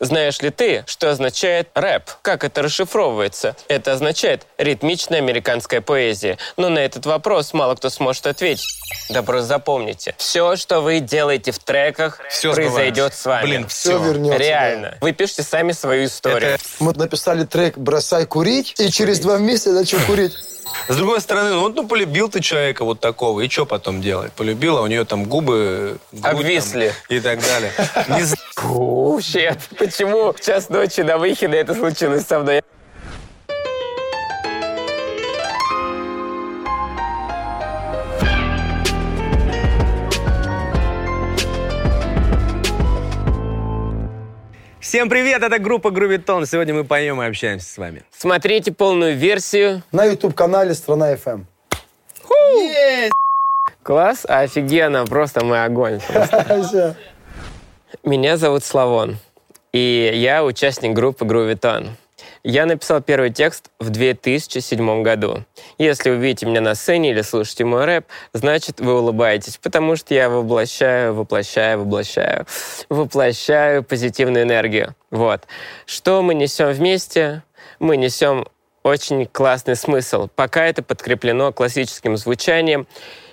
Знаешь 0.00 0.40
ли 0.42 0.50
ты, 0.50 0.84
что 0.86 1.10
означает 1.10 1.70
рэп? 1.74 2.04
Как 2.22 2.44
это 2.44 2.62
расшифровывается? 2.62 3.56
Это 3.66 3.92
означает 3.94 4.46
ритмичная 4.56 5.18
американская 5.18 5.80
поэзия. 5.80 6.38
Но 6.56 6.68
на 6.68 6.78
этот 6.78 7.04
вопрос 7.04 7.52
мало 7.52 7.74
кто 7.74 7.90
сможет 7.90 8.28
ответить. 8.28 8.64
Да 9.08 9.24
просто 9.24 9.46
запомните, 9.48 10.14
все, 10.16 10.54
что 10.54 10.80
вы 10.82 11.00
делаете 11.00 11.50
в 11.50 11.58
треках, 11.58 12.20
Все 12.30 12.52
произойдет 12.54 13.12
сбывается. 13.12 13.20
с 13.22 13.26
вами. 13.26 13.42
Блин, 13.44 13.66
Все 13.68 13.98
все. 13.98 14.04
вернется. 14.12 14.38
Реально. 14.38 14.98
Вы 15.00 15.12
пишете 15.12 15.42
сами 15.42 15.72
свою 15.72 16.04
историю. 16.06 16.50
Это- 16.54 16.62
Мы 16.78 16.92
написали 16.92 17.44
трек 17.44 17.76
«Бросай 17.76 18.24
курить», 18.24 18.74
и 18.78 18.90
через 18.92 19.18
два 19.18 19.38
месяца 19.38 19.72
начал 19.72 19.98
курить. 20.06 20.32
С 20.88 20.96
другой 20.96 21.20
стороны, 21.20 21.50
ну, 21.50 21.68
ну, 21.68 21.86
полюбил 21.86 22.28
ты 22.28 22.40
человека 22.40 22.84
вот 22.84 23.00
такого, 23.00 23.40
и 23.40 23.48
что 23.48 23.66
потом 23.66 24.00
делать? 24.00 24.32
Полюбил, 24.32 24.78
а 24.78 24.82
у 24.82 24.86
нее 24.86 25.04
там 25.04 25.24
губы... 25.24 25.98
грудь 26.12 26.22
там 26.22 26.36
Обвисли. 26.36 26.92
и 27.08 27.20
так 27.20 27.40
далее. 27.40 27.72
Не. 28.08 28.24
Почему 29.78 30.32
в 30.32 30.40
час 30.40 30.68
ночи 30.68 31.02
до 31.02 31.18
выхода 31.18 31.56
это 31.56 31.74
случилось 31.74 32.26
со 32.26 32.40
мной? 32.40 32.62
Всем 44.88 45.10
привет, 45.10 45.42
это 45.42 45.58
группа 45.58 45.90
Грувитон. 45.90 46.46
Сегодня 46.46 46.72
мы 46.72 46.82
поем 46.82 47.20
и 47.20 47.26
общаемся 47.26 47.68
с 47.68 47.76
вами. 47.76 48.04
Смотрите 48.10 48.72
полную 48.72 49.18
версию. 49.18 49.82
На 49.92 50.06
YouTube-канале 50.06 50.72
«Страна 50.72 51.12
FM». 51.12 51.44
Класс, 53.82 54.24
офигенно, 54.26 55.04
просто 55.04 55.44
мы 55.44 55.62
огонь. 55.62 56.00
Меня 58.02 58.38
зовут 58.38 58.64
Славон, 58.64 59.18
и 59.74 60.10
я 60.14 60.42
участник 60.42 60.94
группы 60.94 61.26
Грувитон. 61.26 61.90
Я 62.44 62.66
написал 62.66 63.02
первый 63.02 63.30
текст 63.30 63.70
в 63.78 63.90
2007 63.90 65.02
году. 65.02 65.44
Если 65.78 66.10
вы 66.10 66.16
видите 66.16 66.46
меня 66.46 66.60
на 66.60 66.74
сцене 66.74 67.10
или 67.10 67.22
слушаете 67.22 67.64
мой 67.64 67.84
рэп, 67.84 68.06
значит, 68.32 68.80
вы 68.80 68.98
улыбаетесь, 68.98 69.58
потому 69.58 69.96
что 69.96 70.14
я 70.14 70.28
воплощаю, 70.28 71.14
воплощаю, 71.14 71.80
воплощаю, 71.80 72.46
воплощаю 72.88 73.82
позитивную 73.82 74.44
энергию. 74.44 74.94
Вот. 75.10 75.46
Что 75.86 76.22
мы 76.22 76.34
несем 76.34 76.70
вместе? 76.70 77.42
Мы 77.78 77.96
несем 77.96 78.46
очень 78.82 79.26
классный 79.26 79.76
смысл. 79.76 80.28
Пока 80.34 80.64
это 80.64 80.82
подкреплено 80.82 81.52
классическим 81.52 82.16
звучанием, 82.16 82.86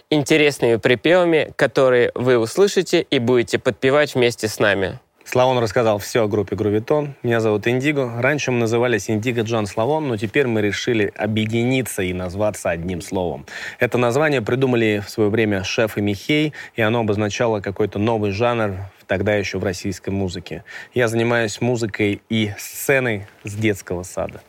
интересными 0.09 0.75
припевами, 0.75 1.51
которые 1.55 2.11
вы 2.15 2.37
услышите 2.37 3.01
и 3.01 3.19
будете 3.19 3.59
подпевать 3.59 4.15
вместе 4.15 4.47
с 4.47 4.59
нами. 4.59 4.99
Славон 5.25 5.57
рассказал 5.57 5.97
все 5.97 6.23
о 6.23 6.27
группе 6.27 6.55
Грувитон. 6.55 7.15
Меня 7.23 7.39
зовут 7.39 7.67
Индиго. 7.67 8.21
Раньше 8.21 8.51
мы 8.51 8.59
назывались 8.59 9.09
Индиго 9.09 9.41
Джон 9.41 9.65
Славон, 9.65 10.07
но 10.07 10.17
теперь 10.17 10.45
мы 10.45 10.61
решили 10.61 11.11
объединиться 11.15 12.03
и 12.03 12.13
назваться 12.13 12.69
одним 12.69 13.01
словом. 13.01 13.45
Это 13.79 13.97
название 13.97 14.41
придумали 14.43 15.01
в 15.05 15.09
свое 15.09 15.31
время 15.31 15.63
Шеф 15.63 15.97
и 15.97 16.01
Михей, 16.01 16.53
и 16.75 16.81
оно 16.81 16.99
обозначало 16.99 17.59
какой-то 17.59 17.97
новый 17.97 18.31
жанр 18.31 18.75
тогда 19.07 19.33
еще 19.33 19.57
в 19.57 19.63
российской 19.63 20.11
музыке. 20.11 20.63
Я 20.93 21.07
занимаюсь 21.07 21.59
музыкой 21.59 22.21
и 22.29 22.53
сценой 22.59 23.25
с 23.43 23.55
детского 23.55 24.03
сада. 24.03 24.41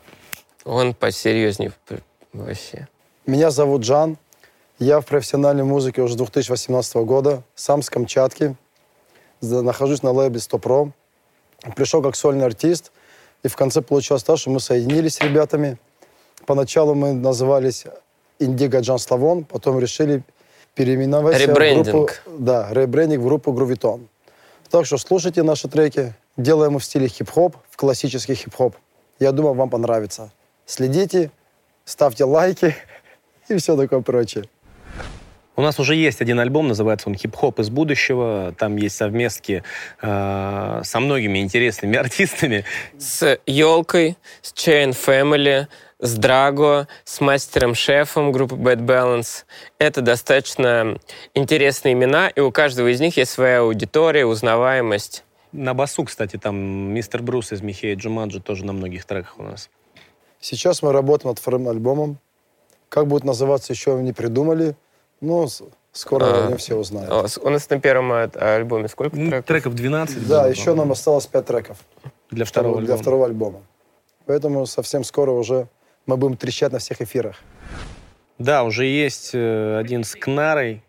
Он 0.63 0.93
посерьезнее 0.93 1.71
вообще. 2.33 2.87
Меня 3.25 3.49
зовут 3.49 3.83
Жан. 3.83 4.17
Я 4.79 5.01
в 5.01 5.05
профессиональной 5.07 5.63
музыке 5.63 6.03
уже 6.03 6.13
с 6.13 6.17
2018 6.17 6.95
года. 6.97 7.41
Сам 7.55 7.81
с 7.81 7.89
Камчатки. 7.89 8.55
Нахожусь 9.41 10.03
на 10.03 10.11
лейбле 10.11 10.39
«Стопром». 10.39 10.93
Пришел 11.75 12.01
как 12.01 12.15
сольный 12.15 12.45
артист. 12.45 12.91
И 13.43 13.47
в 13.47 13.55
конце 13.55 13.81
получилось 13.81 14.23
так, 14.23 14.37
что 14.37 14.49
мы 14.49 14.59
соединились 14.59 15.15
с 15.15 15.21
ребятами. 15.21 15.77
Поначалу 16.45 16.95
мы 16.95 17.13
назывались 17.13 17.85
«Индиго 18.39 18.79
Джан 18.79 18.99
Славон», 18.99 19.43
потом 19.43 19.79
решили 19.79 20.23
переименовать 20.73 21.35
в 21.35 21.45
группу... 21.45 21.59
Ребрендинг. 21.59 22.23
Да, 22.25 22.67
ребрендинг 22.71 23.21
в 23.21 23.25
группу 23.25 23.51
«Грувитон». 23.51 24.07
Так 24.69 24.85
что 24.85 24.97
слушайте 24.97 25.43
наши 25.43 25.67
треки. 25.67 26.13
Делаем 26.35 26.75
их 26.75 26.81
в 26.81 26.85
стиле 26.85 27.07
хип-хоп, 27.07 27.55
в 27.69 27.77
классический 27.77 28.35
хип-хоп. 28.35 28.75
Я 29.19 29.31
думаю, 29.31 29.55
вам 29.55 29.69
понравится. 29.69 30.31
Следите, 30.65 31.31
ставьте 31.85 32.25
лайки 32.25 32.75
и 33.47 33.57
все 33.57 33.75
такое 33.75 34.01
прочее. 34.01 34.45
У 35.57 35.61
нас 35.63 35.79
уже 35.79 35.95
есть 35.95 36.21
один 36.21 36.39
альбом, 36.39 36.67
называется 36.67 37.09
он 37.09 37.15
«Хип-хоп 37.15 37.59
из 37.59 37.71
будущего». 37.71 38.53
Там 38.59 38.77
есть 38.77 38.95
совместки 38.95 39.63
э, 39.99 40.81
со 40.83 40.99
многими 40.99 41.39
интересными 41.39 41.97
артистами. 41.97 42.63
С 42.99 43.39
елкой, 43.47 44.17
с 44.43 44.53
Chain 44.53 44.91
Family, 44.91 45.65
с 45.99 46.13
Драго, 46.15 46.87
с 47.05 47.21
мастером-шефом 47.21 48.31
группы 48.31 48.53
Bad 48.53 48.85
Balance. 48.85 49.45
Это 49.79 50.01
достаточно 50.01 50.99
интересные 51.33 51.93
имена, 51.93 52.29
и 52.29 52.39
у 52.39 52.51
каждого 52.51 52.89
из 52.89 52.99
них 52.99 53.17
есть 53.17 53.31
своя 53.31 53.61
аудитория, 53.61 54.27
узнаваемость. 54.27 55.23
На 55.53 55.73
басу, 55.73 56.03
кстати, 56.03 56.37
там 56.37 56.55
мистер 56.55 57.23
Брус 57.23 57.51
из 57.51 57.63
Михея 57.63 57.95
Джумаджи 57.95 58.41
тоже 58.41 58.63
на 58.63 58.73
многих 58.73 59.05
треках 59.05 59.39
у 59.39 59.43
нас. 59.43 59.71
Сейчас 60.39 60.83
мы 60.83 60.91
работаем 60.91 61.29
над 61.29 61.39
вторым 61.39 61.67
альбомом. 61.67 62.19
Как 62.89 63.07
будет 63.07 63.23
называться, 63.23 63.73
еще 63.73 63.95
не 64.03 64.13
придумали. 64.13 64.75
Но 65.21 65.47
с- 65.47 65.63
скоро 65.93 66.25
А, 66.25 66.47
они 66.47 66.57
все 66.57 66.75
узнают. 66.75 67.29
С- 67.31 67.37
У 67.37 67.49
нас 67.49 67.69
на 67.69 67.79
первом 67.79 68.11
э, 68.13 68.29
альбоме 68.35 68.87
сколько 68.87 69.15
Ну, 69.15 69.29
треков? 69.29 69.45
Треков 69.45 69.73
12. 69.75 70.27
Да, 70.27 70.41
было, 70.43 70.49
еще 70.51 70.73
нам 70.73 70.91
осталось 70.91 71.25
пять 71.27 71.45
треков 71.45 71.77
для 72.31 72.45
второго 72.45 72.75
для 72.77 72.83
альбома. 72.85 73.01
второго 73.01 73.25
альбома. 73.25 73.61
Поэтому 74.25 74.65
совсем 74.65 75.03
скоро 75.03 75.31
уже 75.31 75.67
мы 76.05 76.17
будем 76.17 76.37
трещать 76.37 76.71
на 76.71 76.79
всех 76.79 77.01
эфирах. 77.01 77.37
Да, 78.37 78.63
уже 78.63 78.85
есть 78.85 79.31
э, 79.33 79.77
один 79.79 80.03
с 80.03 80.15
Кнарой. 80.15 80.83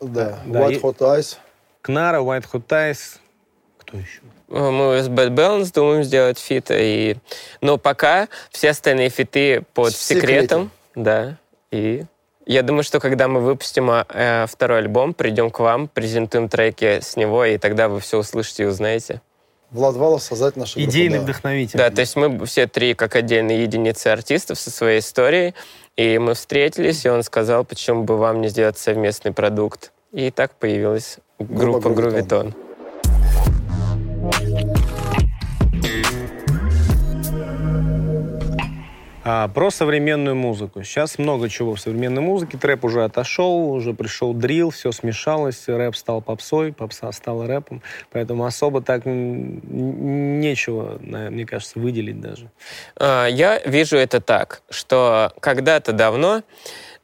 Да, 0.00 0.38
Да, 0.46 0.60
White 0.68 0.80
Hot 0.80 0.98
Ice. 0.98 1.36
Кнара, 1.82 2.20
White 2.20 2.46
Hot 2.52 2.66
Ice. 2.68 3.18
Кто 3.78 3.98
еще? 3.98 4.20
Э, 4.48 4.70
Мы 4.70 5.02
с 5.02 5.08
Bad 5.08 5.30
Balance 5.34 5.72
думаем 5.74 6.04
сделать 6.04 6.38
feat. 6.38 6.70
И... 6.70 7.16
Но 7.60 7.76
пока 7.76 8.28
все 8.50 8.70
остальные 8.70 9.10
feat 9.10 9.52
ы 9.52 9.62
под 9.74 9.92
секретом. 9.92 10.70
Да. 10.94 11.36
И 11.70 12.04
я 12.46 12.62
думаю, 12.62 12.82
что 12.82 13.00
когда 13.00 13.28
мы 13.28 13.40
выпустим 13.40 13.90
а, 13.90 14.06
э, 14.08 14.46
второй 14.46 14.78
альбом, 14.78 15.14
придем 15.14 15.50
к 15.50 15.60
вам, 15.60 15.88
презентуем 15.88 16.48
треки 16.48 17.00
с 17.00 17.16
него, 17.16 17.44
и 17.44 17.58
тогда 17.58 17.88
вы 17.88 18.00
все 18.00 18.18
услышите 18.18 18.64
и 18.64 18.66
узнаете. 18.66 19.20
Влад 19.70 19.96
Валов 19.96 20.22
создать 20.22 20.56
нашу 20.56 20.78
группу. 20.78 20.90
Идейный 20.90 21.18
да. 21.18 21.24
вдохновитель. 21.24 21.78
Да, 21.78 21.90
то 21.90 22.00
есть 22.00 22.14
мы 22.16 22.46
все 22.46 22.66
три 22.66 22.94
как 22.94 23.16
отдельные 23.16 23.62
единицы 23.62 24.08
артистов 24.08 24.58
со 24.58 24.70
своей 24.70 25.00
историей, 25.00 25.54
и 25.96 26.18
мы 26.18 26.34
встретились, 26.34 27.04
и 27.04 27.08
он 27.08 27.22
сказал, 27.22 27.64
почему 27.64 28.04
бы 28.04 28.16
вам 28.16 28.40
не 28.40 28.48
сделать 28.48 28.78
совместный 28.78 29.32
продукт. 29.32 29.92
И 30.12 30.30
так 30.30 30.54
появилась 30.54 31.18
группа 31.40 31.90
Грувитон. 31.90 32.54
Грувитон. 34.22 34.73
А, 39.36 39.48
про 39.48 39.70
современную 39.70 40.36
музыку. 40.36 40.84
Сейчас 40.84 41.18
много 41.18 41.48
чего 41.48 41.74
в 41.74 41.80
современной 41.80 42.22
музыке. 42.22 42.56
Трэп 42.56 42.84
уже 42.84 43.02
отошел, 43.02 43.72
уже 43.72 43.92
пришел 43.92 44.32
дрил, 44.32 44.70
все 44.70 44.92
смешалось, 44.92 45.64
рэп 45.66 45.96
стал 45.96 46.22
попсой, 46.22 46.72
попса 46.72 47.10
стала 47.10 47.48
рэпом. 47.48 47.82
Поэтому 48.12 48.44
особо 48.44 48.80
так 48.80 49.02
нечего, 49.06 51.00
мне 51.00 51.46
кажется, 51.46 51.80
выделить 51.80 52.20
даже. 52.20 52.48
А, 52.96 53.26
Я 53.26 53.58
вижу 53.64 53.96
это 53.96 54.20
так, 54.20 54.62
что 54.70 55.32
когда-то 55.40 55.92
давно 55.92 56.42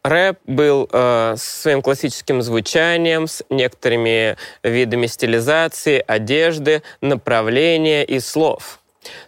рэп 0.04 0.38
был 0.46 0.88
э, 0.92 1.34
с 1.36 1.42
своим 1.42 1.82
классическим 1.82 2.42
звучанием, 2.42 3.26
с 3.26 3.42
некоторыми 3.50 4.36
видами 4.62 5.06
стилизации, 5.06 6.02
одежды, 6.06 6.84
направления 7.00 8.04
и 8.04 8.20
слов. 8.20 8.79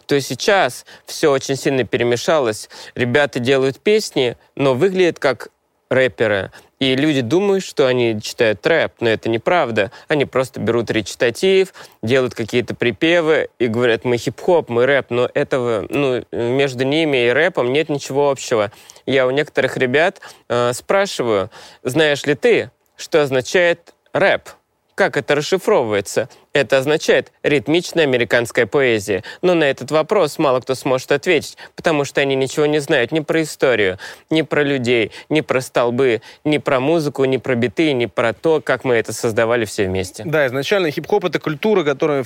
То 0.05 0.15
есть 0.15 0.27
сейчас 0.27 0.85
все 1.05 1.31
очень 1.31 1.55
сильно 1.55 1.83
перемешалось. 1.83 2.69
Ребята 2.95 3.39
делают 3.39 3.79
песни, 3.79 4.37
но 4.55 4.73
выглядят 4.73 5.19
как 5.19 5.49
рэперы. 5.89 6.51
И 6.79 6.95
люди 6.95 7.21
думают, 7.21 7.63
что 7.63 7.87
они 7.87 8.19
читают 8.21 8.65
рэп, 8.67 8.93
но 8.99 9.09
это 9.09 9.29
неправда. 9.29 9.91
Они 10.09 10.25
просто 10.25 10.59
берут 10.59 10.91
речитатив, 10.91 11.73
делают 12.01 12.35
какие-то 12.35 12.75
припевы 12.75 13.47
и 13.57 13.67
говорят, 13.67 14.03
мы 14.03 14.17
хип-хоп, 14.17 14.67
мы 14.69 14.85
рэп, 14.85 15.09
но 15.09 15.29
этого, 15.33 15.85
ну, 15.89 16.25
между 16.31 16.83
ними 16.83 17.27
и 17.27 17.29
рэпом 17.29 17.71
нет 17.71 17.87
ничего 17.87 18.29
общего. 18.29 18.71
Я 19.05 19.27
у 19.27 19.31
некоторых 19.31 19.77
ребят 19.77 20.19
э, 20.49 20.73
спрашиваю, 20.73 21.49
знаешь 21.83 22.25
ли 22.25 22.35
ты, 22.35 22.71
что 22.97 23.21
означает 23.21 23.93
рэп? 24.11 24.49
Как 24.95 25.17
это 25.17 25.35
расшифровывается? 25.35 26.29
Это 26.53 26.77
означает 26.77 27.31
ритмичная 27.41 28.03
американская 28.03 28.67
поэзия. 28.67 29.23
Но 29.41 29.55
на 29.55 29.63
этот 29.63 29.89
вопрос 29.89 30.37
мало 30.37 30.59
кто 30.59 30.75
сможет 30.75 31.11
ответить, 31.11 31.57
потому 31.75 32.05
что 32.05 32.21
они 32.21 32.35
ничего 32.35 32.67
не 32.67 32.79
знают 32.79 33.11
ни 33.11 33.21
про 33.21 33.41
историю, 33.41 33.97
ни 34.29 34.43
про 34.43 34.61
людей, 34.61 35.11
ни 35.29 35.41
про 35.41 35.61
столбы, 35.61 36.21
ни 36.43 36.59
про 36.59 36.79
музыку, 36.79 37.25
ни 37.25 37.37
про 37.37 37.55
биты, 37.55 37.93
ни 37.93 38.05
про 38.05 38.33
то, 38.33 38.61
как 38.61 38.83
мы 38.83 38.95
это 38.95 39.13
создавали 39.13 39.65
все 39.65 39.85
вместе. 39.87 40.23
Да, 40.25 40.45
изначально 40.45 40.91
хип-хоп— 40.91 41.25
это 41.25 41.39
культура, 41.39 41.83
которая 41.83 42.23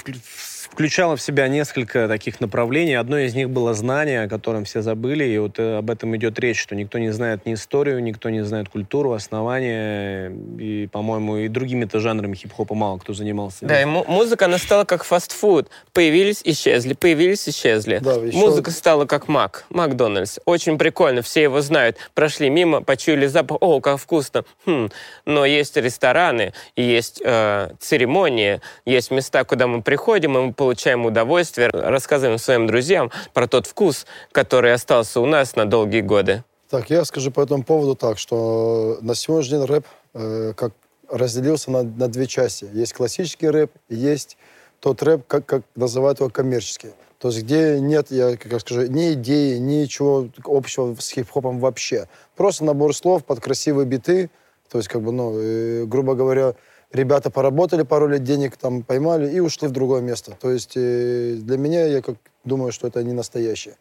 включала 0.69 1.15
в 1.15 1.21
себя 1.21 1.47
несколько 1.47 2.07
таких 2.07 2.39
направлений. 2.39 2.95
Одно 2.95 3.17
из 3.17 3.33
них 3.33 3.49
было 3.49 3.73
знание, 3.73 4.23
о 4.23 4.29
котором 4.29 4.65
все 4.65 4.81
забыли, 4.81 5.23
и 5.23 5.37
вот 5.37 5.59
э, 5.59 5.77
об 5.77 5.89
этом 5.89 6.15
идет 6.15 6.39
речь, 6.39 6.61
что 6.61 6.75
никто 6.75 6.97
не 6.97 7.11
знает 7.11 7.45
ни 7.45 7.53
историю, 7.53 8.01
никто 8.03 8.29
не 8.29 8.43
знает 8.43 8.69
культуру, 8.69 9.13
основания, 9.13 10.31
и, 10.59 10.87
по-моему, 10.91 11.37
и 11.37 11.47
другими-то 11.47 11.99
жанрами 11.99 12.35
хип-хопа 12.35 12.75
мало 12.75 12.97
кто 12.99 13.13
занимался. 13.13 13.65
Да, 13.65 13.81
и 13.81 13.85
музыка, 13.85 14.45
она 14.45 14.57
стала 14.57 14.85
как 14.85 15.03
фастфуд. 15.03 15.69
Появились, 15.93 16.41
исчезли, 16.43 16.93
появились, 16.93 17.47
исчезли. 17.47 17.99
Да, 18.03 18.13
еще... 18.13 18.37
Музыка 18.37 18.71
стала 18.71 19.05
как 19.05 19.27
Мак, 19.27 19.65
Макдональдс. 19.69 20.39
Очень 20.45 20.77
прикольно, 20.77 21.21
все 21.21 21.43
его 21.43 21.61
знают. 21.61 21.97
Прошли 22.13 22.49
мимо, 22.49 22.81
почуяли 22.81 23.27
запах, 23.27 23.57
о, 23.61 23.79
как 23.81 23.99
вкусно. 23.99 24.43
Хм. 24.65 24.89
Но 25.25 25.45
есть 25.45 25.75
рестораны, 25.77 26.53
есть 26.75 27.21
э, 27.23 27.69
церемонии, 27.79 28.61
есть 28.85 29.11
места, 29.11 29.43
куда 29.43 29.67
мы 29.67 29.81
приходим, 29.81 30.37
и 30.37 30.41
мы 30.41 30.53
получаем 30.57 31.05
удовольствие, 31.05 31.69
рассказываем 31.71 32.37
своим 32.37 32.67
друзьям 32.67 33.11
про 33.33 33.47
тот 33.47 33.67
вкус, 33.67 34.05
который 34.33 34.73
остался 34.73 35.21
у 35.21 35.25
нас 35.25 35.55
на 35.55 35.65
долгие 35.65 36.01
годы. 36.01 36.43
Так, 36.69 36.89
я 36.89 37.05
скажу 37.05 37.31
по 37.31 37.41
этому 37.41 37.63
поводу 37.63 37.95
так, 37.95 38.17
что 38.17 38.97
на 39.01 39.15
сегодняшний 39.15 39.59
день 39.59 39.65
рэп 39.65 39.85
э, 40.15 40.53
как 40.57 40.73
разделился 41.09 41.71
на, 41.71 41.83
на 41.83 42.09
две 42.09 42.27
части. 42.27 42.67
Есть 42.73 42.93
классический 42.93 43.47
рэп, 43.47 43.71
есть 43.87 44.37
тот 44.81 45.01
рэп, 45.01 45.25
как, 45.27 45.45
как 45.45 45.63
называют 45.75 46.19
его 46.19 46.29
коммерческий. 46.29 46.89
То 47.19 47.29
есть 47.29 47.43
где 47.43 47.79
нет, 47.79 48.11
я 48.11 48.37
как 48.37 48.59
скажу, 48.61 48.87
ни 48.87 49.13
идеи, 49.13 49.57
ничего 49.57 50.27
общего 50.45 50.95
с 50.99 51.09
хип-хопом 51.09 51.59
вообще. 51.59 52.07
Просто 52.35 52.63
набор 52.63 52.95
слов 52.95 53.23
под 53.23 53.39
красивые 53.39 53.85
биты. 53.85 54.29
То 54.69 54.77
есть, 54.77 54.89
как 54.89 55.01
бы, 55.01 55.11
ну, 55.11 55.33
э, 55.39 55.85
грубо 55.85 56.13
говоря, 56.13 56.55
ребята 56.91 57.29
поработали 57.29 57.83
пару 57.83 58.07
лет, 58.07 58.23
денег 58.23 58.57
там 58.57 58.83
поймали 58.83 59.29
и 59.29 59.39
ушли 59.39 59.67
в 59.67 59.71
другое 59.71 60.01
место. 60.01 60.37
То 60.39 60.51
есть 60.51 60.73
э, 60.75 61.35
для 61.39 61.57
меня, 61.57 61.85
я 61.85 62.01
как 62.01 62.15
думаю, 62.43 62.71
что 62.71 62.87
это 62.87 63.03
не 63.03 63.13
настоящее. 63.13 63.75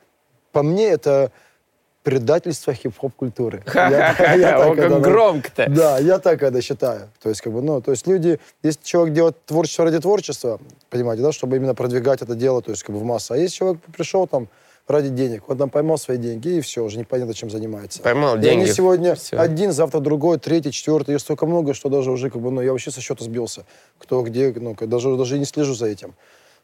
По 0.52 0.62
мне, 0.62 0.86
это 0.86 1.30
предательство 2.02 2.72
хип-хоп 2.72 3.14
культуры. 3.16 3.62
Как 3.66 3.90
громко-то. 5.00 5.66
Да, 5.68 5.98
я 5.98 6.18
так 6.18 6.42
это 6.42 6.62
считаю. 6.62 7.10
То 7.20 7.28
есть, 7.28 7.40
как 7.40 7.52
бы, 7.52 7.62
ну, 7.62 7.80
то 7.80 7.90
есть 7.90 8.06
люди, 8.06 8.38
если 8.62 8.80
человек 8.84 9.14
делает 9.14 9.44
творчество 9.44 9.84
ради 9.84 9.98
творчества, 9.98 10.60
понимаете, 10.88 11.24
да, 11.24 11.32
чтобы 11.32 11.56
именно 11.56 11.74
продвигать 11.74 12.22
это 12.22 12.36
дело, 12.36 12.62
то 12.62 12.70
есть, 12.70 12.84
как 12.84 12.94
бы 12.94 13.00
в 13.00 13.04
массу. 13.04 13.34
А 13.34 13.36
если 13.36 13.56
человек 13.56 13.80
пришел 13.92 14.28
там, 14.28 14.48
ради 14.88 15.08
денег. 15.08 15.48
Он 15.48 15.58
там 15.58 15.70
поймал 15.70 15.98
свои 15.98 16.16
деньги, 16.16 16.48
и 16.48 16.60
все, 16.60 16.84
уже 16.84 16.98
непонятно, 16.98 17.34
чем 17.34 17.50
занимается. 17.50 18.02
Поймал 18.02 18.36
и 18.36 18.40
деньги. 18.40 18.64
они 18.64 18.72
сегодня 18.72 19.14
все. 19.14 19.36
один, 19.36 19.72
завтра 19.72 20.00
другой, 20.00 20.38
третий, 20.38 20.72
четвертый. 20.72 21.14
Их 21.14 21.20
столько 21.20 21.46
много, 21.46 21.74
что 21.74 21.88
даже 21.88 22.10
уже 22.10 22.30
как 22.30 22.40
бы, 22.40 22.50
ну, 22.50 22.60
я 22.60 22.72
вообще 22.72 22.90
со 22.90 23.00
счета 23.00 23.24
сбился. 23.24 23.64
Кто 23.98 24.22
где, 24.22 24.52
ну, 24.54 24.76
даже, 24.78 25.16
даже 25.16 25.38
не 25.38 25.44
слежу 25.44 25.74
за 25.74 25.86
этим. 25.86 26.14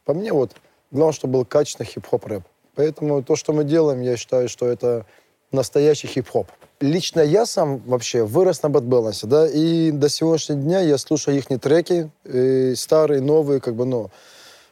По 0.04 0.14
мне 0.14 0.32
вот, 0.32 0.52
главное, 0.90 1.12
чтобы 1.12 1.34
был 1.34 1.44
качественный 1.44 1.88
хип-хоп 1.88 2.26
рэп. 2.26 2.42
Поэтому 2.74 3.22
то, 3.22 3.36
что 3.36 3.52
мы 3.52 3.64
делаем, 3.64 4.00
я 4.00 4.16
считаю, 4.16 4.48
что 4.48 4.66
это 4.66 5.04
настоящий 5.50 6.06
хип-хоп. 6.06 6.46
Лично 6.80 7.20
я 7.20 7.44
сам 7.46 7.78
вообще 7.86 8.24
вырос 8.24 8.62
на 8.62 8.70
бэтбалансе, 8.70 9.26
да, 9.26 9.46
и 9.46 9.90
до 9.90 10.08
сегодняшнего 10.08 10.58
дня 10.58 10.80
я 10.80 10.98
слушаю 10.98 11.36
их 11.36 11.46
треки, 11.60 12.10
и 12.24 12.74
старые, 12.74 13.20
новые, 13.20 13.60
как 13.60 13.74
бы, 13.74 13.84
ну. 13.84 14.10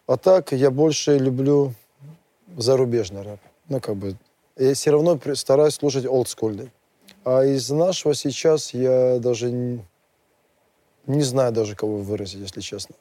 А 0.07 0.17
так 0.17 0.53
я 0.53 0.71
больше 0.71 1.19
люблю 1.19 1.75
зарубежный 2.57 3.23
рэп. 3.23 3.41
Ну, 3.69 3.81
как 3.81 3.97
бы, 3.97 4.17
я 4.57 4.75
все 4.75 4.91
равно 4.91 5.19
стараюсь 5.35 5.75
слушать 5.75 6.07
олдскульный. 6.07 6.71
А 7.25 7.45
из 7.45 7.71
нашего 7.71 8.15
сейчас 8.15 8.73
я 8.73 9.19
даже 9.19 9.51
не, 9.51 9.81
не 11.07 11.23
знаю 11.23 11.53
даже, 11.53 11.77
кого 11.77 11.99
выразить, 11.99 12.41
если 12.41 12.61
честно. 12.61 12.95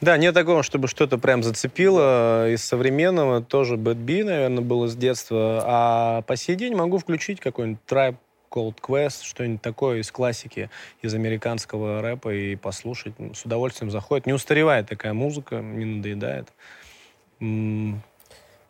Да, 0.00 0.18
нет 0.18 0.34
такого, 0.34 0.62
чтобы 0.62 0.88
что-то 0.88 1.16
прям 1.16 1.42
зацепило. 1.42 2.50
Из 2.50 2.62
современного 2.62 3.42
тоже 3.42 3.76
Bad 3.76 3.94
B, 3.94 4.24
наверное, 4.24 4.62
было 4.62 4.88
с 4.88 4.96
детства. 4.96 5.62
А 5.64 6.22
по 6.22 6.36
сей 6.36 6.54
день 6.54 6.74
могу 6.74 6.98
включить 6.98 7.40
какой-нибудь 7.40 7.80
Tribe 7.88 8.16
Cold 8.50 8.76
Quest, 8.80 9.22
что-нибудь 9.22 9.62
такое 9.62 10.00
из 10.00 10.10
классики, 10.10 10.70
из 11.00 11.14
американского 11.14 12.02
рэпа 12.02 12.34
и 12.34 12.56
послушать. 12.56 13.14
С 13.34 13.44
удовольствием 13.44 13.90
заходит. 13.90 14.26
Не 14.26 14.34
устаревает 14.34 14.88
такая 14.88 15.14
музыка, 15.14 15.60
не 15.60 15.84
надоедает. 15.84 16.48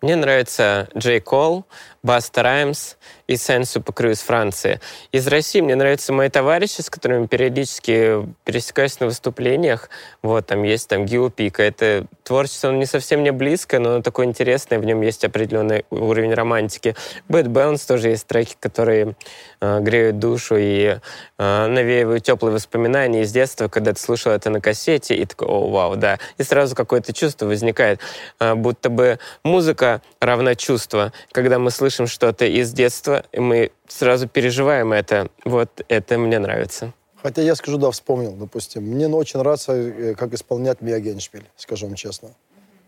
Мне 0.03 0.17
нравится 0.17 0.89
J. 0.97 1.21
Cole, 1.21 1.67
Busta 2.03 2.43
Rhymes 2.43 2.97
и 3.27 3.37
Saïan 3.37 3.81
Supa 3.81 3.96
Crew 3.96 4.11
из 4.11 4.21
Франции. 4.21 4.81
Из 5.13 5.27
России 5.27 5.61
мне 5.61 5.75
нравятся 5.75 6.13
мои 6.13 6.29
товарищи, 6.29 6.81
с 6.81 6.91
которыми 6.91 7.27
периодически 7.27 8.27
пересекаюсь 8.45 9.01
на 9.01 9.07
выступлениях. 9.07 9.91
Вот, 10.23 10.47
там 10.47 10.63
есть 10.63 10.89
там 10.89 11.07
Гио 11.07 11.31
Пика. 11.31 11.63
Это 11.63 12.07
творчество, 12.23 12.71
оно 12.71 12.79
не 12.79 12.87
совсем 12.87 13.21
мне 13.21 13.33
близкое, 13.33 13.81
но 13.81 13.95
оно 13.95 14.03
такое 14.03 14.27
интересное, 14.27 14.79
в 14.79 14.85
нем 14.85 15.01
есть 15.01 15.25
определенный 15.25 15.85
уровень 15.91 16.35
романтики. 16.35 16.95
Bad 17.29 17.49
Balance 17.49 17.85
тоже 17.85 18.11
есть 18.11 18.27
треки, 18.27 18.57
которые 18.61 19.17
э, 19.61 19.81
греют 19.81 20.19
душу 20.19 20.57
и 20.57 20.99
э, 21.39 21.67
навеивают 21.67 22.25
теплые 22.25 22.55
воспоминания 22.55 23.23
из 23.23 23.33
детства, 23.33 23.69
когда 23.69 23.93
ты 23.93 24.01
слушал 24.01 24.33
это 24.33 24.51
на 24.51 24.61
кассете, 24.61 25.17
и 25.17 25.25
такой, 25.25 25.49
о, 25.49 25.69
вау, 25.71 25.97
да. 25.97 26.19
И 26.39 26.43
сразу 26.43 26.75
какое-то 26.75 27.13
чувство 27.13 27.47
возникает, 27.47 28.01
э, 28.39 28.55
будто 28.55 28.89
бы 28.89 29.19
музыка 29.43 30.01
равна 30.21 30.55
чувство. 30.55 31.13
Когда 31.33 31.59
мы 31.59 31.71
слышим 31.71 32.07
что-то 32.07 32.45
из 32.45 32.73
детства, 32.73 33.16
мы 33.33 33.71
сразу 33.89 34.29
переживаем 34.29 34.93
это. 34.93 35.29
Вот 35.45 35.71
это 35.89 36.19
мне 36.19 36.39
нравится. 36.39 36.93
Хотя 37.23 37.43
я 37.43 37.55
скажу, 37.55 37.79
да, 37.79 37.91
вспомнил, 37.91 38.33
допустим. 38.33 38.85
Мне 38.85 39.09
очень 39.09 39.41
нравится, 39.41 39.73
э, 39.73 40.15
как 40.15 40.33
исполнять 40.35 40.81
Мия 40.81 41.01
Геншпиль, 41.01 41.45
скажу 41.57 41.87
вам 41.87 41.97
честно. 41.97 42.31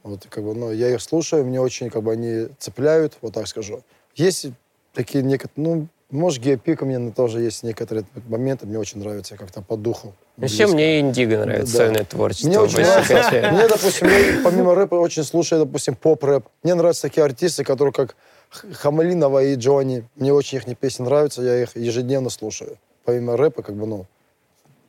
Вот, 0.03 0.27
как 0.29 0.45
бы, 0.45 0.55
ну, 0.55 0.71
я 0.71 0.91
их 0.91 1.01
слушаю, 1.03 1.45
мне 1.45 1.61
очень, 1.61 1.91
как 1.91 2.03
бы, 2.03 2.13
они 2.13 2.49
цепляют, 2.59 3.19
вот 3.21 3.35
так 3.35 3.49
скажу. 3.49 3.83
Есть 4.15 4.47
такие 4.95 5.25
некоторые, 5.25 5.75
ну, 5.75 5.89
может, 6.11 6.43
геопика 6.43 6.87
мне 6.87 7.11
тоже 7.11 7.41
есть 7.41 7.63
некоторые 7.63 8.07
моменты, 8.29 8.67
мне 8.67 8.79
очень 8.79 9.01
нравится 9.01 9.37
как-то 9.37 9.61
по 9.61 9.77
духу. 9.77 10.15
Еще 10.39 10.67
мне 10.67 11.01
Индиго 11.01 11.39
нравится, 11.39 11.73
да. 11.73 11.85
сольное 11.85 12.05
творчество. 12.05 12.49
Мне 12.49 12.59
очень 12.61 12.79
нравится, 12.79 13.51
мне, 13.53 13.69
допустим, 13.69 14.09
помимо 14.43 14.75
рэпа 14.75 14.95
очень 14.95 15.25
слушаю, 15.25 15.67
допустим, 15.67 15.97
поп-рэп. 15.97 16.47
Мне 16.63 16.75
нравятся 16.75 17.03
такие 17.03 17.25
артисты, 17.25 17.63
которые 17.63 17.93
как 17.93 18.17
Хамалинова 18.51 19.43
и 19.45 19.55
Джонни. 19.57 20.05
Мне 20.17 20.33
очень 20.33 20.59
их 20.59 20.79
песни 20.79 21.05
нравятся, 21.05 21.43
я 21.43 21.63
их 21.63 21.77
ежедневно 21.77 22.31
слушаю. 22.31 22.79
Помимо 23.05 23.37
рэпа, 23.37 23.63
как 23.63 23.75
бы, 23.75 23.87
ну, 23.87 24.07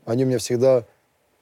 они 0.05 0.23
у 0.23 0.27
меня 0.27 0.39
всегда 0.39 0.83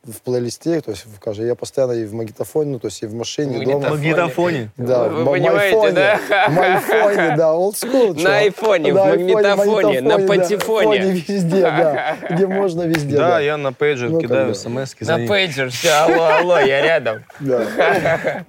в 0.03 0.21
плейлисте, 0.21 0.79
то 0.81 0.91
есть 0.91 1.05
в 1.05 1.19
каждой, 1.19 1.47
я 1.47 1.55
постоянно 1.55 1.91
и 1.91 2.05
в 2.05 2.13
магнитофоне, 2.13 2.71
ну, 2.71 2.79
то 2.79 2.87
есть 2.87 3.03
и 3.03 3.05
в 3.05 3.13
машине, 3.13 3.65
дома. 3.65 3.87
В 3.87 3.91
магнитофоне? 3.91 4.71
Да, 4.77 5.09
Вы 5.09 5.25
понимаете, 5.25 5.91
да? 5.91 6.19
В 6.47 6.53
майфоне, 6.53 7.35
да, 7.35 7.49
old 7.49 7.73
school. 7.73 8.21
На 8.21 8.37
айфоне, 8.37 8.93
в 8.93 8.95
магнитофоне, 8.95 10.01
на 10.01 10.19
патефоне. 10.19 11.11
везде, 11.11 11.61
да, 11.61 12.17
где 12.29 12.47
можно 12.47 12.83
везде. 12.83 13.17
Да, 13.17 13.39
я 13.39 13.57
на 13.57 13.73
пейджер 13.73 14.09
ну, 14.09 14.21
кидаю 14.21 14.55
смс 14.55 14.95
На 15.01 15.27
пейджер, 15.27 15.69
все, 15.71 15.91
алло, 15.91 16.23
алло, 16.23 16.59
я 16.59 16.81
рядом. 16.81 17.23
Да. 17.39 18.45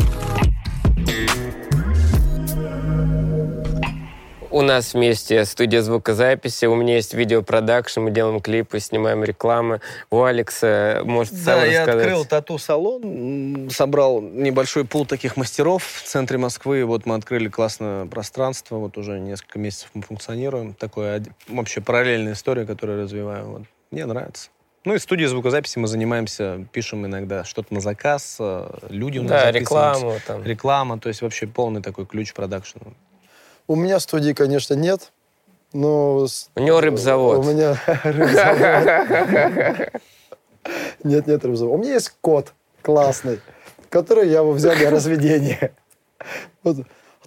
У 4.52 4.62
нас 4.62 4.94
вместе 4.94 5.44
студия 5.44 5.80
звукозаписи, 5.80 6.66
у 6.66 6.74
меня 6.74 6.96
есть 6.96 7.14
видеопродакшн, 7.14 8.00
мы 8.00 8.10
делаем 8.10 8.40
клипы, 8.40 8.80
снимаем 8.80 9.22
рекламы. 9.22 9.80
У 10.10 10.24
Алекса, 10.24 11.02
может, 11.04 11.34
сам 11.34 11.60
Да, 11.60 11.64
я 11.66 11.84
открыл 11.84 12.24
тату-салон, 12.24 13.70
собрал 13.70 14.20
небольшой 14.20 14.84
пул 14.84 15.06
таких 15.06 15.36
мастеров 15.36 15.84
в 15.84 16.02
центре 16.02 16.36
Москвы. 16.36 16.84
Вот 16.84 17.06
мы 17.06 17.14
открыли 17.14 17.48
классное 17.48 18.06
пространство, 18.06 18.78
вот 18.78 18.98
уже 18.98 19.20
несколько 19.20 19.60
месяцев 19.60 19.90
мы 19.94 20.02
функционируем. 20.02 20.74
Такое 20.74 21.22
вообще 21.46 21.80
параллельная 21.80 22.32
история, 22.32 22.66
которую 22.66 23.04
развиваю. 23.04 23.46
Вот. 23.46 23.62
Мне 23.92 24.04
нравится. 24.04 24.50
Ну 24.84 24.94
и 24.94 24.98
студии 24.98 25.26
звукозаписи 25.26 25.78
мы 25.78 25.86
занимаемся, 25.86 26.66
пишем 26.72 27.06
иногда 27.06 27.44
что-то 27.44 27.72
на 27.72 27.80
заказ, 27.80 28.38
э, 28.40 28.68
люди 28.88 29.18
у 29.18 29.22
нас 29.22 29.30
Да, 29.30 29.52
рекламу 29.52 30.16
там. 30.26 30.42
Реклама, 30.42 30.98
то 30.98 31.08
есть 31.08 31.22
вообще 31.22 31.46
полный 31.46 31.82
такой 31.82 32.06
ключ 32.06 32.32
продакшена. 32.32 32.86
У 33.70 33.76
меня 33.76 34.00
студии, 34.00 34.32
конечно, 34.32 34.74
нет. 34.74 35.12
Но... 35.72 36.26
У 36.56 36.60
него 36.60 36.80
рыбзавод. 36.80 37.38
У 37.38 37.42
меня 37.44 37.80
рыбзавод. 38.02 39.92
Нет, 41.04 41.28
нет 41.28 41.44
рыбзавода. 41.44 41.76
У 41.76 41.78
меня 41.78 41.92
есть 41.92 42.12
кот 42.20 42.52
классный, 42.82 43.38
который 43.88 44.28
я 44.28 44.38
его 44.38 44.50
взял 44.50 44.74
для 44.74 44.90
разведения. 44.90 45.70
Вот. 46.64 46.78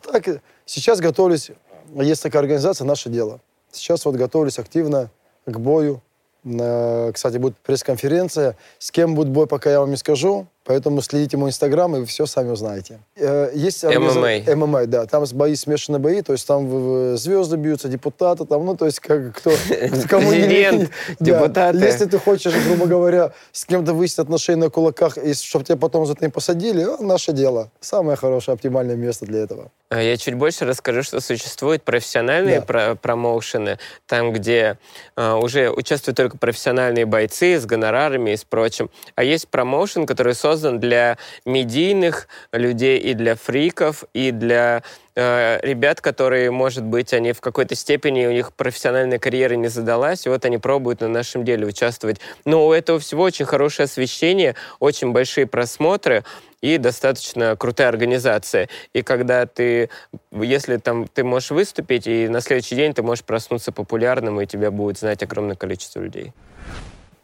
Так, 0.02 0.42
сейчас 0.66 1.00
готовлюсь, 1.00 1.52
есть 1.96 2.22
такая 2.22 2.42
организация 2.42 2.84
«Наше 2.84 3.10
дело». 3.10 3.40
Сейчас 3.72 4.04
вот 4.04 4.16
готовлюсь 4.16 4.60
активно 4.60 5.12
к 5.46 5.58
бою 5.58 6.02
Кстати, 6.44 7.38
будет 7.38 7.56
пресс-конференция. 7.60 8.58
С 8.80 8.92
кем 8.92 9.16
будет 9.16 9.30
бой, 9.30 9.48
пока 9.48 9.72
я 9.72 9.80
вам 9.80 9.92
не 9.92 9.98
скажу. 9.98 10.48
Поэтому 10.66 11.02
следите 11.02 11.36
мой 11.36 11.50
инстаграм, 11.50 11.94
и 11.96 12.00
вы 12.00 12.06
все 12.06 12.26
сами 12.26 12.50
узнаете. 12.52 13.00
Э, 13.18 13.52
Есть 13.54 13.84
MMA. 13.84 14.56
ММА, 14.56 14.86
да. 14.88 15.06
Там 15.06 15.26
бои, 15.34 15.56
смешанные 15.56 16.00
бои. 16.00 16.22
То 16.22 16.32
есть 16.32 16.48
там 16.48 17.18
звезды 17.18 17.58
бьются, 17.58 17.90
депутаты. 17.90 18.46
Там, 18.46 18.66
ну, 18.66 18.78
то 18.78 18.86
есть 18.86 19.02
как, 19.02 19.36
кто... 19.36 19.52
кому 20.10 20.30
Президент, 20.30 20.90
депутаты. 21.20 21.80
Если 21.80 22.06
ты 22.06 22.18
хочешь, 22.18 22.54
грубо 22.66 22.86
говоря, 22.86 23.34
с 23.52 23.66
кем-то 23.66 23.94
выяснить 23.94 24.20
отношения 24.20 24.62
на 24.62 24.70
кулаках, 24.70 25.18
и 25.18 25.34
чтобы 25.34 25.66
тебя 25.66 25.76
потом 25.76 26.06
за 26.06 26.14
это 26.14 26.24
не 26.24 26.32
посадили, 26.32 26.84
а, 26.84 26.98
наше 27.04 27.34
дело. 27.34 27.70
Самое 27.82 28.16
хорошее, 28.16 28.54
оптимальное 28.54 28.96
место 28.96 29.26
для 29.26 29.42
этого. 29.42 29.70
А 29.90 30.02
Я 30.02 30.16
чуть 30.16 30.36
больше 30.36 30.64
расскажу, 30.66 31.04
что 31.04 31.20
существуют 31.20 31.84
профессиональные 31.84 32.62
Да. 32.62 32.66
про- 32.66 32.96
промоушены, 32.96 33.80
там, 34.08 34.32
где 34.32 34.78
а, 35.18 35.36
уже 35.36 35.70
участвуют 35.70 36.16
только 36.16 36.38
профессиональные 36.38 37.06
бойцы 37.06 37.60
с 37.60 37.66
гонорарами 37.66 38.32
и 38.32 38.38
с 38.38 38.46
прочим. 38.46 38.90
А 39.16 39.24
есть 39.26 39.50
промоушен, 39.50 40.06
который 40.06 40.34
создан 40.34 40.53
для 40.62 41.18
медийных 41.46 42.28
людей 42.52 43.00
и 43.00 43.14
для 43.14 43.36
фриков, 43.36 44.04
и 44.14 44.32
для 44.32 44.84
э, 45.16 45.60
ребят, 45.62 46.02
которые, 46.02 46.52
может 46.52 46.84
быть, 46.84 47.14
они 47.14 47.34
в 47.34 47.42
какой-то 47.42 47.76
степени, 47.76 48.26
у 48.26 48.32
них 48.32 48.54
профессиональная 48.54 49.20
карьера 49.20 49.56
не 49.56 49.68
задалась, 49.68 50.26
и 50.26 50.30
вот 50.30 50.46
они 50.46 50.58
пробуют 50.58 51.02
на 51.02 51.08
нашем 51.08 51.44
деле 51.44 51.66
участвовать. 51.66 52.20
Но 52.46 52.68
у 52.68 52.74
этого 52.74 53.00
всего 53.00 53.24
очень 53.24 53.46
хорошее 53.46 53.86
освещение, 53.86 54.56
очень 54.80 55.12
большие 55.12 55.48
просмотры, 55.48 56.24
и 56.62 56.78
достаточно 56.78 57.58
крутая 57.58 57.90
организация. 57.90 58.70
И 58.94 59.02
когда 59.02 59.46
ты, 59.46 59.90
если 60.32 60.78
там 60.78 61.10
ты 61.10 61.26
можешь 61.26 61.52
выступить, 61.52 62.08
и 62.08 62.30
на 62.30 62.40
следующий 62.40 62.76
день 62.76 62.94
ты 62.94 63.04
можешь 63.04 63.26
проснуться 63.26 63.74
популярным, 63.74 64.40
и 64.40 64.46
тебя 64.46 64.72
будет 64.72 64.98
знать 64.98 65.22
огромное 65.24 65.58
количество 65.58 66.00
людей. 66.00 66.32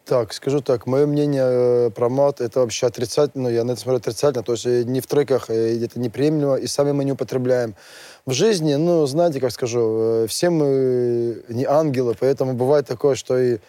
Так, 0.09 0.33
скажу 0.33 0.61
так, 0.61 0.87
мое 0.87 1.05
мнение 1.05 1.43
э, 1.45 1.89
про 1.91 2.09
мат 2.09 2.41
это 2.41 2.61
вообще 2.61 2.87
отрицательно, 2.87 3.47
я 3.47 3.63
на 3.63 3.73
это 3.73 3.81
смотрю 3.81 3.99
отрицательно, 3.99 4.43
то 4.43 4.53
есть 4.53 4.65
э, 4.65 4.81
не 4.83 5.01
в 5.01 5.05
треках 5.05 5.51
э, 5.51 5.85
это 5.85 5.99
неприемлемо, 5.99 6.55
и 6.55 6.65
сами 6.65 6.93
мы 6.93 7.05
не 7.05 7.11
употребляем. 7.11 7.75
В 8.25 8.31
жизни, 8.31 8.73
ну, 8.73 9.05
знаете, 9.05 9.39
как 9.39 9.51
скажу, 9.51 10.25
все 10.27 10.49
мы 10.49 11.43
не 11.47 11.63
ангелы, 11.63 12.15
поэтому 12.19 12.53
бывает 12.53 12.87
такое, 12.87 13.13
что 13.13 13.37
и 13.37 13.59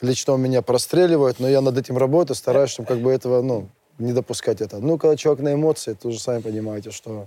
лично 0.00 0.32
у 0.32 0.36
меня 0.38 0.62
простреливают, 0.62 1.38
но 1.38 1.46
я 1.50 1.60
над 1.60 1.76
этим 1.76 1.98
работаю, 1.98 2.34
стараюсь, 2.34 2.70
чтобы 2.70 2.88
как 2.88 3.00
бы 3.00 3.12
этого, 3.12 3.42
ну, 3.42 3.68
не 3.98 4.14
допускать 4.14 4.62
это. 4.62 4.78
Ну, 4.78 4.96
когда 4.96 5.18
человек 5.18 5.44
на 5.44 5.52
эмоции, 5.52 5.92
то 5.92 6.08
уже 6.08 6.18
сами 6.18 6.40
понимаете, 6.40 6.92
что... 6.92 7.26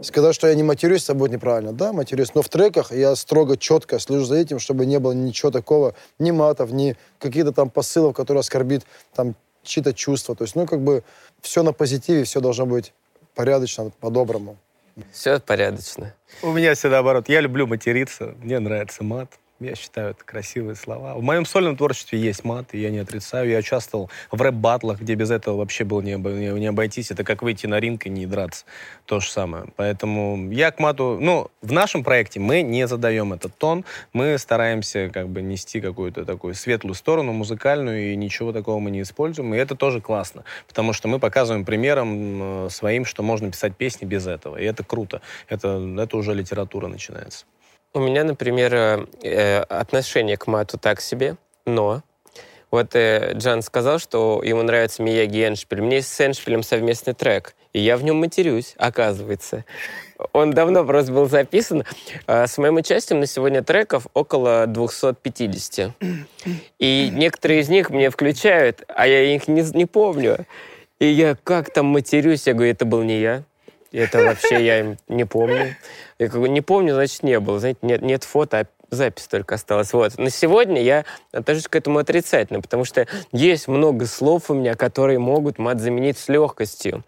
Сказать, 0.00 0.34
что 0.34 0.48
я 0.48 0.54
не 0.54 0.62
матерюсь, 0.62 1.04
это 1.04 1.14
будет 1.14 1.32
неправильно. 1.32 1.72
Да, 1.72 1.92
матерюсь, 1.92 2.34
но 2.34 2.42
в 2.42 2.48
треках 2.48 2.92
я 2.92 3.14
строго, 3.14 3.56
четко 3.56 3.98
слежу 3.98 4.24
за 4.24 4.36
этим, 4.36 4.58
чтобы 4.58 4.86
не 4.86 4.98
было 4.98 5.12
ничего 5.12 5.50
такого, 5.50 5.94
ни 6.18 6.32
матов, 6.32 6.72
ни 6.72 6.96
каких-то 7.18 7.52
там 7.52 7.70
посылов, 7.70 8.14
которые 8.14 8.40
оскорбит 8.40 8.84
там 9.14 9.36
чьи-то 9.62 9.94
чувства. 9.94 10.34
То 10.34 10.44
есть, 10.44 10.56
ну, 10.56 10.66
как 10.66 10.80
бы 10.80 11.04
все 11.40 11.62
на 11.62 11.72
позитиве, 11.72 12.24
все 12.24 12.40
должно 12.40 12.66
быть 12.66 12.92
порядочно, 13.34 13.90
по-доброму. 14.00 14.56
Все 15.12 15.40
порядочно. 15.40 16.14
У 16.42 16.52
меня 16.52 16.74
все 16.74 16.88
наоборот. 16.88 17.28
Я 17.28 17.40
люблю 17.40 17.66
материться, 17.66 18.34
мне 18.42 18.58
нравится 18.58 19.02
мат. 19.04 19.28
Я 19.64 19.74
считаю, 19.74 20.10
это 20.10 20.24
красивые 20.24 20.74
слова. 20.74 21.14
В 21.14 21.22
моем 21.22 21.46
сольном 21.46 21.76
творчестве 21.76 22.18
есть 22.18 22.44
мат, 22.44 22.68
и 22.72 22.78
я 22.78 22.90
не 22.90 22.98
отрицаю. 22.98 23.48
Я 23.48 23.58
участвовал 23.58 24.10
в 24.30 24.40
рэп-батлах, 24.40 25.00
где 25.00 25.14
без 25.14 25.30
этого 25.30 25.56
вообще 25.56 25.84
было 25.84 26.02
не, 26.02 26.16
не- 26.16 26.60
не 26.60 26.66
обойтись. 26.66 27.10
Это 27.10 27.24
как 27.24 27.42
выйти 27.42 27.66
на 27.66 27.80
ринг 27.80 28.06
и 28.06 28.10
не 28.10 28.26
драться. 28.26 28.66
То 29.06 29.20
же 29.20 29.30
самое. 29.30 29.66
Поэтому 29.76 30.50
я 30.50 30.70
к 30.70 30.78
мату... 30.78 31.18
Ну, 31.20 31.50
в 31.62 31.72
нашем 31.72 32.04
проекте 32.04 32.40
мы 32.40 32.62
не 32.62 32.86
задаем 32.86 33.32
этот 33.32 33.56
тон. 33.56 33.84
Мы 34.12 34.36
стараемся 34.38 35.08
как 35.08 35.28
бы 35.28 35.40
нести 35.40 35.80
какую-то 35.80 36.24
такую 36.24 36.54
светлую 36.54 36.94
сторону, 36.94 37.32
музыкальную, 37.32 38.12
и 38.12 38.16
ничего 38.16 38.52
такого 38.52 38.78
мы 38.80 38.90
не 38.90 39.00
используем. 39.02 39.54
И 39.54 39.56
это 39.56 39.74
тоже 39.74 40.00
классно, 40.00 40.44
потому 40.68 40.92
что 40.92 41.08
мы 41.08 41.18
показываем 41.18 41.64
примером 41.64 42.66
э, 42.66 42.70
своим, 42.70 43.04
что 43.04 43.22
можно 43.22 43.50
писать 43.50 43.76
песни 43.76 44.04
без 44.04 44.26
этого. 44.26 44.56
И 44.56 44.64
это 44.64 44.84
круто. 44.84 45.22
Это, 45.48 45.82
это 45.98 46.16
уже 46.16 46.34
литература 46.34 46.86
начинается. 46.86 47.46
У 47.96 48.00
меня, 48.00 48.24
например, 48.24 48.74
э, 49.22 49.58
отношение 49.68 50.36
к 50.36 50.48
мату 50.48 50.78
так 50.78 51.00
себе, 51.00 51.36
но 51.64 52.02
вот 52.72 52.96
э, 52.96 53.34
Джан 53.34 53.62
сказал, 53.62 54.00
что 54.00 54.42
ему 54.42 54.62
нравится 54.62 55.00
Мияги. 55.00 55.48
У 55.70 55.76
меня 55.76 55.98
есть 55.98 56.12
с 56.12 56.20
Эншпилем 56.20 56.64
совместный 56.64 57.14
трек, 57.14 57.54
и 57.72 57.78
я 57.78 57.96
в 57.96 58.02
нем 58.02 58.16
матерюсь, 58.16 58.74
оказывается. 58.78 59.64
Он 60.32 60.50
давно 60.50 60.84
просто 60.84 61.12
был 61.12 61.28
записан. 61.28 61.84
А 62.26 62.48
С 62.48 62.58
моим 62.58 62.74
участием 62.74 63.20
на 63.20 63.26
сегодня 63.26 63.62
треков 63.62 64.08
около 64.12 64.66
250. 64.66 65.92
И 66.80 67.10
некоторые 67.12 67.60
из 67.60 67.68
них 67.68 67.90
мне 67.90 68.10
включают, 68.10 68.82
а 68.88 69.06
я 69.06 69.22
их 69.22 69.46
не, 69.46 69.62
не 69.72 69.86
помню. 69.86 70.46
И 70.98 71.06
я 71.06 71.36
как 71.44 71.72
там 71.72 71.86
матерюсь, 71.86 72.48
я 72.48 72.54
говорю, 72.54 72.72
это 72.72 72.84
был 72.86 73.04
не 73.04 73.20
я. 73.20 73.44
Это 73.94 74.24
вообще 74.24 74.64
я 74.64 74.96
не 75.08 75.24
помню. 75.24 75.76
Я 76.18 76.28
как 76.28 76.40
бы 76.40 76.48
не 76.48 76.60
помню, 76.60 76.94
значит, 76.94 77.22
не 77.22 77.38
было. 77.38 77.60
Знаете, 77.60 77.78
нет, 77.82 78.02
нет 78.02 78.24
фото, 78.24 78.60
а 78.60 78.66
запись 78.90 79.26
только 79.26 79.56
осталась. 79.56 79.92
Вот. 79.92 80.18
На 80.18 80.30
сегодня 80.30 80.82
я 80.82 81.04
отношусь 81.32 81.68
к 81.68 81.76
этому 81.76 81.98
отрицательно, 81.98 82.60
потому 82.60 82.84
что 82.84 83.06
есть 83.32 83.68
много 83.68 84.06
слов 84.06 84.50
у 84.50 84.54
меня, 84.54 84.74
которые 84.74 85.18
могут 85.18 85.58
мат 85.58 85.80
заменить 85.80 86.18
с 86.18 86.28
легкостью. 86.28 87.04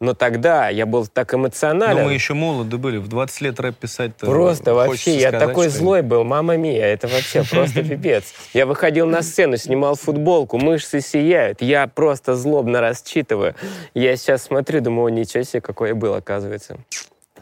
Но 0.00 0.14
тогда 0.14 0.68
я 0.68 0.86
был 0.86 1.06
так 1.06 1.34
эмоционален. 1.34 1.98
Но 1.98 2.04
мы 2.04 2.14
еще 2.14 2.34
молоды 2.34 2.78
были. 2.78 2.96
В 2.96 3.08
20 3.08 3.40
лет 3.42 3.60
рэп 3.60 3.76
писать 3.76 4.16
Просто 4.16 4.74
вообще, 4.74 5.18
я 5.18 5.30
такой 5.32 5.68
злой 5.68 6.02
был, 6.02 6.24
мама 6.24 6.56
мия, 6.56 6.86
это 6.86 7.06
вообще 7.08 7.44
просто 7.50 7.82
пипец. 7.82 8.32
Я 8.54 8.66
выходил 8.66 9.06
на 9.06 9.22
сцену, 9.22 9.56
снимал 9.56 9.96
футболку, 9.96 10.58
мышцы 10.58 11.00
сияют, 11.00 11.60
я 11.60 11.86
просто 11.86 12.34
злобно 12.34 12.80
расчитываю. 12.80 13.54
Я 13.94 14.16
сейчас 14.16 14.44
смотрю, 14.44 14.80
думаю, 14.80 15.06
«О, 15.06 15.08
ничего 15.10 15.42
себе, 15.42 15.60
какой 15.60 15.90
я 15.90 15.94
был, 15.94 16.14
оказывается. 16.14 16.78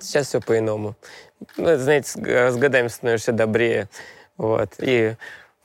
Сейчас 0.03 0.29
все 0.29 0.41
по-иному. 0.41 0.95
Ну, 1.57 1.77
знаете, 1.77 2.09
с 2.09 2.17
с 2.17 2.57
годами 2.57 2.89
становишься 2.89 3.33
добрее, 3.33 3.89
вот, 4.37 4.75
и 4.79 5.17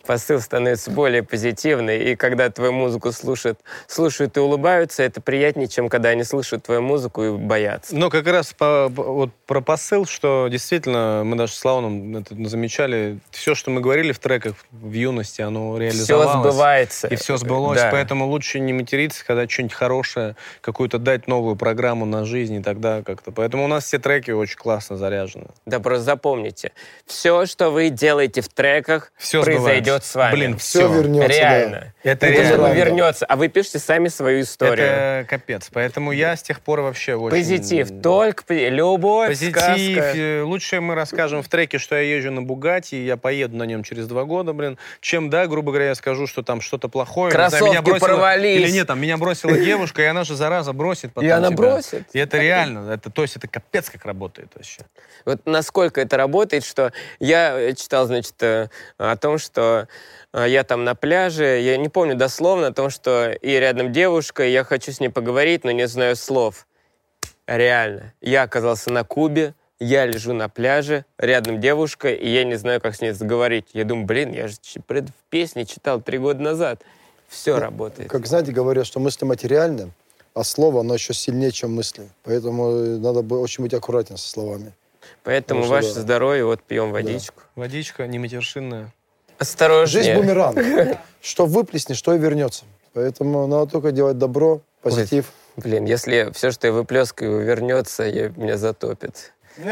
посыл 0.05 0.39
становится 0.41 0.91
более 0.91 1.23
позитивный, 1.23 2.11
и 2.11 2.15
когда 2.15 2.49
твою 2.49 2.71
музыку 2.73 3.11
слушают, 3.11 3.59
слушают 3.87 4.35
и 4.37 4.39
улыбаются, 4.39 5.03
это 5.03 5.21
приятнее, 5.21 5.67
чем 5.67 5.89
когда 5.89 6.09
они 6.09 6.23
слушают 6.23 6.63
твою 6.65 6.81
музыку 6.81 7.23
и 7.23 7.31
боятся. 7.31 7.95
Но 7.95 8.09
как 8.09 8.27
раз 8.27 8.53
по- 8.53 8.89
вот 8.89 9.31
про 9.45 9.61
посыл, 9.61 10.05
что 10.05 10.47
действительно, 10.51 11.23
мы 11.25 11.35
даже 11.37 11.53
с 11.53 11.63
Лауном 11.63 12.17
это 12.17 12.35
замечали, 12.49 13.19
все, 13.31 13.55
что 13.55 13.71
мы 13.71 13.81
говорили 13.81 14.11
в 14.11 14.19
треках 14.19 14.55
в 14.71 14.91
юности, 14.91 15.41
оно 15.41 15.73
Все 15.75 15.81
реализовалось. 15.83 16.53
сбывается. 16.53 17.07
И 17.07 17.15
все 17.15 17.37
сбылось, 17.37 17.79
Да. 17.79 17.89
поэтому 17.91 18.27
лучше 18.27 18.59
не 18.59 18.73
материться, 18.73 19.25
когда 19.25 19.47
что-нибудь 19.47 19.73
хорошее, 19.73 20.35
какую-то 20.61 20.97
дать 20.97 21.27
новую 21.27 21.55
программу 21.55 22.05
на 22.05 22.25
жизнь 22.25 22.55
и 22.55 22.61
тогда 22.63 23.01
как-то. 23.03 23.31
Поэтому 23.31 23.63
у 23.63 23.67
нас 23.67 23.85
все 23.85 23.99
треки 23.99 24.31
очень 24.31 24.57
классно 24.57 24.97
заряжены. 24.97 25.47
Да 25.65 25.79
просто 25.79 26.03
запомните, 26.03 26.71
все, 27.05 27.45
что 27.45 27.69
вы 27.69 27.89
делаете 27.89 28.41
в 28.41 28.49
треках, 28.49 29.11
Все 29.17 29.41
произойдет 29.43 29.92
с 30.01 30.15
вами. 30.15 30.31
Блин, 30.33 30.57
Все 30.57 30.79
все. 30.87 30.93
вернется. 31.01 31.27
Реально. 31.37 31.93
Это 32.03 32.25
Это 32.25 32.41
реально. 32.41 32.73
вернется, 32.73 33.25
а 33.25 33.35
вы 33.35 33.47
пишете 33.47 33.79
сами 33.79 34.07
свою 34.07 34.41
историю. 34.41 34.85
Это 34.87 35.25
капец. 35.29 35.69
Поэтому 35.71 36.11
я 36.11 36.35
с 36.35 36.41
тех 36.41 36.59
пор 36.61 36.81
вообще 36.81 37.15
очень... 37.15 37.37
Позитив, 37.37 38.01
только 38.01 38.53
любовь, 38.69 39.29
Позитив. 39.29 39.51
сказка. 39.57 39.77
э, 40.17 40.41
Лучше 40.43 40.81
мы 40.81 40.95
расскажем 40.95 41.43
в 41.43 41.47
треке, 41.47 41.77
что 41.77 41.95
я 41.95 42.01
езжу 42.15 42.31
на 42.31 42.41
Бугати, 42.41 42.95
и 42.95 43.05
я 43.05 43.15
поеду 43.17 43.55
на 43.57 43.63
нем 43.63 43.83
через 43.83 44.07
два 44.07 44.23
года, 44.25 44.53
блин. 44.53 44.77
Чем, 45.01 45.29
да, 45.29 45.45
грубо 45.47 45.71
говоря, 45.71 45.89
я 45.89 45.95
скажу, 45.95 46.25
что 46.27 46.41
там 46.43 46.59
что-то 46.61 46.89
плохое. 46.89 47.31
не 47.31 47.49
знаю, 47.49 47.51
Кроссовки 47.51 47.99
порвались. 47.99 48.59
Или 48.61 48.71
нет, 48.71 48.87
там 48.87 48.99
меня 48.99 49.17
бросила 49.17 49.57
девушка, 49.57 50.01
и 50.01 50.05
она 50.05 50.23
же, 50.23 50.35
зараза, 50.35 50.73
бросит 50.73 51.13
потом 51.13 51.27
И 51.27 51.31
она 51.31 51.47
тебя. 51.49 51.57
бросит. 51.57 52.03
И 52.13 52.19
это 52.19 52.37
реально. 52.37 52.91
Это, 52.91 53.09
то 53.09 53.21
есть 53.21 53.35
это 53.35 53.47
капец 53.47 53.89
как 53.89 54.05
работает 54.05 54.49
вообще. 54.55 54.81
Вот 55.25 55.41
насколько 55.45 56.01
это 56.01 56.17
работает, 56.17 56.65
что 56.65 56.91
я 57.19 57.57
э, 57.59 57.73
читал, 57.73 58.07
значит, 58.07 58.33
э, 58.41 58.69
о 58.97 59.15
том, 59.15 59.37
что 59.37 59.82
э, 60.33 60.45
я 60.49 60.63
там 60.63 60.83
на 60.83 60.95
пляже, 60.95 61.59
я 61.61 61.77
не 61.77 61.89
помню 61.89 62.15
дословно, 62.15 62.67
о 62.67 62.73
том, 62.73 62.89
что 62.89 63.31
и 63.31 63.51
рядом 63.51 63.91
девушка, 63.91 64.45
и 64.45 64.51
я 64.51 64.63
хочу 64.63 64.91
с 64.91 64.99
ней 64.99 65.09
поговорить, 65.09 65.63
но 65.63 65.71
не 65.71 65.87
знаю 65.87 66.15
слов. 66.15 66.67
Реально. 67.47 68.13
Я 68.21 68.43
оказался 68.43 68.89
на 68.89 69.03
Кубе, 69.03 69.53
я 69.79 70.05
лежу 70.05 70.33
на 70.33 70.49
пляже, 70.49 71.05
рядом 71.17 71.59
девушка, 71.59 72.09
и 72.13 72.29
я 72.29 72.43
не 72.43 72.55
знаю, 72.55 72.79
как 72.79 72.95
с 72.95 73.01
ней 73.01 73.11
заговорить. 73.11 73.67
Я 73.73 73.83
думаю, 73.83 74.05
блин, 74.05 74.31
я 74.31 74.47
же 74.47 74.55
в 74.75 75.11
песне 75.29 75.65
читал 75.65 76.01
три 76.01 76.17
года 76.17 76.41
назад. 76.41 76.81
Все 77.27 77.57
работает. 77.57 78.09
Как 78.09 78.25
знаете, 78.27 78.51
говорят, 78.51 78.85
что 78.85 78.99
мысли 78.99 79.25
материальны, 79.25 79.91
а 80.33 80.43
слово, 80.43 80.81
оно 80.81 80.93
еще 80.93 81.13
сильнее, 81.13 81.51
чем 81.51 81.73
мысли. 81.73 82.07
Поэтому 82.23 82.71
э, 82.71 82.97
надо 82.97 83.23
бы 83.23 83.39
очень 83.39 83.63
быть 83.63 83.73
аккуратен 83.73 84.17
со 84.17 84.27
словами. 84.29 84.73
Поэтому 85.23 85.61
Потому 85.61 85.75
ваше 85.81 85.95
да. 85.95 86.01
здоровье, 86.01 86.45
вот 86.45 86.61
пьем 86.63 86.91
водичку. 86.91 87.41
Водичка 87.55 88.07
не 88.07 88.19
матершинная. 88.19 88.93
Осторожнее. 89.43 90.03
Жизнь 90.03 90.15
бумеранг. 90.15 90.57
Что 91.21 91.45
выплеснешь, 91.45 91.97
что 91.97 92.15
и 92.15 92.17
вернется. 92.17 92.63
Поэтому 92.93 93.47
надо 93.47 93.71
только 93.71 93.91
делать 93.91 94.17
добро, 94.17 94.61
позитив. 94.81 95.31
Блин, 95.55 95.85
если 95.85 96.31
все, 96.33 96.51
что 96.51 96.67
я 96.67 96.73
выплескаю, 96.73 97.45
вернется, 97.45 98.03
я, 98.03 98.29
меня 98.29 98.57
затопит. 98.57 99.33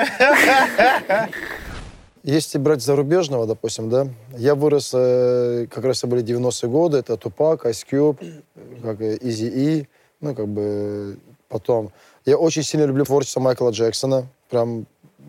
Если 2.23 2.59
брать 2.59 2.83
зарубежного, 2.83 3.47
допустим, 3.47 3.89
да, 3.89 4.07
я 4.37 4.53
вырос, 4.53 4.91
э, 4.93 5.65
как 5.71 5.83
раз 5.83 5.97
это 5.99 6.07
были 6.07 6.23
90-е 6.23 6.69
годы, 6.69 6.99
это 6.99 7.17
Тупак, 7.17 7.65
Ice 7.65 7.83
Cube, 7.91 8.43
как 8.83 9.01
Eazy-E, 9.01 9.87
ну, 10.19 10.35
как 10.35 10.47
бы 10.47 11.17
потом. 11.49 11.91
Я 12.25 12.37
очень 12.37 12.61
сильно 12.61 12.85
люблю 12.85 13.05
творчество 13.05 13.39
Майкла 13.39 13.71
Джексона, 13.71 14.27
прям 14.51 14.85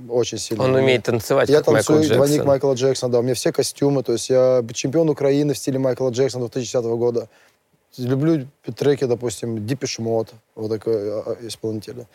очень 0.08 0.38
сильно. 0.38 0.64
Он 0.64 0.74
умеет 0.74 1.04
танцевать, 1.04 1.48
Я 1.48 1.62
танцую 1.62 1.98
Майкл 1.98 2.14
двойник 2.14 2.36
Джексон. 2.36 2.48
Майкла 2.48 2.74
Джексона, 2.74 3.12
да, 3.12 3.18
у 3.18 3.22
меня 3.22 3.34
все 3.34 3.52
костюмы, 3.52 4.02
то 4.02 4.12
есть 4.12 4.30
я 4.30 4.64
чемпион 4.72 5.08
Украины 5.10 5.54
в 5.54 5.58
стиле 5.58 5.78
Майкла 5.78 6.10
Джексона 6.10 6.48
2010 6.48 6.84
года. 6.98 7.28
Люблю 7.98 8.46
треки, 8.74 9.04
допустим, 9.04 9.56
Depeche 9.56 10.00
Mode, 10.00 10.30
вот 10.54 10.70
такой 10.70 10.94
а, 10.94 11.22
а, 11.26 11.46
исполнитель. 11.46 12.06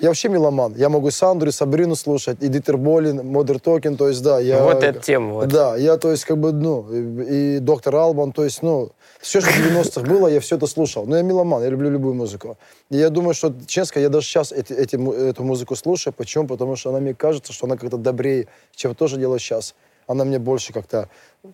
Я 0.00 0.08
вообще 0.08 0.28
меломан. 0.28 0.74
Я 0.74 0.88
могу 0.88 1.10
Сандру, 1.12 1.50
и 1.50 1.52
Сабрину 1.52 1.94
слушать, 1.94 2.38
и 2.40 2.48
Дитер 2.48 2.76
Болин, 2.76 3.24
Modern 3.24 3.60
Talking, 3.60 3.96
то 3.96 4.08
есть, 4.08 4.20
да. 4.22 4.40
Я, 4.40 4.64
Вот 4.64 4.82
эта 4.82 4.98
тема. 4.98 5.34
Вот. 5.34 5.48
Да, 5.48 5.76
я, 5.76 5.96
то 5.96 6.10
есть, 6.10 6.24
как 6.24 6.38
бы, 6.38 6.52
ну, 6.52 6.88
и, 6.90 7.56
и 7.56 7.58
Доктор 7.60 7.94
Албан, 7.94 8.32
то 8.32 8.42
есть, 8.42 8.62
ну, 8.62 8.90
все, 9.20 9.40
что 9.40 9.50
в 9.50 9.54
90-х 9.54 10.00
было, 10.00 10.26
я 10.26 10.40
все 10.40 10.56
это 10.56 10.66
слушал. 10.66 11.06
Но 11.06 11.16
я 11.16 11.22
меломан, 11.22 11.62
я 11.62 11.68
люблю 11.68 11.88
любую 11.88 12.14
музыку. 12.14 12.58
И 12.90 12.96
я 12.96 13.10
думаю, 13.10 13.34
что, 13.34 13.54
честно, 13.68 14.00
я 14.00 14.08
даже 14.08 14.26
сейчас 14.26 14.50
эти, 14.50 14.72
эти, 14.72 14.96
эту 15.28 15.44
музыку 15.44 15.76
слушаю. 15.76 16.12
Почему? 16.12 16.48
Потому 16.48 16.74
что 16.74 16.90
она 16.90 16.98
мне 16.98 17.14
кажется, 17.14 17.52
что 17.52 17.66
она 17.66 17.76
как-то 17.76 17.96
добрее, 17.96 18.48
чем 18.74 18.96
то, 18.96 19.06
что 19.06 19.18
делаю 19.18 19.38
сейчас. 19.38 19.76
Она 20.08 20.24
мне 20.24 20.40
больше 20.40 20.72
как-то 20.72 21.08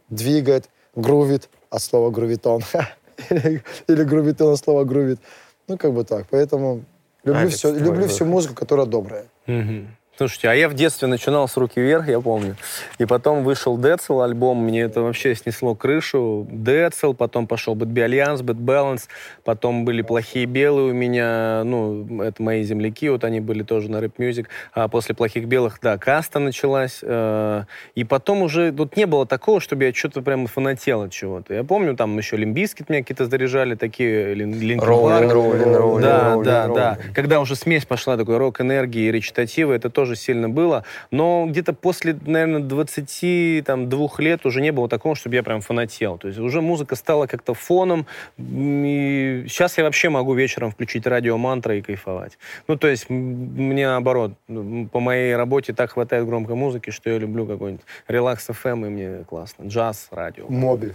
двигает, 0.08 0.70
грувит, 0.94 1.50
от 1.68 1.82
слова 1.82 2.10
грувитон. 2.10 2.62
Или 3.30 4.04
грувитон 4.04 4.54
от 4.54 4.58
слова 4.58 4.84
грувит. 4.84 5.20
Ну, 5.66 5.76
как 5.76 5.92
бы 5.92 6.04
так. 6.04 6.26
Поэтому 6.30 6.84
люблю, 7.28 7.40
Алекс, 7.42 7.56
все, 7.56 7.72
люблю 7.72 8.06
всю 8.08 8.24
музыку, 8.24 8.54
которая 8.54 8.86
добрая. 8.86 9.24
Мгм. 9.46 9.96
Слушайте, 10.18 10.48
а 10.50 10.54
я 10.54 10.68
в 10.68 10.74
детстве 10.74 11.06
начинал 11.06 11.46
с 11.46 11.56
Руки 11.56 11.80
Вверх, 11.80 12.08
я 12.08 12.20
помню. 12.20 12.56
И 12.98 13.04
потом 13.04 13.44
вышел 13.44 13.78
Децл 13.78 14.20
альбом, 14.20 14.58
мне 14.64 14.80
это 14.80 15.00
вообще 15.00 15.32
снесло 15.36 15.76
крышу. 15.76 16.44
Децл, 16.50 17.12
потом 17.12 17.46
пошел 17.46 17.76
Bad 17.76 17.92
Alliance, 17.94 18.38
Bad 18.42 18.56
Balance, 18.58 19.02
потом 19.44 19.84
были 19.84 20.02
Плохие 20.02 20.46
Белые 20.46 20.90
у 20.90 20.92
меня, 20.92 21.62
ну, 21.64 22.20
это 22.20 22.42
мои 22.42 22.64
земляки, 22.64 23.08
вот 23.10 23.22
они 23.22 23.38
были 23.38 23.62
тоже 23.62 23.88
на 23.92 24.00
Rap 24.00 24.18
Music. 24.18 24.48
А 24.72 24.88
после 24.88 25.14
Плохих 25.14 25.44
Белых, 25.46 25.78
да, 25.80 25.96
Каста 25.98 26.40
началась. 26.40 26.98
э, 27.02 27.62
И 27.94 28.02
потом 28.02 28.42
уже, 28.42 28.72
тут 28.72 28.96
не 28.96 29.06
было 29.06 29.24
такого, 29.24 29.60
чтобы 29.60 29.84
я 29.84 29.94
что-то 29.94 30.20
прямо 30.22 30.48
фанател 30.48 31.02
от 31.02 31.12
чего-то. 31.12 31.54
Я 31.54 31.62
помню, 31.62 31.94
там 31.94 32.18
еще 32.18 32.36
Limp 32.36 32.57
Bizkit 32.57 32.88
меня 32.88 33.02
какие-то 33.02 33.26
заряжали, 33.26 33.76
такие, 33.76 34.34
Lin- 34.34 34.52
Linkin 34.58 34.84
Rollin', 34.84 35.18
Park. 35.18 35.32
Rollin', 35.32 35.76
Rollin'. 35.76 36.02
Да, 36.02 36.36
да, 36.42 36.66
да. 36.66 36.98
Когда 37.14 37.38
уже 37.38 37.54
смесь 37.54 37.84
пошла 37.84 38.16
такой 38.16 38.38
рок-энергии 38.38 39.02
и 39.06 39.12
речитатива, 39.12 39.72
это 39.74 39.88
тоже 39.90 40.07
сильно 40.16 40.48
было. 40.48 40.84
Но 41.10 41.46
где-то 41.48 41.72
после, 41.72 42.16
наверное, 42.26 42.60
22 42.60 44.08
лет 44.18 44.46
уже 44.46 44.60
не 44.60 44.72
было 44.72 44.88
такого, 44.88 45.14
чтобы 45.14 45.36
я 45.36 45.42
прям 45.42 45.60
фанател. 45.60 46.18
То 46.18 46.28
есть 46.28 46.40
уже 46.40 46.60
музыка 46.60 46.96
стала 46.96 47.26
как-то 47.26 47.54
фоном. 47.54 48.06
И 48.38 49.44
сейчас 49.48 49.78
я 49.78 49.84
вообще 49.84 50.08
могу 50.08 50.34
вечером 50.34 50.70
включить 50.70 51.06
радио 51.06 51.36
мантра 51.38 51.76
и 51.76 51.82
кайфовать. 51.82 52.38
Ну, 52.66 52.76
то 52.76 52.88
есть 52.88 53.10
мне 53.10 53.86
наоборот, 53.88 54.32
по 54.46 55.00
моей 55.00 55.34
работе 55.36 55.72
так 55.72 55.92
хватает 55.92 56.26
громкой 56.26 56.54
музыки, 56.54 56.90
что 56.90 57.10
я 57.10 57.18
люблю 57.18 57.46
какой-нибудь 57.46 57.84
релакс 58.06 58.48
FM, 58.48 58.86
и 58.86 58.90
мне 58.90 59.24
классно. 59.24 59.64
Джаз, 59.64 60.08
радио. 60.10 60.46
Моби. 60.48 60.94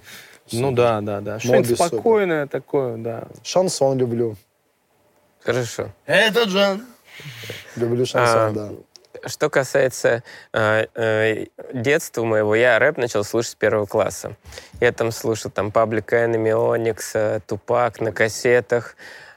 Ну 0.51 0.72
да, 0.72 1.01
да, 1.01 1.22
да. 1.22 1.39
Что-нибудь 1.39 1.75
спокойное 1.75 2.48
такое, 2.48 2.98
да. 2.98 3.27
Шансон 3.43 3.98
люблю. 3.98 4.36
Хорошо. 5.39 5.89
Это 6.05 6.43
Джан. 6.43 6.86
Люблю 7.75 8.05
шансон, 8.05 8.39
А, 8.39 8.51
да. 8.51 8.70
Что 9.25 9.50
касается 9.50 10.24
э, 10.53 10.86
э, 10.96 11.46
детства 11.74 12.24
моего, 12.24 12.55
я 12.55 12.79
рэп 12.79 12.98
начал 12.98 13.24
слушать 13.24 13.51
с 13.51 13.55
первого 13.55 13.86
класса. 13.86 14.36
Я 14.82 14.91
там 14.91 15.12
слушал 15.12 15.51
там 15.51 15.67
Public 15.67 16.05
Enemy, 16.08 16.51
Onyx, 16.51 17.01
э, 17.13 17.39
Тупак 17.46 18.01
на 18.01 18.12
кассетах. 18.12 18.96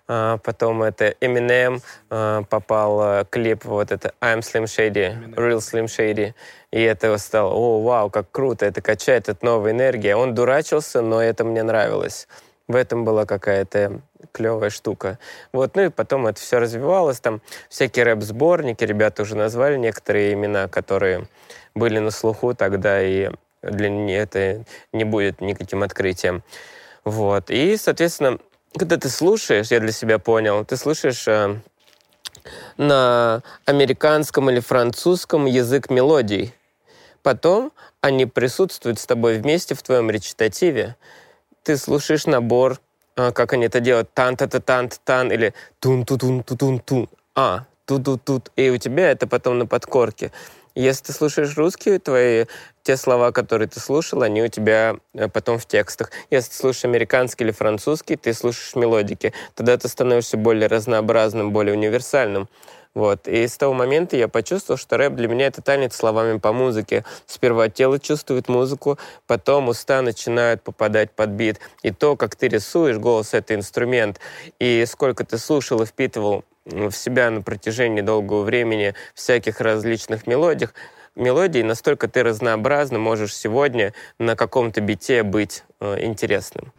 А, 0.08 0.38
потом 0.38 0.82
это 0.82 1.14
Eminem, 1.20 1.82
э, 2.10 2.42
попал 2.48 3.02
э, 3.02 3.24
клип 3.28 3.64
вот 3.64 3.90
это 3.90 4.12
I'm 4.20 4.38
Slim 4.38 4.64
Shady, 4.64 5.34
Real 5.34 5.58
Slim 5.58 5.86
Shady. 5.86 6.32
И 6.70 6.80
это 6.80 7.16
стало, 7.18 7.52
о, 7.52 7.82
вау, 7.82 8.10
как 8.10 8.30
круто, 8.30 8.66
это 8.66 8.80
качает, 8.80 9.28
это 9.28 9.44
новая 9.44 9.72
энергия. 9.72 10.14
Он 10.14 10.34
дурачился, 10.34 11.02
но 11.02 11.20
это 11.20 11.42
мне 11.42 11.62
нравилось. 11.64 12.28
В 12.68 12.74
этом 12.74 13.04
была 13.04 13.26
какая-то 13.26 14.00
клевая 14.32 14.70
штука. 14.70 15.18
Вот, 15.52 15.76
ну 15.76 15.82
и 15.84 15.88
потом 15.88 16.26
это 16.26 16.40
все 16.40 16.58
развивалось, 16.58 17.20
там 17.20 17.40
всякие 17.68 18.04
рэп-сборники, 18.04 18.84
ребята 18.84 19.22
уже 19.22 19.36
назвали 19.36 19.76
некоторые 19.76 20.32
имена, 20.32 20.68
которые 20.68 21.28
были 21.74 21.98
на 21.98 22.10
слуху 22.10 22.54
тогда, 22.54 23.02
и 23.02 23.30
для 23.62 23.88
меня 23.88 24.22
это 24.22 24.64
не 24.92 25.04
будет 25.04 25.40
никаким 25.40 25.82
открытием. 25.82 26.42
Вот, 27.04 27.50
и, 27.50 27.76
соответственно, 27.76 28.38
когда 28.76 28.96
ты 28.96 29.08
слушаешь, 29.08 29.70
я 29.70 29.80
для 29.80 29.92
себя 29.92 30.18
понял, 30.18 30.64
ты 30.64 30.76
слушаешь 30.76 31.26
э, 31.28 31.56
на 32.76 33.42
американском 33.64 34.50
или 34.50 34.60
французском 34.60 35.46
язык 35.46 35.88
мелодий. 35.88 36.52
Потом 37.22 37.72
они 38.00 38.26
присутствуют 38.26 38.98
с 38.98 39.06
тобой 39.06 39.38
вместе 39.38 39.74
в 39.74 39.82
твоем 39.82 40.10
речитативе. 40.10 40.96
Ты 41.66 41.76
слушаешь 41.76 42.26
набор, 42.26 42.78
а, 43.16 43.32
как 43.32 43.52
они 43.52 43.66
это 43.66 43.80
делают, 43.80 44.14
тан 44.14 44.36
та 44.36 44.46
та 44.46 44.60
тан 44.60 44.88
тан 45.04 45.32
или 45.32 45.52
тун 45.80 46.04
ту 46.04 46.16
тун 46.16 46.44
ту 46.44 46.56
тун 46.56 46.78
тун 46.78 47.08
а 47.34 47.64
ту 47.86 47.98
ту 47.98 48.18
тут 48.18 48.52
и 48.54 48.70
у 48.70 48.76
тебя 48.76 49.10
это 49.10 49.26
потом 49.26 49.58
на 49.58 49.66
подкорке. 49.66 50.30
Если 50.76 51.06
ты 51.06 51.12
слушаешь 51.12 51.56
русские, 51.56 51.98
твои 51.98 52.44
те 52.84 52.96
слова, 52.96 53.32
которые 53.32 53.66
ты 53.66 53.80
слушал, 53.80 54.22
они 54.22 54.44
у 54.44 54.48
тебя 54.48 54.94
э, 55.14 55.26
потом 55.26 55.58
в 55.58 55.66
текстах. 55.66 56.12
Если 56.30 56.50
ты 56.50 56.56
слушаешь 56.56 56.84
американский 56.84 57.42
или 57.42 57.50
французский, 57.50 58.14
ты 58.14 58.32
слушаешь 58.32 58.76
мелодики. 58.76 59.32
Тогда 59.56 59.76
ты 59.76 59.88
становишься 59.88 60.36
более 60.36 60.68
разнообразным, 60.68 61.50
более 61.50 61.74
универсальным. 61.74 62.48
Вот. 62.96 63.28
И 63.28 63.46
с 63.46 63.58
того 63.58 63.74
момента 63.74 64.16
я 64.16 64.26
почувствовал, 64.26 64.78
что 64.78 64.96
рэп 64.96 65.12
для 65.12 65.28
меня 65.28 65.48
это 65.48 65.60
танец 65.60 65.94
словами 65.94 66.38
по 66.38 66.54
музыке. 66.54 67.04
Сперва 67.26 67.68
тело 67.68 67.98
чувствует 67.98 68.48
музыку, 68.48 68.98
потом 69.26 69.68
уста 69.68 70.00
начинают 70.00 70.62
попадать 70.62 71.10
под 71.10 71.28
бит. 71.28 71.60
И 71.82 71.90
то, 71.90 72.16
как 72.16 72.36
ты 72.36 72.48
рисуешь, 72.48 72.96
голос— 72.96 73.28
это 73.34 73.54
инструмент. 73.54 74.18
И 74.58 74.82
сколько 74.86 75.26
ты 75.26 75.36
слушал 75.36 75.82
и 75.82 75.84
впитывал 75.84 76.42
в 76.64 76.92
себя 76.92 77.30
на 77.30 77.42
протяжении 77.42 78.00
долгого 78.00 78.44
времени 78.44 78.94
всяких 79.14 79.60
различных 79.60 80.26
мелодий, 80.26 80.68
мелодий, 81.16 81.62
настолько 81.62 82.08
ты 82.08 82.22
разнообразно 82.22 82.98
можешь 82.98 83.36
сегодня 83.36 83.92
на 84.18 84.36
каком-то 84.36 84.80
бите 84.80 85.22
быть 85.22 85.64
э, 85.80 86.02
интересным. 86.02 86.72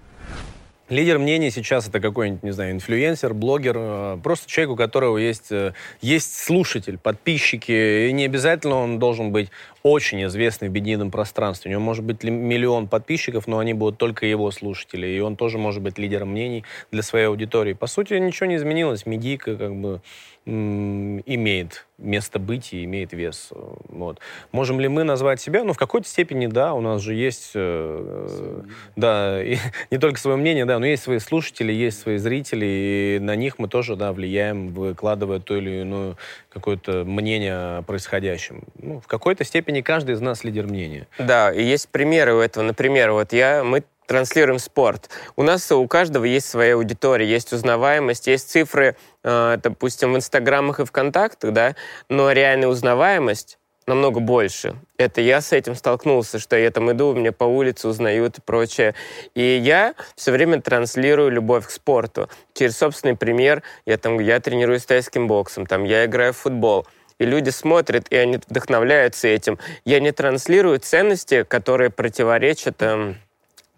Лидер 0.89 1.19
мнений 1.19 1.52
сейчас 1.52 1.89
это 1.89 2.00
какой-нибудь, 2.00 2.43
не 2.43 2.52
знаю, 2.52 2.71
инфлюенсер, 2.71 3.34
блогер, 3.34 3.76
э, 3.78 4.19
просто 4.23 4.50
человек, 4.50 4.71
у 4.71 4.76
которого 4.78 5.17
есть, 5.17 5.52
э, 5.52 5.73
есть 6.00 6.38
слушатель, 6.38 6.97
подписчики, 6.97 8.08
и 8.08 8.13
не 8.13 8.23
обязательно 8.23 8.76
он 8.76 8.97
должен 8.97 9.34
быть 9.34 9.50
очень 9.84 10.23
известный 10.28 10.69
в 10.69 10.71
медийном 10.71 11.12
пространстве. 11.12 11.69
У 11.69 11.71
него 11.73 11.82
может 11.82 12.06
быть 12.06 12.23
ли- 12.23 12.32
миллион 12.32 12.88
подписчиков, 12.88 13.47
но 13.47 13.60
они 13.60 13.73
будут 13.73 13.97
только 13.97 14.26
его 14.26 14.50
слушатели, 14.52 15.08
и 15.08 15.19
он 15.19 15.36
тоже 15.36 15.58
может 15.58 15.82
быть 15.82 15.97
лидером 15.97 16.30
мнений 16.30 16.63
для 16.89 17.04
своей 17.04 17.26
аудитории. 17.26 17.73
По 17.73 17.88
сути, 17.88 18.13
ничего 18.13 18.45
не 18.45 18.56
изменилось. 18.56 19.06
Медийка 19.06 19.58
как 19.58 19.76
бы 19.76 20.02
имеет 20.48 21.86
место 21.98 22.40
быть 22.40 22.74
и 22.74 22.86
имеет 22.86 23.12
вес. 23.12 23.50
Э, 23.52 23.58
Вот. 23.90 24.20
Можем 24.52 24.80
ли 24.80 24.88
мы 24.88 25.04
назвать 25.04 25.42
себя? 25.42 25.64
Ну, 25.64 25.74
в 25.74 25.78
какой-то 25.78 26.08
степени, 26.08 26.48
да, 26.48 26.74
у 26.74 26.80
нас 26.80 27.02
же 27.02 27.14
есть, 27.14 27.52
э, 27.56 28.62
да, 28.96 29.44
и 29.44 29.58
не 29.92 29.98
только 29.98 30.20
свое 30.20 30.38
мнение, 30.38 30.66
да, 30.66 30.80
но 30.80 30.86
есть 30.86 31.04
свои 31.04 31.20
слушатели, 31.20 31.74
есть 31.74 32.00
свои 32.00 32.18
зрители, 32.18 32.66
и 32.66 33.20
на 33.20 33.36
них 33.36 33.60
мы 33.60 33.68
тоже, 33.68 33.96
да, 33.96 34.14
влияем, 34.14 34.70
выкладывая 34.70 35.40
то 35.40 35.58
или 35.58 35.82
иное 35.82 36.16
какое-то 36.50 37.04
мнение 37.04 37.54
о 37.54 37.82
происходящем. 37.82 38.64
Ну, 38.80 39.02
в 39.02 39.08
какой-то 39.08 39.44
степени 39.44 39.82
каждый 39.82 40.16
из 40.16 40.22
нас 40.22 40.44
лидер 40.44 40.66
мнения. 40.66 41.08
Да, 41.20 41.52
и 41.52 41.64
есть 41.64 41.90
примеры 41.90 42.36
у 42.36 42.40
этого. 42.40 42.64
Например, 42.64 43.12
вот 43.12 43.34
я, 43.34 43.64
мы 43.64 43.84
транслируем 44.08 44.58
спорт. 44.58 45.10
У 45.36 45.44
нас 45.44 45.72
у 45.72 45.86
каждого 45.88 46.24
есть 46.24 46.48
своя 46.48 46.76
аудитория, 46.76 47.28
есть 47.28 47.54
узнаваемость, 47.54 48.28
есть 48.28 48.50
цифры, 48.50 48.96
допустим, 49.28 50.13
в 50.13 50.16
Инстаграмах 50.16 50.80
и 50.80 50.86
ВКонтактах, 50.86 51.52
да, 51.52 51.76
но 52.08 52.32
реальная 52.32 52.70
узнаваемость 52.70 53.58
намного 53.88 54.20
больше. 54.20 54.76
Это 54.98 55.22
я 55.22 55.42
с 55.42 55.54
этим 55.54 55.76
столкнулся, 55.76 56.40
что 56.40 56.58
я 56.58 56.70
там 56.72 56.92
иду, 56.92 57.13
меня 57.13 57.32
по 57.32 57.46
улице 57.46 57.88
узнают 57.88 58.38
и 58.38 58.42
прочее. 58.42 58.94
И 59.34 59.42
я 59.42 59.96
все 60.16 60.32
время 60.32 60.62
транслирую 60.62 61.32
любовь 61.32 61.66
к 61.66 61.70
спорту. 61.70 62.30
Через 62.54 62.78
собственный 62.78 63.16
пример 63.16 63.63
я 63.86 63.98
там, 63.98 64.20
я 64.20 64.40
тренируюсь 64.40 64.86
тайским 64.86 65.28
боксом, 65.28 65.66
там, 65.66 65.86
я 65.86 66.06
играю 66.06 66.34
в 66.34 66.38
футбол. 66.38 66.86
И 67.18 67.26
люди 67.26 67.50
смотрят, 67.50 68.08
и 68.12 68.16
они 68.16 68.40
вдохновляются 68.48 69.28
этим. 69.28 69.58
Я 69.86 70.00
не 70.00 70.12
транслирую 70.12 70.80
ценности, 70.80 71.44
которые 71.44 71.90
противоречат 71.90 72.82
эм, 72.82 73.18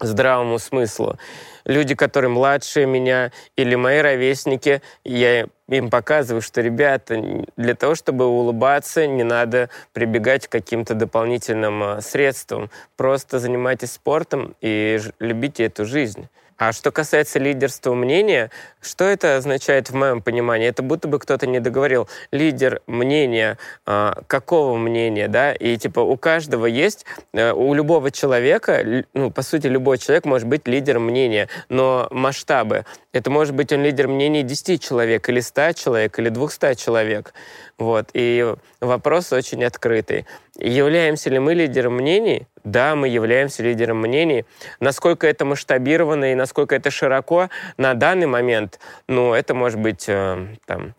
здравому 0.00 0.58
смыслу. 0.58 1.18
Люди, 1.64 1.94
которые 1.94 2.30
младше 2.30 2.86
меня 2.86 3.32
или 3.56 3.74
мои 3.74 3.98
ровесники, 4.00 4.82
я 5.04 5.46
им 5.68 5.90
показываю, 5.90 6.42
что, 6.42 6.60
ребята, 6.60 7.46
для 7.56 7.74
того, 7.74 7.94
чтобы 7.94 8.26
улыбаться, 8.26 9.06
не 9.06 9.22
надо 9.22 9.70
прибегать 9.92 10.48
к 10.48 10.52
каким-то 10.52 10.94
дополнительным 10.94 11.82
а, 11.82 12.00
средствам. 12.00 12.70
Просто 12.96 13.38
занимайтесь 13.38 13.92
спортом 13.92 14.56
и 14.60 15.00
любите 15.20 15.64
эту 15.64 15.84
жизнь. 15.84 16.28
А 16.60 16.72
что 16.72 16.92
касается 16.92 17.38
лидерства 17.38 17.94
мнения, 17.94 18.50
что 18.82 19.04
это 19.04 19.36
означает 19.38 19.88
в 19.88 19.94
моем 19.94 20.20
понимании? 20.20 20.68
Это 20.68 20.82
будто 20.82 21.08
бы 21.08 21.18
кто-то 21.18 21.46
не 21.46 21.58
договорил. 21.58 22.06
Лидер 22.32 22.82
мнения, 22.86 23.56
э, 23.86 24.12
какого 24.26 24.76
мнения, 24.76 25.26
да? 25.26 25.54
И 25.54 25.78
типа 25.78 26.00
у 26.00 26.18
каждого 26.18 26.66
есть, 26.66 27.06
э, 27.32 27.52
у 27.52 27.72
любого 27.72 28.10
человека, 28.10 29.04
ну, 29.14 29.30
по 29.30 29.40
сути, 29.40 29.68
любой 29.68 29.96
человек 29.96 30.26
может 30.26 30.46
быть 30.46 30.68
лидером 30.68 31.04
мнения, 31.04 31.48
но 31.70 32.06
масштабы. 32.10 32.84
Это 33.12 33.28
может 33.28 33.54
быть 33.54 33.72
он 33.72 33.82
лидер 33.82 34.06
мнений 34.06 34.44
10 34.44 34.80
человек, 34.80 35.28
или 35.28 35.40
100 35.40 35.72
человек, 35.72 36.18
или 36.18 36.28
200 36.28 36.74
человек. 36.74 37.34
Вот. 37.76 38.10
И 38.12 38.54
вопрос 38.80 39.32
очень 39.32 39.64
открытый. 39.64 40.26
Являемся 40.56 41.28
ли 41.28 41.40
мы 41.40 41.54
лидером 41.54 41.94
мнений? 41.94 42.46
Да, 42.62 42.94
мы 42.94 43.08
являемся 43.08 43.64
лидером 43.64 44.00
мнений. 44.00 44.44
Насколько 44.78 45.26
это 45.26 45.44
масштабировано 45.44 46.32
и 46.32 46.34
насколько 46.36 46.76
это 46.76 46.92
широко 46.92 47.48
на 47.76 47.94
данный 47.94 48.26
момент, 48.26 48.78
ну, 49.08 49.34
это 49.34 49.54
может 49.54 49.80
быть 49.80 50.04
э, 50.06 50.46
там, 50.66 50.94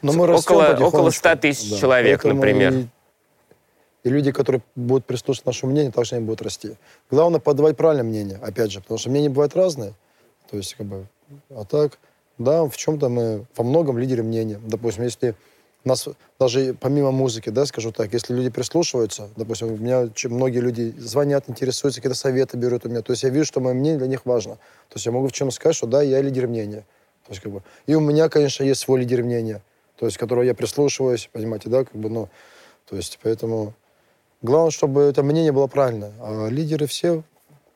Но 0.00 0.12
мы 0.12 0.32
около, 0.32 0.78
около 0.80 1.10
100 1.10 1.36
тысяч 1.36 1.70
да. 1.72 1.76
человек, 1.76 2.22
Поэтому 2.22 2.34
например. 2.36 2.72
И, 2.72 2.86
и 4.04 4.08
люди, 4.08 4.32
которые 4.32 4.62
будут 4.76 5.04
прислушиваться 5.04 5.46
нашему 5.46 5.72
мнению, 5.72 5.92
также 5.92 6.14
они 6.14 6.24
будут 6.24 6.40
расти. 6.40 6.76
Главное 7.10 7.38
подавать 7.40 7.76
правильное 7.76 8.04
мнение, 8.04 8.38
опять 8.40 8.72
же, 8.72 8.80
потому 8.80 8.96
что 8.96 9.10
мнения 9.10 9.28
бывают 9.28 9.54
разные. 9.54 9.92
То 10.50 10.56
есть, 10.56 10.74
как 10.74 10.86
бы, 10.86 11.06
а 11.50 11.64
так, 11.64 11.98
да, 12.38 12.64
в 12.64 12.76
чем-то 12.76 13.08
мы 13.08 13.46
во 13.56 13.64
многом 13.64 13.98
лидеры 13.98 14.22
мнения. 14.22 14.60
Допустим, 14.64 15.04
если 15.04 15.34
нас 15.84 16.08
даже 16.38 16.74
помимо 16.74 17.10
музыки, 17.10 17.50
да, 17.50 17.66
скажу 17.66 17.92
так, 17.92 18.12
если 18.12 18.34
люди 18.34 18.50
прислушиваются, 18.50 19.28
допустим, 19.36 19.72
у 19.72 19.76
меня 19.76 20.10
многие 20.24 20.58
люди 20.58 20.94
звонят, 20.98 21.44
интересуются, 21.48 22.00
какие-то 22.00 22.18
советы 22.18 22.56
берут 22.56 22.84
у 22.84 22.88
меня, 22.88 23.02
то 23.02 23.12
есть 23.12 23.22
я 23.22 23.30
вижу, 23.30 23.46
что 23.46 23.60
мое 23.60 23.74
мнение 23.74 23.98
для 23.98 24.08
них 24.08 24.26
важно. 24.26 24.56
То 24.88 24.96
есть 24.96 25.06
я 25.06 25.12
могу 25.12 25.28
в 25.28 25.32
чем 25.32 25.50
сказать, 25.50 25.76
что 25.76 25.86
да, 25.86 26.02
я 26.02 26.20
лидер 26.20 26.48
мнения. 26.48 26.84
То 27.26 27.32
есть, 27.32 27.42
как 27.42 27.52
бы, 27.52 27.62
и 27.86 27.94
у 27.94 28.00
меня, 28.00 28.28
конечно, 28.28 28.64
есть 28.64 28.80
свой 28.80 29.00
лидер 29.00 29.22
мнения, 29.22 29.62
то 29.96 30.06
есть, 30.06 30.18
которого 30.18 30.42
я 30.42 30.54
прислушиваюсь, 30.54 31.28
понимаете, 31.32 31.68
да, 31.68 31.84
как 31.84 31.94
бы, 31.94 32.08
ну, 32.08 32.28
то 32.88 32.96
есть, 32.96 33.18
поэтому 33.22 33.74
главное, 34.42 34.70
чтобы 34.70 35.02
это 35.02 35.22
мнение 35.22 35.52
было 35.52 35.66
правильное. 35.66 36.12
А 36.20 36.48
лидеры 36.48 36.86
все, 36.86 37.22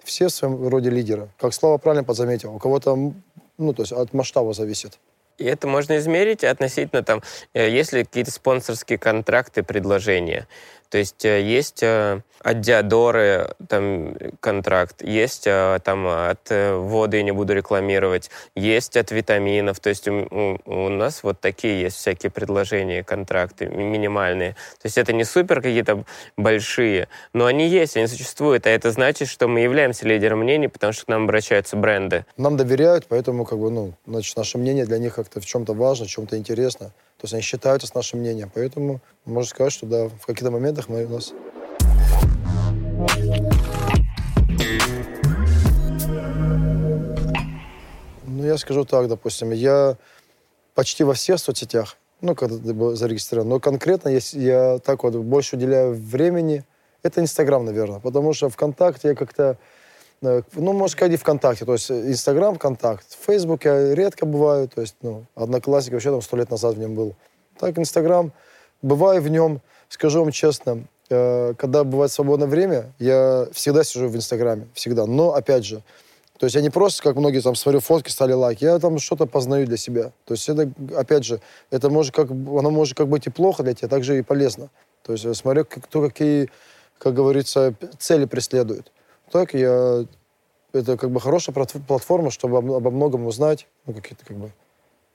все 0.03 0.29
в 0.29 0.31
своем 0.33 0.67
роде 0.69 0.91
лидеры. 0.91 1.29
Как 1.39 1.55
Слава 1.55 1.79
правильно 1.79 2.05
подзаметил, 2.05 2.55
у 2.55 2.59
кого-то, 2.59 3.13
ну, 3.59 3.73
то 3.73 3.83
есть 3.83 3.93
от 3.93 4.13
масштаба 4.13 4.53
зависит. 4.53 4.99
И 5.39 5.45
это 5.45 5.67
можно 5.67 5.97
измерить 5.99 6.45
относительно 6.45 7.03
там, 7.03 7.23
э, 7.55 7.69
есть 7.69 7.93
ли 7.93 8.05
какие-то 8.05 8.31
спонсорские 8.31 8.99
контракты, 8.99 9.63
предложения. 9.63 10.47
То 10.91 10.99
есть 10.99 11.25
э, 11.25 11.43
есть 11.43 11.83
э, 11.83 12.21
от 12.41 12.61
Диадоры 12.61 13.55
там 13.69 14.17
контракт, 14.41 15.03
есть 15.03 15.45
там 15.45 16.07
от 16.07 16.51
воды, 16.51 17.23
не 17.23 17.33
буду 17.33 17.55
рекламировать, 17.55 18.31
есть 18.55 18.97
от 18.97 19.11
витаминов. 19.11 19.81
То 19.81 19.89
есть 19.89 20.07
у, 20.09 20.59
у 20.67 20.89
нас 20.91 21.23
вот 21.23 21.41
такие 21.41 21.81
есть 21.81 21.97
всякие 21.97 22.31
предложения, 22.31 23.03
контракты 23.03 23.67
минимальные. 23.67 24.53
То 24.53 24.87
есть 24.87 24.99
это 24.99 25.13
не 25.13 25.25
супер 25.25 25.63
какие-то 25.63 26.05
большие, 26.37 27.09
но 27.33 27.47
они 27.47 27.67
есть, 27.67 27.97
они 27.97 28.07
существуют. 28.07 28.67
А 28.67 28.71
это 28.71 28.91
значит, 28.91 29.29
что 29.29 29.49
мы 29.49 29.61
являемся 29.61 30.07
лидером 30.07 30.41
мнений, 30.41 30.69
потому 30.69 30.93
что 30.93 31.07
к 31.07 31.09
нам 31.09 31.25
обращаются 31.25 31.77
бренды. 31.77 32.27
Нам 32.37 32.57
доверяют, 32.57 33.07
поэтому 33.09 33.45
как 33.45 33.59
бы, 33.59 33.71
ну, 33.71 33.95
значит, 34.07 34.37
наше 34.37 34.59
мнение 34.59 34.85
для 34.85 34.99
них 34.99 35.15
как-то 35.15 35.41
в 35.41 35.47
чем-то 35.47 35.73
важно, 35.73 36.07
в 36.07 36.09
чем-то 36.11 36.37
интересно. 36.37 36.93
То 37.19 37.25
есть 37.25 37.35
они 37.35 37.43
считаются 37.43 37.87
с 37.87 37.95
нашим 37.95 38.21
мнением. 38.21 38.51
Поэтому 38.55 39.01
можно 39.25 39.49
сказать, 39.49 39.73
что 39.73 39.87
да, 39.87 40.09
в 40.09 40.27
каких-то 40.27 40.51
моментах 40.51 40.89
мы 40.89 41.05
у 41.05 41.09
нас... 41.09 41.33
Ну, 48.27 48.45
я 48.45 48.59
скажу 48.59 48.85
так, 48.85 49.09
допустим, 49.09 49.53
я 49.53 49.97
почти 50.75 51.05
во 51.05 51.15
всех 51.15 51.39
соцсетях, 51.39 51.97
ну, 52.21 52.35
когда 52.35 52.73
был 52.73 52.97
зарегистрирован, 52.97 53.49
но 53.49 53.61
конкретно 53.61 54.09
я, 54.09 54.19
я 54.33 54.79
так 54.79 55.05
вот 55.05 55.15
больше 55.15 55.57
уделяю 55.57 55.95
времени, 55.95 56.65
это 57.03 57.21
Инстаграм, 57.21 57.65
наверное, 57.65 58.01
потому 58.01 58.33
что 58.33 58.49
ВКонтакте 58.49 59.09
я 59.09 59.15
как-то 59.15 59.59
ну, 60.25 60.73
можно 60.73 60.89
сказать, 60.89 61.13
и 61.13 61.17
ВКонтакте. 61.17 61.65
То 61.65 61.73
есть 61.75 61.91
Инстаграм, 61.91 62.55
ВКонтакт. 62.55 63.07
В 63.11 63.27
Фейсбуке 63.27 63.95
редко 63.95 64.27
бываю. 64.27 64.69
То 64.69 64.81
есть, 64.81 64.97
ну, 65.03 65.25
Одноклассник 65.35 65.93
вообще 65.93 66.11
там 66.11 66.23
сто 66.23 66.37
лет 66.37 66.51
назад 66.51 66.77
в 66.77 66.79
нем 66.79 66.95
был. 66.95 67.15
Так, 67.59 67.79
Инстаграм. 67.79 68.33
Бываю 68.83 69.23
в 69.23 69.29
нем, 69.29 69.61
скажу 69.89 70.21
вам 70.21 70.31
честно, 70.31 70.85
э, 71.09 71.55
когда 71.57 71.85
бывает 71.85 72.13
свободное 72.13 72.49
время, 72.49 72.93
я 72.99 73.47
всегда 73.53 73.83
сижу 73.85 74.09
в 74.09 74.17
Инстаграме. 74.17 74.69
Всегда. 74.75 75.07
Но, 75.07 75.35
опять 75.35 75.65
же, 75.65 75.83
то 76.39 76.47
есть 76.47 76.57
я 76.57 76.63
не 76.63 76.71
просто, 76.71 77.03
как 77.03 77.17
многие 77.17 77.41
там, 77.41 77.55
смотрю 77.55 77.81
фотки, 77.81 78.11
стали 78.11 78.33
лайки, 78.33 78.65
я 78.65 78.79
там 78.79 78.99
что-то 78.99 79.27
познаю 79.27 79.67
для 79.67 79.77
себя. 79.77 80.13
То 80.25 80.35
есть 80.35 80.49
это, 80.49 80.71
опять 80.97 81.25
же, 81.25 81.41
это 81.71 81.89
может 81.89 82.15
как, 82.15 82.31
оно 82.31 82.71
может 82.71 82.97
как 82.97 83.09
быть 83.09 83.27
и 83.27 83.31
плохо 83.31 83.63
для 83.63 83.75
тебя, 83.75 83.89
так 83.89 84.05
же 84.05 84.19
и 84.19 84.23
полезно. 84.23 84.69
То 85.03 85.13
есть 85.13 85.25
я 85.25 85.33
смотрю, 85.35 85.65
кто 85.65 86.03
какие, 86.03 86.51
как 86.99 87.15
говорится, 87.15 87.75
цели 87.99 88.25
преследует 88.25 88.91
так 89.31 89.55
я... 89.55 90.05
Это 90.73 90.97
как 90.97 91.11
бы 91.11 91.21
хорошая 91.21 91.55
платформа, 91.55 92.31
чтобы 92.31 92.59
обо 92.59 92.91
многом 92.91 93.27
узнать. 93.27 93.69
Ну, 93.87 93.95
какие-то 93.95 94.25
как 94.27 94.37
бы... 94.37 94.51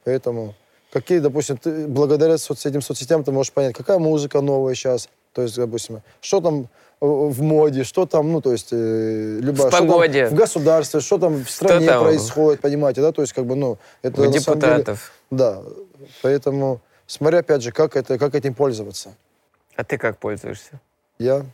Поэтому... 0.06 0.56
Какие, 0.92 1.20
допустим, 1.20 1.58
ты 1.58 1.88
благодаря 1.88 2.34
этим 2.34 2.82
соцсетям 2.82 3.24
ты 3.24 3.32
можешь 3.32 3.52
понять, 3.54 3.76
какая 3.76 4.00
музыка 4.00 4.42
новая 4.42 4.74
сейчас, 4.74 5.08
то 5.34 5.44
есть, 5.44 5.56
допустим, 5.56 6.02
что 6.20 6.42
там 6.42 6.68
в 7.00 7.42
моде, 7.42 7.84
что 7.84 8.06
там, 8.06 8.32
ну, 8.32 8.42
то 8.42 8.52
есть, 8.52 8.70
э, 8.72 9.40
любая... 9.40 9.70
В 9.70 9.72
погоде. 9.72 10.28
в 10.28 10.34
государстве, 10.34 11.00
что 11.00 11.18
там 11.18 11.44
в 11.46 11.50
стране 11.50 11.88
там? 11.88 12.04
происходит, 12.04 12.62
понимаете, 12.62 13.02
да, 13.02 13.12
то 13.12 13.22
есть, 13.22 13.34
как 13.34 13.46
бы, 13.46 13.56
ну... 13.56 13.78
Это, 14.02 14.22
У 14.22 14.32
депутатов. 14.32 15.14
Деле, 15.30 15.40
да, 15.40 15.62
поэтому 16.24 16.82
смотря, 17.06 17.40
опять 17.40 17.62
же, 17.62 17.72
как, 17.72 17.96
это, 17.96 18.18
как 18.18 18.36
этим 18.36 18.54
пользоваться. 18.54 19.16
А 19.76 19.84
ты 19.84 19.98
как 19.98 20.18
пользуешься? 20.18 20.82
Я 21.20 21.46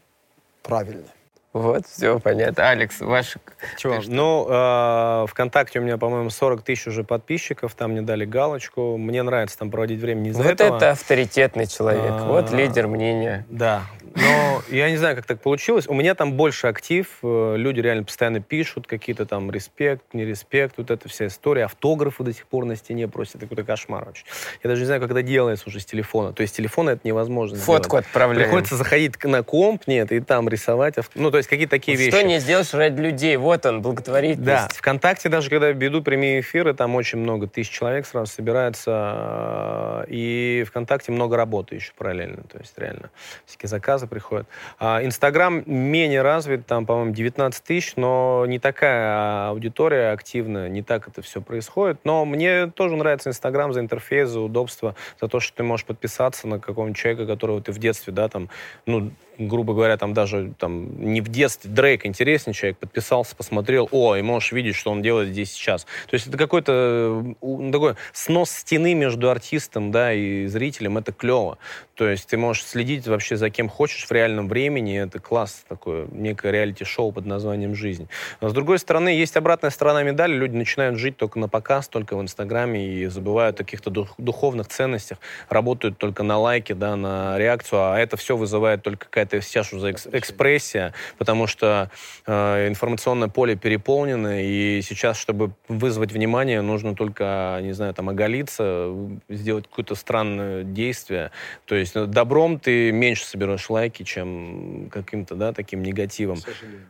правильно. 0.63 1.08
Вот, 1.56 1.88
все 1.88 2.20
понятно. 2.20 2.70
Алекс, 2.70 3.00
ваш... 3.00 3.38
Чего? 3.78 4.02
Ну, 4.08 4.46
э, 4.50 5.26
ВКонтакте 5.30 5.80
у 5.80 5.84
меня, 5.84 5.98
по-моему, 5.98 6.30
40 6.30 6.62
тысяч 6.63 6.86
уже 6.88 7.06
подписчиков, 7.06 7.74
там 7.76 7.91
мне 7.91 8.02
дали 8.02 8.26
галочку. 8.26 8.98
Мне 8.98 9.24
нравится 9.24 9.58
там 9.60 9.72
проводить 9.72 10.02
время 10.02 10.20
не 10.20 10.30
из-за 10.32 10.44
вот 10.44 10.52
этого. 10.52 10.76
Это 10.76 10.91
авторитетный 10.91 11.68
человек, 11.68 12.12
а, 12.12 12.26
вот 12.28 12.52
лидер 12.52 12.89
мнения. 12.89 13.46
Да, 13.50 13.84
но 14.15 14.62
я 14.70 14.89
не 14.89 14.98
знаю, 14.98 15.15
как 15.15 15.26
так 15.26 15.41
получилось. 15.41 15.88
У 15.88 15.94
меня 15.94 16.15
там 16.15 16.34
больше 16.34 16.68
актив, 16.68 17.08
э, 17.22 17.56
люди 17.58 17.82
реально 17.82 18.06
постоянно 18.06 18.39
пишут 18.39 18.88
какие-то 18.88 19.26
там 19.26 19.52
респект, 19.52 20.13
не 20.13 20.24
респект, 20.24 20.76
вот 20.78 20.89
эта 20.89 21.10
вся 21.10 21.28
история. 21.28 21.65
Автографы 21.65 22.24
до 22.24 22.34
сих 22.34 22.48
пор 22.48 22.65
на 22.65 22.78
стене 22.78 23.08
просят, 23.08 23.36
это 23.36 23.46
какой-то 23.46 23.63
кошмар 23.63 24.08
очень. 24.08 24.26
Я 24.63 24.70
даже 24.70 24.82
не 24.82 24.86
знаю, 24.86 25.02
как 25.02 25.12
это 25.12 25.22
делается 25.22 25.68
уже 25.68 25.82
с 25.82 25.86
телефона. 25.86 26.32
То 26.32 26.41
есть 26.41 26.54
с 26.54 26.58
телефона 26.58 26.91
это 26.91 27.02
невозможно 27.04 27.58
Фотку 27.58 27.89
сделать. 27.89 28.06
отправляем. 28.06 28.46
Приходится 28.46 28.78
заходить 28.78 29.22
на 29.24 29.44
комп, 29.44 29.84
нет, 29.88 30.12
и 30.13 30.22
там 30.22 30.48
рисовать. 30.48 30.96
Ну, 31.13 31.30
то 31.30 31.38
есть 31.38 31.45
какие-то 31.48 31.72
такие 31.72 31.98
вещи. 31.98 32.12
Что 32.12 32.24
не 32.24 32.40
сделаешь 32.40 32.74
ради 32.74 33.02
людей? 33.02 33.38
Вот 33.38 33.66
он, 33.66 33.82
благотворительность. 33.82 34.46
Да, 34.46 34.68
ВКонтакте 34.74 35.30
даже, 35.30 35.50
когда 35.50 35.72
веду 35.72 36.02
прямые 36.02 36.42
эфиры, 36.42 36.74
там 36.74 36.96
очень 36.96 37.20
много 37.20 37.48
тысяч 37.48 37.72
человек 37.72 38.06
сразу 38.06 38.32
собирается, 38.32 40.06
и 40.08 40.64
ВКонтакте 40.68 41.12
много 41.12 41.38
работы 41.38 41.76
еще 41.76 41.92
параллельно. 41.98 42.44
То 42.44 42.60
есть 42.60 42.78
реально 42.78 43.10
всякие 43.46 43.70
заказы 43.70 43.86
заказы 43.86 44.08
приходят. 44.08 44.48
А, 44.80 45.04
Инстаграм 45.04 45.64
менее 45.66 46.22
развит, 46.22 46.66
там, 46.66 46.86
по-моему, 46.86 47.14
19 47.14 47.64
тысяч, 47.64 47.96
но 47.96 48.46
не 48.48 48.60
такая 48.60 49.50
аудитория 49.50 50.12
активная, 50.12 50.70
не 50.70 50.82
так 50.82 51.08
это 51.08 51.22
все 51.22 51.42
происходит. 51.42 52.00
Но 52.04 52.26
мне 52.26 52.68
тоже 52.68 52.96
нравится 52.96 53.30
Инстаграм 53.30 53.74
за 53.74 53.80
интерфейс, 53.80 54.30
за 54.30 54.40
удобство, 54.40 54.96
за 55.22 55.28
то, 55.28 55.40
что 55.40 55.56
ты 55.58 55.64
можешь 55.64 55.86
подписаться 55.86 56.48
на 56.48 56.60
какого-нибудь 56.60 56.98
человека, 56.98 57.26
которого 57.26 57.62
ты 57.62 57.72
в 57.72 57.78
детстве, 57.78 58.12
да, 58.12 58.28
там, 58.28 58.50
ну, 58.86 59.12
грубо 59.38 59.74
говоря, 59.74 59.98
там 59.98 60.14
даже 60.14 60.54
там, 60.58 61.14
не 61.14 61.22
в 61.22 61.30
детстве, 61.36 61.69
Дрейк 61.69 62.06
интересный 62.06 62.54
человек, 62.54 62.78
подписался, 62.78 63.36
посмотрел, 63.36 63.88
о, 63.91 64.15
и 64.15 64.21
можешь 64.21 64.52
видеть, 64.52 64.76
что 64.76 64.91
он 64.91 65.02
делает 65.02 65.30
здесь 65.30 65.52
сейчас. 65.52 65.86
То 66.08 66.13
есть 66.13 66.28
это 66.28 66.38
какой-то 66.38 67.36
ну, 67.41 67.71
такой 67.71 67.95
снос 68.13 68.50
стены 68.52 68.93
между 68.93 69.30
артистом 69.30 69.91
да, 69.91 70.13
и 70.13 70.48
зрителем, 70.48 70.98
это 70.98 71.12
клево. 71.12 71.58
То 71.95 72.08
есть 72.08 72.28
ты 72.28 72.38
можешь 72.38 72.63
следить 72.63 73.08
вообще 73.08 73.38
за 73.38 73.50
кем 73.50 73.69
хочешь 73.69 74.06
в 74.06 74.12
реальном 74.12 74.48
времени, 74.50 75.00
это 75.00 75.19
класс 75.19 75.63
такое, 75.67 76.08
некое 76.12 76.52
реалити-шоу 76.52 77.12
под 77.12 77.26
названием 77.26 77.76
«Жизнь». 77.76 78.10
Но, 78.41 78.50
с 78.50 78.54
другой 78.54 78.80
стороны, 78.80 79.10
есть 79.10 79.38
обратная 79.38 79.69
сторона 79.69 80.04
медали, 80.04 80.34
люди 80.34 80.56
начинают 80.56 80.98
жить 80.98 81.17
только 81.17 81.39
на 81.39 81.48
показ, 81.48 81.88
только 81.88 82.17
в 82.17 82.21
Инстаграме 82.21 82.86
и 82.86 83.06
забывают 83.06 83.60
о 83.62 83.63
каких-то 83.63 83.89
дух, 83.89 84.13
духовных 84.17 84.67
ценностях, 84.67 85.19
работают 85.50 85.98
только 85.98 86.24
на 86.24 86.38
лайки, 86.38 86.74
да, 86.74 86.95
на 86.95 87.38
реакцию, 87.38 87.82
а 87.82 88.00
это 88.00 88.17
все 88.17 88.36
вызывает 88.36 88.84
только 88.84 89.06
какая-то 89.06 89.41
сейчас 89.41 89.71
уже 89.71 89.91
экс 89.91 90.08
экспрессия, 90.12 90.93
потому 91.17 91.47
что 91.47 91.89
э, 92.25 92.67
информационное 92.67 93.28
поле 93.28 93.56
переполнено, 93.56 94.43
и 94.43 94.82
сейчас, 94.82 95.17
чтобы 95.17 95.51
вызвать 95.67 96.12
внимание, 96.12 96.62
нужно 96.62 96.95
только, 96.95 97.60
не 97.62 97.73
знаю, 97.73 97.93
там, 97.93 98.10
оголиться, 98.10 98.93
сделать 99.30 99.67
какое-то 99.67 99.95
странное 99.95 100.63
действие. 100.63 101.32
То 101.65 101.75
есть 101.75 101.95
ну, 101.95 102.06
добром 102.06 102.60
ты 102.60 102.91
меньше 102.91 103.25
соберешь 103.25 103.69
лайки, 103.69 104.04
чем 104.04 104.89
каким-то, 104.91 105.36
да, 105.36 105.54
таким 105.54 105.84
негативом. 105.84 106.38
К 106.38 106.45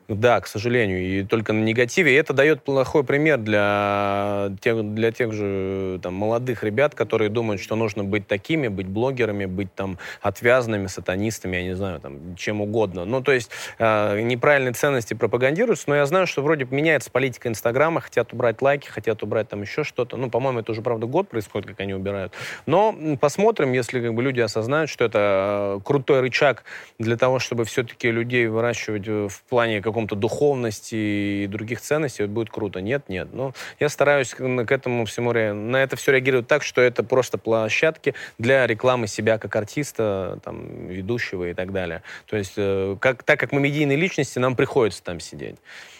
да, 0.08 0.42
к 0.42 0.48
сожалению. 0.48 1.02
И 1.02 1.24
только 1.24 1.54
на 1.54 1.64
негативе. 1.64 2.12
И 2.12 2.16
это 2.16 2.34
дает 2.34 2.64
плохой 2.64 3.04
пример 3.04 3.38
для 3.38 4.52
тех, 4.62 4.94
для 4.94 5.12
тех 5.12 5.34
же 5.34 6.00
там, 6.02 6.14
молодых 6.14 6.64
ребят, 6.64 6.96
которые 6.96 7.30
думают, 7.30 7.62
что 7.62 7.76
нужно 7.76 8.04
быть 8.04 8.28
такими, 8.28 8.68
быть 8.68 8.88
блогерами, 8.88 9.46
быть 9.46 9.74
там 9.74 9.98
отвязанными, 10.22 10.88
сатанистами, 10.88 11.58
я 11.58 11.64
не 11.64 11.76
знаю, 11.76 12.00
там, 12.00 12.36
чем 12.36 12.62
угодно. 12.62 13.06
Ну, 13.06 13.22
то 13.22 13.32
есть 13.32 13.50
э, 13.78 14.15
неправильные 14.24 14.74
ценности 14.74 15.14
пропагандируются, 15.14 15.86
но 15.88 15.96
я 15.96 16.06
знаю, 16.06 16.28
что 16.28 16.42
вроде 16.42 16.66
меняется 16.70 17.12
политика 17.12 17.50
Инстаграма, 17.50 18.02
хотят 18.02 18.34
убрать 18.34 18.62
лайки, 18.62 18.88
хотят 18.88 19.24
убрать 19.24 19.50
там 19.50 19.62
еще 19.62 19.84
что-то. 19.84 20.18
Ну, 20.18 20.30
по-моему, 20.30 20.60
это 20.60 20.72
уже, 20.72 20.82
правда, 20.82 21.06
год 21.06 21.30
происходит, 21.30 21.68
как 21.68 21.80
они 21.80 21.94
убирают. 21.94 22.34
Но 22.66 22.96
посмотрим, 23.20 23.72
если 23.74 24.02
как 24.02 24.14
бы 24.14 24.24
люди 24.24 24.40
осознают, 24.40 24.90
что 24.90 25.06
это 25.06 25.78
э, 25.78 25.80
крутой 25.84 26.22
рычаг 26.22 26.64
для 27.00 27.18
того, 27.18 27.40
чтобы 27.40 27.66
все-таки 27.66 28.12
людей 28.12 28.48
выращивать 28.48 29.08
в 29.08 29.44
плане 29.50 29.82
каком-то 29.82 30.16
духовности 30.16 30.96
и 30.96 31.48
других 31.48 31.82
ценностей, 31.82 32.24
это 32.24 32.32
будет 32.32 32.50
круто. 32.50 32.82
Нет, 32.82 33.10
нет. 33.10 33.30
Но 33.34 33.54
я 33.80 33.90
стараюсь 33.90 34.34
к 34.34 34.72
этому 34.72 35.06
всему, 35.06 35.34
на 35.34 35.78
это 35.78 35.96
все 35.96 36.12
реагировать 36.12 36.48
так, 36.48 36.64
что 36.64 36.82
это 36.82 37.04
просто 37.04 37.38
площадки 37.38 38.14
для 38.38 38.66
рекламы 38.68 39.08
себя 39.08 39.38
как 39.38 39.56
артиста, 39.56 40.40
там, 40.44 40.88
ведущего 40.88 41.50
и 41.50 41.54
так 41.54 41.72
далее. 41.72 42.02
То 42.28 42.38
есть, 42.38 42.54
э, 42.58 42.96
как, 43.00 43.24
так 43.24 43.40
как 43.40 43.52
мы 43.52 43.60
медийные 43.60 43.98
личности, 44.06 44.40
нам 44.40 44.56
приходится 44.56 45.04
там 45.04 45.20
сидеть. 45.20 45.58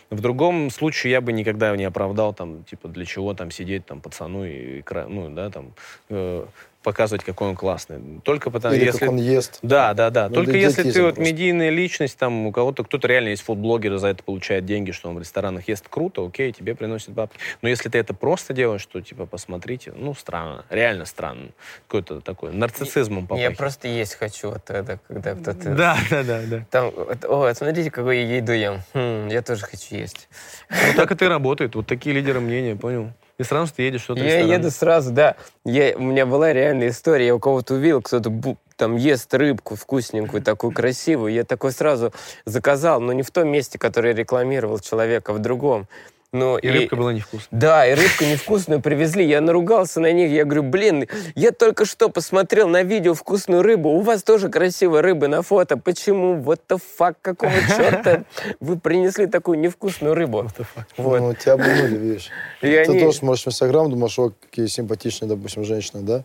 В 0.10 0.22
другом 0.22 0.70
случае 0.70 1.12
я 1.12 1.22
бы 1.22 1.34
никогда 1.34 1.76
не 1.76 1.86
оправдал, 1.86 2.34
там, 2.34 2.64
типа, 2.64 2.88
для 2.88 3.06
чего 3.06 3.34
там 3.34 3.50
сидеть, 3.52 3.86
там, 3.86 4.02
пацану 4.02 4.46
и, 4.46 4.84
ну, 5.08 5.30
да, 5.30 5.50
там, 5.50 5.74
э, 6.10 6.46
показывать, 6.86 7.24
какой 7.24 7.50
он 7.50 7.56
классный. 7.56 8.22
Только 8.24 8.52
потому, 8.52 8.76
Или 8.76 8.86
если... 8.86 9.00
как 9.00 9.10
он 9.10 9.18
ест. 9.18 9.58
Да, 9.64 9.96
да, 9.96 10.12
да. 10.12 10.30
Ну, 10.30 10.36
Только 10.36 10.56
если 10.56 10.84
ты 10.84 11.02
вот 11.02 11.16
просто. 11.16 11.34
медийная 11.34 11.72
личность, 11.72 12.16
там 12.16 12.46
у 12.46 12.52
кого-то, 12.52 12.84
кто-то 12.84 13.08
реально 13.08 13.30
есть 13.30 13.42
фудблогер, 13.42 13.98
за 13.98 14.10
это 14.10 14.24
получает 14.24 14.66
деньги, 14.66 14.92
что 14.92 15.10
он 15.10 15.16
в 15.16 15.20
ресторанах 15.20 15.68
ест, 15.68 15.88
круто, 15.90 16.24
окей, 16.24 16.52
тебе 16.52 16.76
приносит 16.76 17.10
бабки. 17.10 17.40
Но 17.64 17.70
если 17.70 17.90
ты 17.90 17.98
это 17.98 18.14
просто 18.14 18.54
делаешь, 18.54 18.82
что, 18.82 19.02
типа, 19.02 19.26
посмотрите, 19.26 19.94
ну, 19.96 20.14
странно, 20.14 20.64
реально 20.70 21.06
странно. 21.06 21.50
Какой-то 21.88 22.22
такой 22.22 22.54
нарциссизмом 22.54 23.24
Я 23.24 23.28
попахивает. 23.28 23.58
просто 23.58 23.88
есть 23.88 24.14
хочу 24.14 24.52
вот 24.52 24.70
это, 24.70 25.00
когда 25.08 25.34
кто-то... 25.34 25.70
Да, 25.76 25.98
да, 26.12 26.24
да, 26.24 26.42
да. 26.48 26.66
Там, 26.70 26.92
вот, 26.92 27.26
о, 27.26 27.54
смотрите, 27.56 27.90
какую 27.90 28.16
я 28.16 28.38
еду 28.38 28.54
ем. 28.54 28.82
Хм, 28.94 29.30
я 29.30 29.42
тоже 29.42 29.66
хочу 29.66 29.96
есть. 29.96 30.30
Ну, 30.70 30.94
так 30.96 31.12
это 31.12 31.26
и 31.26 31.28
работает. 31.28 31.74
Вот 31.74 31.88
такие 31.88 32.16
лидеры 32.16 32.40
мнения, 32.40 32.76
понял? 32.76 33.12
И 33.38 33.44
сразу 33.44 33.74
ты 33.76 33.84
едешь 33.84 34.02
что-то 34.02 34.24
Я 34.24 34.40
еду 34.40 34.72
сразу, 34.72 35.12
да. 35.12 35.36
Я, 35.66 35.96
у 35.98 36.02
меня 36.02 36.26
была 36.26 36.54
реальная 36.54 36.90
история. 36.90 37.28
Я 37.28 37.36
у 37.36 37.40
кого-то 37.40 37.74
увидел, 37.74 38.02
кто-то 38.02 38.32
там 38.78 38.96
ест 38.96 39.34
рыбку 39.34 39.76
вкусненькую, 39.76 40.42
такую 40.42 40.72
красивую. 40.72 41.34
Я 41.34 41.44
такой 41.44 41.72
сразу 41.72 42.14
заказал, 42.46 43.02
но 43.02 43.12
не 43.14 43.24
в 43.24 43.32
том 43.32 43.50
месте, 43.50 43.78
которое 43.78 44.14
рекламировал 44.14 44.80
человек, 44.80 45.30
а 45.30 45.34
в 45.34 45.40
другом. 45.40 45.88
Ну, 46.36 46.58
И 46.58 46.68
рыбка 46.68 46.98
была 46.98 47.14
невкусная. 47.14 47.48
Да, 47.52 47.88
и 47.88 47.94
рыбку 47.94 48.26
невкусную 48.26 48.82
привезли. 48.82 49.24
Я 49.26 49.40
наругался 49.40 50.02
на 50.02 50.12
них. 50.12 50.30
Я 50.32 50.44
говорю, 50.44 50.64
блин, 50.64 51.08
я 51.34 51.52
только 51.52 51.86
что 51.86 52.10
посмотрел 52.10 52.68
на 52.68 52.84
видео 52.84 53.14
вкусную 53.14 53.62
рыбу. 53.62 53.90
У 53.90 54.02
вас 54.02 54.22
тоже 54.22 54.50
красивая 54.50 55.02
рыба 55.02 55.30
на 55.30 55.42
фото. 55.44 55.78
Почему? 55.78 56.36
Вот 56.36 56.60
the 56.68 56.78
fuck, 57.00 57.16
какого 57.22 57.54
черта 57.54 58.26
вы 58.60 58.78
принесли 58.78 59.28
такую 59.28 59.60
невкусную 59.60 60.14
рыбу? 60.14 60.50
Вот. 60.98 61.20
Ну, 61.22 61.34
тебя 61.34 61.54
обманули, 61.54 61.96
видишь. 61.96 62.30
И 62.62 62.68
Ты 62.68 62.80
они- 62.80 63.00
тоже 63.00 63.18
смотришь 63.18 63.44
в 63.46 63.48
Инстаграм, 63.48 63.90
думаешь, 63.90 64.20
о, 64.20 64.32
какие 64.32 64.66
симпатичные, 64.66 65.30
допустим, 65.30 65.64
женщины, 65.64 66.02
да? 66.02 66.24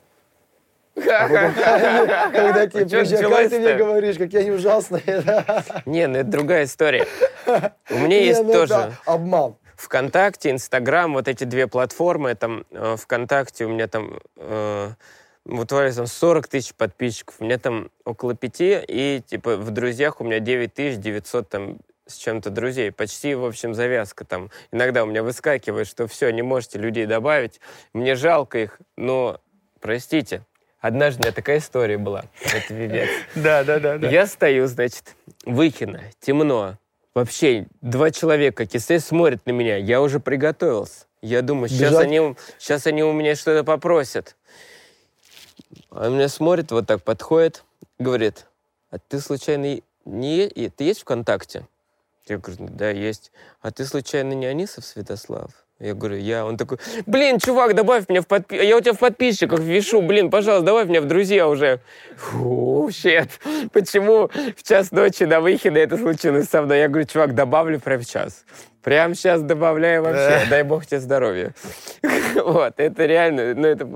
Когда 0.97 2.67
тебе 2.67 2.89
Чё 2.89 2.99
приезжают, 3.01 3.31
как 3.31 3.51
ты 3.51 3.59
мне 3.61 3.75
говоришь, 3.75 4.17
какие 4.19 4.41
они 4.41 4.51
ужасные. 4.51 5.03
Не, 5.87 6.09
ну 6.09 6.19
это 6.19 6.29
другая 6.29 6.65
история. 6.65 7.07
У 7.91 7.99
меня 7.99 8.19
есть 8.21 8.43
ну 8.43 8.53
тоже 8.53 8.93
обман. 9.07 9.55
ВКонтакте, 9.81 10.51
Инстаграм, 10.51 11.13
вот 11.13 11.29
эти 11.29 11.45
две 11.45 11.67
платформы. 11.67 12.35
Там 12.35 12.65
э, 12.71 12.97
ВКонтакте 12.97 13.65
у 13.65 13.71
меня 13.71 13.89
там 13.89 14.21
э, 14.37 14.91
вот 15.45 15.73
вроде 15.73 15.95
там 15.95 16.07
40 16.07 16.49
тысяч 16.49 16.75
подписчиков, 16.75 17.37
у 17.39 17.45
меня 17.45 17.59
там 17.59 17.91
около 18.05 18.35
пяти, 18.35 18.79
и 18.87 19.23
типа 19.27 19.57
в 19.57 19.71
друзьях 19.71 20.21
у 20.21 20.25
меня 20.25 20.39
9 20.39 20.75
тысяч 20.75 20.99
900 20.99 21.49
там 21.49 21.79
с 22.07 22.17
чем-то 22.17 22.51
друзей. 22.51 22.93
Почти, 22.93 23.35
в 23.35 23.45
общем, 23.45 23.75
завязка 23.75 24.25
там. 24.25 24.51
Иногда 24.73 25.05
у 25.05 25.07
меня 25.07 25.23
выскакивает, 25.23 25.87
что 25.87 26.07
все, 26.07 26.31
не 26.31 26.43
можете 26.43 26.79
людей 26.79 27.07
добавить. 27.07 27.61
Мне 27.93 28.17
жалко 28.17 28.59
их, 28.59 28.81
но 28.97 29.41
простите. 29.81 30.45
Однажды 30.81 31.21
у 31.21 31.23
меня 31.25 31.33
такая 31.33 31.59
история 31.59 31.99
была. 31.99 32.25
Это. 32.43 32.75
Да, 33.35 33.65
да, 33.65 33.79
да. 33.79 34.09
Я 34.09 34.27
стою, 34.27 34.67
значит, 34.67 35.15
выкино, 35.45 36.03
темно. 36.21 36.79
Вообще, 37.21 37.67
два 37.83 38.11
человека 38.11 38.65
кисей 38.65 38.99
смотрят 38.99 39.45
на 39.45 39.51
меня. 39.51 39.77
Я 39.77 40.01
уже 40.01 40.21
приготовился. 40.21 41.05
Я 41.21 41.43
думаю, 41.43 41.69
сейчас 41.69 41.91
Бежать? 41.91 42.07
они, 42.07 42.35
сейчас 42.59 42.87
они 42.87 43.05
у 43.05 43.13
меня 43.13 43.35
что-то 43.35 43.63
попросят. 43.63 44.37
А 45.91 46.07
он 46.07 46.15
меня 46.15 46.29
смотрит, 46.29 46.73
вот 46.73 46.87
так 46.87 47.03
подходит, 47.03 47.63
говорит, 47.99 48.47
а 48.89 48.99
ты 48.99 49.21
случайно 49.21 49.83
не... 50.07 50.49
Ты 50.49 50.85
есть 50.85 51.03
ВКонтакте? 51.03 51.69
Я 52.27 52.39
говорю, 52.39 52.63
«Ну 52.63 52.69
да, 52.71 52.89
есть. 52.89 53.33
А 53.61 53.71
ты 53.71 53.85
случайно 53.85 54.33
не 54.33 54.47
Анисов 54.47 54.87
Святослав? 54.87 55.51
Я 55.81 55.95
говорю, 55.95 56.19
я. 56.19 56.45
Он 56.45 56.59
такой, 56.59 56.79
блин, 57.07 57.39
чувак, 57.39 57.75
добавь 57.75 58.07
меня 58.09 58.21
в 58.21 58.27
подписчиках. 58.27 58.69
Я 58.69 58.77
у 58.77 58.81
тебя 58.81 58.93
в 58.93 58.99
подписчиках 58.99 59.61
вешу, 59.61 60.03
блин, 60.03 60.31
пожалуйста, 60.31 60.67
добавь 60.67 60.89
меня 60.89 61.01
в 61.01 61.07
друзья 61.07 61.49
уже. 61.49 61.81
Фу, 62.17 62.91
щет. 62.93 63.31
Почему 63.73 64.29
в 64.29 64.63
час 64.63 64.93
ночи 64.93 65.23
на 65.23 65.41
выходе 65.41 65.81
это 65.81 65.97
случилось 65.97 66.49
со 66.49 66.61
мной? 66.61 66.81
Я 66.81 66.89
говорю, 66.89 67.07
чувак, 67.07 67.35
добавлю 67.35 67.81
прямо 67.81 68.03
сейчас. 68.03 68.45
Прямо 68.83 69.15
сейчас 69.15 69.41
добавляю 69.41 70.03
вообще. 70.03 70.47
Дай 70.51 70.63
бог 70.65 70.85
тебе 70.85 71.01
здоровья. 71.01 71.55
Вот, 72.45 72.75
это 72.77 73.07
реально, 73.07 73.55
ну, 73.55 73.67
это 73.67 73.87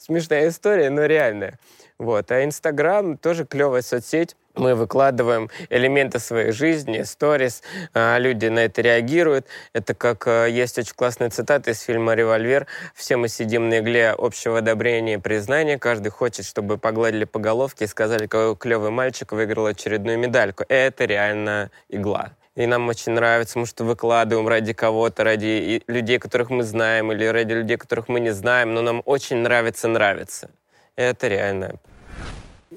смешная 0.00 0.48
история, 0.48 0.90
но 0.90 1.06
реальная. 1.06 1.58
Вот, 1.98 2.30
а 2.32 2.44
Инстаграм 2.44 3.16
тоже 3.16 3.44
клевая 3.46 3.82
соцсеть. 3.82 4.36
Мы 4.54 4.76
выкладываем 4.76 5.50
элементы 5.68 6.20
своей 6.20 6.52
жизни, 6.52 7.02
сторис, 7.02 7.62
а, 7.92 8.18
люди 8.18 8.46
на 8.46 8.60
это 8.60 8.82
реагируют. 8.82 9.46
Это 9.72 9.94
как 9.94 10.28
а, 10.28 10.46
есть 10.46 10.78
очень 10.78 10.94
классная 10.94 11.30
цитата 11.30 11.72
из 11.72 11.80
фильма 11.80 12.14
«Револьвер». 12.14 12.68
«Все 12.94 13.16
мы 13.16 13.28
сидим 13.28 13.68
на 13.68 13.80
игле 13.80 14.10
общего 14.10 14.58
одобрения 14.58 15.14
и 15.14 15.18
признания. 15.18 15.76
Каждый 15.76 16.10
хочет, 16.10 16.46
чтобы 16.46 16.78
погладили 16.78 17.24
по 17.24 17.40
головке 17.40 17.86
и 17.86 17.88
сказали, 17.88 18.26
какой 18.26 18.56
клевый 18.56 18.90
мальчик 18.90 19.32
выиграл 19.32 19.66
очередную 19.66 20.18
медальку». 20.18 20.64
Это 20.68 21.04
реально 21.04 21.72
игла. 21.88 22.30
И 22.54 22.66
нам 22.66 22.88
очень 22.88 23.12
нравится, 23.12 23.58
мы 23.58 23.66
что 23.66 23.82
выкладываем 23.82 24.46
ради 24.46 24.72
кого-то, 24.72 25.24
ради 25.24 25.82
людей, 25.88 26.20
которых 26.20 26.50
мы 26.50 26.62
знаем, 26.62 27.10
или 27.10 27.24
ради 27.24 27.54
людей, 27.54 27.76
которых 27.76 28.08
мы 28.08 28.20
не 28.20 28.30
знаем, 28.30 28.72
но 28.72 28.82
нам 28.82 29.02
очень 29.04 29.38
нравится 29.38 29.88
нравится. 29.88 30.50
Это 30.94 31.26
реально. 31.26 31.80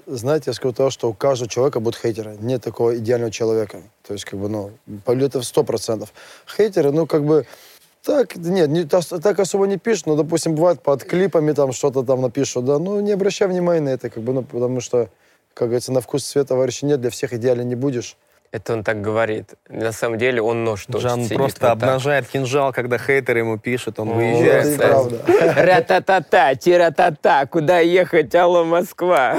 Знаете, 0.09 0.45
я 0.47 0.53
скажу 0.53 0.73
то, 0.73 0.89
что 0.89 1.09
у 1.09 1.13
каждого 1.13 1.49
человека 1.49 1.81
будут 1.81 1.99
хейтеры. 1.99 2.37
Нет 2.39 2.63
такого 2.63 2.97
идеального 2.97 3.29
человека. 3.29 3.81
То 4.07 4.13
есть, 4.13 4.23
как 4.23 4.39
бы, 4.39 4.47
ну, 4.47 4.71
это 5.05 5.41
сто 5.41 5.65
процентов. 5.65 6.13
Хейтеры, 6.47 6.93
ну, 6.93 7.05
как 7.05 7.25
бы, 7.25 7.45
так, 8.03 8.37
нет, 8.37 8.69
не, 8.69 8.85
так, 8.85 9.03
так 9.03 9.37
особо 9.37 9.67
не 9.67 9.77
пишут, 9.77 10.05
но, 10.05 10.15
допустим, 10.15 10.55
бывает 10.55 10.81
под 10.81 11.03
клипами 11.03 11.51
там 11.51 11.73
что-то 11.73 12.03
там 12.03 12.21
напишут, 12.21 12.63
да, 12.63 12.79
ну, 12.79 13.01
не 13.01 13.11
обращай 13.11 13.49
внимания 13.49 13.81
на 13.81 13.89
это, 13.89 14.09
как 14.09 14.23
бы, 14.23 14.31
ну, 14.31 14.43
потому 14.43 14.79
что, 14.79 15.09
как 15.53 15.67
говорится, 15.67 15.91
на 15.91 15.99
вкус 15.99 16.23
цвета 16.23 16.49
товарища 16.49 16.85
нет, 16.85 17.01
для 17.01 17.09
всех 17.09 17.33
идеально 17.33 17.63
не 17.63 17.75
будешь. 17.75 18.15
Это 18.51 18.73
он 18.73 18.83
так 18.83 19.01
говорит. 19.01 19.55
На 19.69 19.91
самом 19.91 20.17
деле 20.17 20.41
он 20.41 20.63
нож 20.63 20.85
тоже 20.85 21.09
Жан 21.09 21.23
сидит 21.25 21.37
просто 21.37 21.59
вот 21.59 21.79
так. 21.79 21.83
обнажает 21.89 22.27
кинжал, 22.27 22.71
когда 22.71 22.97
хейтер 22.97 23.37
ему 23.37 23.57
пишет, 23.57 23.99
он 23.99 24.09
О, 24.09 24.13
выезжает. 24.13 24.79
Ра-та-та-та, 25.57 26.55
тира-та-та, 26.55 27.45
куда 27.45 27.79
ехать, 27.79 28.33
алло, 28.35 28.63
Москва. 28.63 29.35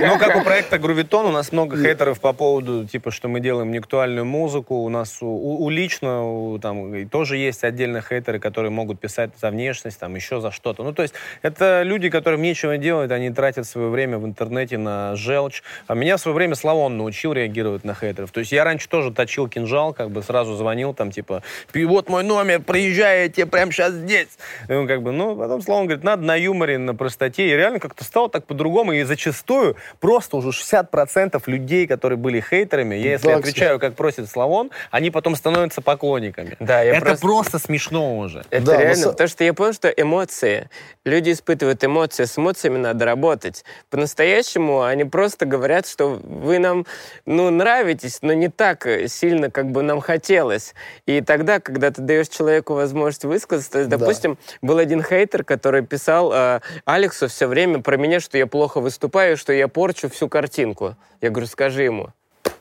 Ну, 0.00 0.18
как 0.18 0.36
у 0.36 0.42
проекта 0.42 0.78
Грувитон, 0.78 1.26
у 1.26 1.32
нас 1.32 1.50
много 1.52 1.76
хейтеров 1.76 2.20
по 2.20 2.32
поводу, 2.32 2.86
типа, 2.86 3.10
что 3.10 3.28
мы 3.28 3.40
делаем 3.40 3.70
неактуальную 3.72 4.24
музыку. 4.24 4.76
У 4.84 4.88
нас 4.88 5.18
у, 5.20 5.26
у- 5.26 5.64
у 5.64 5.68
лично 5.68 6.24
у, 6.24 6.58
там 6.58 7.08
тоже 7.08 7.36
есть 7.36 7.64
отдельно 7.64 8.00
хейтеры, 8.00 8.38
которые 8.38 8.70
могут 8.70 9.00
писать 9.00 9.30
за 9.40 9.50
внешность, 9.50 9.98
там, 9.98 10.14
еще 10.14 10.40
за 10.40 10.50
что-то. 10.52 10.84
Ну, 10.84 10.92
то 10.92 11.02
есть, 11.02 11.14
это 11.42 11.82
люди, 11.82 12.08
которым 12.08 12.42
нечего 12.42 12.76
делать, 12.78 13.10
они 13.10 13.30
тратят 13.30 13.66
свое 13.66 13.88
время 13.88 14.18
в 14.18 14.24
интернете 14.24 14.78
на 14.78 15.16
желчь. 15.16 15.62
А 15.86 15.94
меня 15.94 16.16
в 16.16 16.20
свое 16.20 16.34
время 16.34 16.54
Славон 16.54 16.96
научил 16.96 17.32
реагировать 17.32 17.84
на 17.84 17.94
хейтеров. 17.94 18.27
То 18.30 18.40
есть, 18.40 18.52
я 18.52 18.64
раньше 18.64 18.88
тоже 18.88 19.10
точил 19.12 19.48
кинжал, 19.48 19.92
как 19.94 20.10
бы 20.10 20.22
сразу 20.22 20.54
звонил, 20.56 20.94
там, 20.94 21.10
типа, 21.10 21.42
«Пи- 21.72 21.84
вот 21.84 22.08
мой 22.08 22.22
номер, 22.24 22.60
приезжай, 22.60 23.22
я 23.24 23.28
тебе 23.28 23.46
прямо 23.46 23.72
сейчас 23.72 23.92
здесь. 23.92 24.28
И 24.68 24.72
он 24.72 24.86
как 24.86 25.02
бы, 25.02 25.12
ну, 25.12 25.36
потом 25.36 25.62
Славон 25.62 25.86
говорит, 25.86 26.04
надо 26.04 26.22
на 26.22 26.36
юморе, 26.36 26.78
на 26.78 26.94
простоте. 26.94 27.48
И 27.48 27.52
реально 27.56 27.80
как-то 27.80 28.04
стало 28.04 28.28
так 28.28 28.46
по-другому. 28.46 28.92
И 28.92 29.02
зачастую 29.04 29.76
просто 30.00 30.36
уже 30.36 30.50
60% 30.50 31.42
людей, 31.46 31.86
которые 31.86 32.16
были 32.18 32.40
хейтерами, 32.40 32.94
я 32.96 33.12
если 33.12 33.28
Да, 33.28 33.36
отвечаю, 33.36 33.78
как 33.78 33.94
просит 33.94 34.28
Славон, 34.30 34.70
они 34.90 35.10
потом 35.10 35.34
становятся 35.36 35.80
поклонниками. 35.80 36.56
Да, 36.60 36.82
я 36.82 36.92
Это 36.96 37.06
просто- 37.06 37.26
просто 37.26 37.58
смешно 37.58 38.18
уже. 38.18 38.44
Это 38.50 38.66
Да, 38.66 38.72
но 38.74 38.80
реально, 38.80 39.04
са- 39.06 39.10
потому 39.12 39.28
что 39.28 39.44
я 39.44 39.54
понял, 39.54 39.72
что 39.72 39.88
эмоции, 39.88 40.68
люди 41.04 41.32
испытывают 41.32 41.82
эмоции, 41.84 42.24
с 42.24 42.38
эмоциями 42.38 42.78
надо 42.78 43.04
работать. 43.04 43.64
По-настоящему 43.90 44.82
они 44.82 45.04
просто 45.04 45.44
говорят, 45.46 45.86
что 45.86 46.08
вы 46.22 46.58
нам, 46.58 46.86
ну, 47.26 47.50
нравитесь, 47.50 48.17
но 48.22 48.32
не 48.32 48.48
так 48.48 48.86
сильно, 49.06 49.50
как 49.50 49.70
бы 49.70 49.82
нам 49.82 50.00
хотелось. 50.00 50.74
И 51.06 51.20
тогда, 51.20 51.60
когда 51.60 51.90
ты 51.90 52.02
даешь 52.02 52.28
человеку 52.28 52.74
возможность 52.74 53.24
высказаться, 53.24 53.72
то 53.72 53.78
есть, 53.78 53.90
Да. 53.90 53.98
допустим, 53.98 54.38
был 54.62 54.78
один 54.78 55.02
хейтер, 55.02 55.44
который 55.44 55.82
писал 55.82 56.32
э, 56.32 56.60
Алексу 56.84 57.28
все 57.28 57.46
время 57.46 57.80
про 57.80 57.96
меня, 57.96 58.20
что 58.20 58.38
я 58.38 58.46
плохо 58.46 58.80
выступаю, 58.80 59.36
что 59.36 59.52
я 59.52 59.68
порчу 59.68 60.08
всю 60.08 60.28
картинку. 60.28 60.96
Я 61.20 61.30
говорю, 61.30 61.46
скажи 61.46 61.82
ему, 61.82 62.08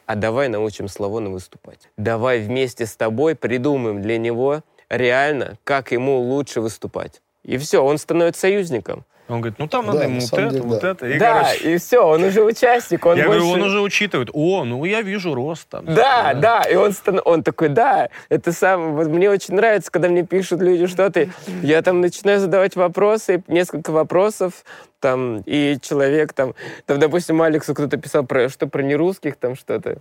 а 0.06 0.16
давай 0.16 0.48
научим 0.48 0.88
Славона 0.88 1.30
выступать. 1.30 1.90
Давай 1.98 2.40
вместе 2.40 2.86
с 2.86 2.96
тобой 2.96 3.36
придумаем 3.36 4.02
для 4.02 4.18
него 4.18 4.62
реально, 4.90 5.58
как 5.64 5.92
ему 5.92 6.20
лучше 6.20 6.62
выступать. 6.62 7.22
И 7.44 7.58
все, 7.58 7.84
он 7.84 7.98
становится 7.98 8.42
союзником. 8.42 9.06
Он 9.28 9.42
говорит, 9.42 9.60
ну, 9.60 9.68
там 9.68 9.86
Да, 9.86 9.92
надо 9.94 10.00
на 10.00 10.10
ему 10.10 10.20
вот 10.20 10.30
самом 10.30 10.46
это, 10.46 10.54
деле, 10.54 10.66
вот 10.68 10.82
да. 10.82 10.92
это. 10.92 11.08
И, 11.08 11.20
да, 11.20 11.44
короче, 11.44 11.74
и 11.74 11.78
все, 11.78 12.08
он 12.08 12.24
уже 12.24 12.44
участник, 12.44 13.06
он 13.06 13.18
я 13.18 13.26
больше... 13.26 13.40
говорю, 13.40 13.54
он 13.54 13.62
уже 13.68 13.82
учитывает. 13.82 14.30
О, 14.34 14.64
ну, 14.64 14.86
я 14.86 15.02
вижу 15.02 15.36
рост 15.36 15.68
там. 15.70 15.86
Да, 15.86 16.34
да, 16.34 16.64
и 16.64 16.76
он, 16.76 16.94
стан- 16.94 17.22
он 17.26 17.44
такой, 17.44 17.70
да, 17.70 18.10
это 18.30 18.54
сам, 18.54 18.96
вот 18.96 19.08
мне 19.08 19.30
очень 19.30 19.56
нравится, 19.56 19.92
когда 19.92 20.08
мне 20.08 20.24
пишут 20.24 20.62
люди 20.62 20.88
что-то, 20.88 21.28
я 21.62 21.82
там 21.82 22.00
начинаю 22.02 22.40
задавать 22.40 22.76
вопросы, 22.76 23.44
несколько 23.48 23.92
вопросов, 23.92 24.64
там, 25.00 25.44
и 25.46 25.78
человек 25.82 26.34
там, 26.34 26.56
там, 26.86 27.00
допустим, 27.00 27.42
Алексу 27.42 27.74
кто-то 27.74 27.98
писал 27.98 28.26
про, 28.26 28.50
что 28.50 28.68
про 28.68 28.82
нерусских, 28.82 29.36
там 29.36 29.56
что-то. 29.56 29.98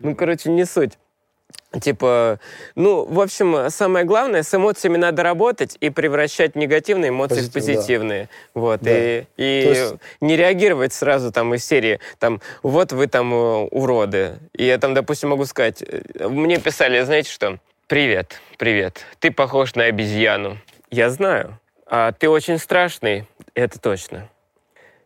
Ну, 0.00 0.14
короче, 0.14 0.50
не 0.50 0.64
суть. 0.64 0.98
Типа, 1.82 2.40
ну, 2.76 3.04
в 3.04 3.20
общем, 3.20 3.68
самое 3.70 4.06
главное, 4.06 4.42
с 4.42 4.54
эмоциями 4.54 4.96
надо 4.96 5.22
работать 5.22 5.76
и 5.80 5.90
превращать 5.90 6.56
негативные 6.56 7.10
эмоции 7.10 7.42
в 7.42 7.52
Позитив, 7.52 7.54
да. 7.54 7.74
позитивные. 7.76 8.28
Вот, 8.54 8.80
Да. 8.80 8.90
и, 8.90 9.24
и 9.36 9.62
То 9.64 9.70
есть- 9.70 9.94
не 10.22 10.36
реагировать 10.36 10.94
сразу 10.94 11.30
там 11.30 11.54
из 11.54 11.64
серии, 11.66 12.00
там, 12.18 12.40
вот 12.62 12.92
вы 12.92 13.06
там 13.06 13.34
э, 13.34 13.36
уроды. 13.70 14.38
И 14.54 14.64
я 14.64 14.78
там, 14.78 14.94
допустим, 14.94 15.28
могу 15.28 15.44
сказать, 15.44 15.82
э, 15.82 16.26
мне 16.28 16.58
писали, 16.58 17.02
знаете 17.02 17.30
что? 17.30 17.58
Привет, 17.86 18.40
привет, 18.56 19.04
ты 19.18 19.30
похож 19.30 19.74
на 19.74 19.84
обезьяну. 19.84 20.56
Я 20.90 21.10
знаю. 21.10 21.58
А 21.86 22.12
ты 22.12 22.30
очень 22.30 22.58
страшный, 22.58 23.26
это 23.54 23.78
точно. 23.78 24.28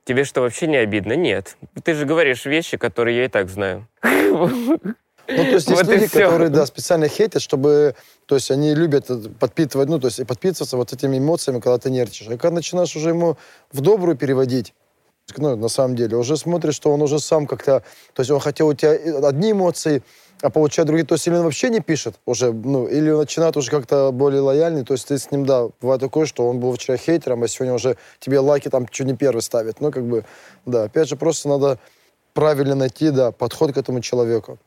Тебе 0.05 0.25
что, 0.25 0.40
вообще 0.40 0.66
не 0.68 0.77
обидно? 0.79 1.12
Нет. 1.14 1.57
Ты 1.85 1.94
же 1.94 2.07
говоришь 2.07 2.44
вещи, 2.44 2.77
которые 2.77 3.16
я 3.18 3.25
и 3.25 3.29
так 3.29 3.48
знаю. 3.48 3.87
Ну, 5.29 5.37
то 5.37 5.43
есть 5.43 5.69
есть 5.69 5.83
Вот 5.83 5.87
люди, 5.87 6.09
которые, 6.09 6.51
да, 6.51 6.67
специально 6.67 7.09
хейтят, 7.09 7.43
чтобы, 7.43 7.95
то 8.27 8.35
есть 8.35 8.51
они 8.51 8.75
любят 8.75 9.09
подпитывать, 9.39 9.89
ну, 9.89 9.99
то 9.99 10.09
есть 10.09 10.19
и 10.19 10.25
подпитываться 10.25 10.77
вот 10.77 10.93
этими 10.93 11.19
эмоциями, 11.19 11.61
когда 11.61 11.79
ты 11.79 11.91
нервничаешь. 11.91 12.31
А 12.31 12.37
когда 12.37 12.57
начинаешь 12.57 12.95
уже 12.97 13.11
ему 13.11 13.37
в 13.71 13.81
добрую 13.81 14.17
переводить, 14.17 14.75
ну, 15.37 15.57
на 15.57 15.69
самом 15.69 15.97
деле, 15.97 16.17
уже 16.17 16.37
смотришь, 16.37 16.75
что 16.75 16.93
он 16.93 17.01
уже 17.03 17.19
сам 17.19 17.47
как-то, 17.47 17.83
то 18.13 18.21
есть 18.21 18.31
он 18.31 18.41
хотел 18.41 18.69
у 18.69 18.75
тебя 18.75 18.93
одни 19.27 19.53
эмоции, 19.53 20.03
а 20.43 20.51
получает 20.51 20.89
другие. 20.89 21.07
То 21.07 21.15
есть 21.15 21.27
или 21.27 21.37
он 21.37 21.45
вообще 21.45 21.71
не 21.71 21.81
пишет 21.81 22.17
уже, 22.27 22.53
ну, 22.53 22.87
или 22.87 23.11
он 23.11 23.21
начинает 23.21 23.57
уже 23.57 23.71
как-то 23.71 24.11
более 24.13 24.41
лояльный, 24.41 24.85
то 24.85 24.93
есть 24.93 25.07
ты 25.09 25.19
с 25.19 25.31
ним, 25.31 25.47
да, 25.47 25.69
бывает 25.81 26.01
такое, 26.01 26.27
что 26.27 26.49
он 26.49 26.59
был 26.59 26.75
вчера 26.75 26.97
хейтером, 26.97 27.45
а 27.45 27.49
сегодня 27.49 27.75
уже 27.75 27.97
тебе 28.19 28.41
лайки 28.41 28.69
там 28.69 28.89
чуть 28.89 29.07
не 29.07 29.15
первый 29.15 29.41
ставит. 29.41 29.81
Ну, 29.81 29.93
как 29.93 30.05
бы, 30.05 30.25
да, 30.67 30.85
опять 30.85 31.09
же, 31.09 31.17
просто 31.17 31.49
надо 31.49 31.79
правильно 32.35 32.75
найти, 32.75 33.11
да, 33.11 33.31
подход 33.31 33.73
к 33.73 33.77
этому 33.77 34.01
человеку. 34.01 34.59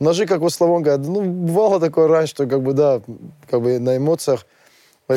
Ножи, 0.00 0.26
как 0.26 0.40
вот 0.40 0.52
Славон 0.52 0.82
говорит, 0.82 1.06
ну, 1.06 1.22
бывало 1.22 1.78
такое 1.78 2.08
раньше, 2.08 2.30
что 2.30 2.46
как 2.46 2.62
бы, 2.62 2.72
да, 2.72 3.02
как 3.48 3.60
бы 3.60 3.78
на 3.78 3.98
эмоциях. 3.98 4.46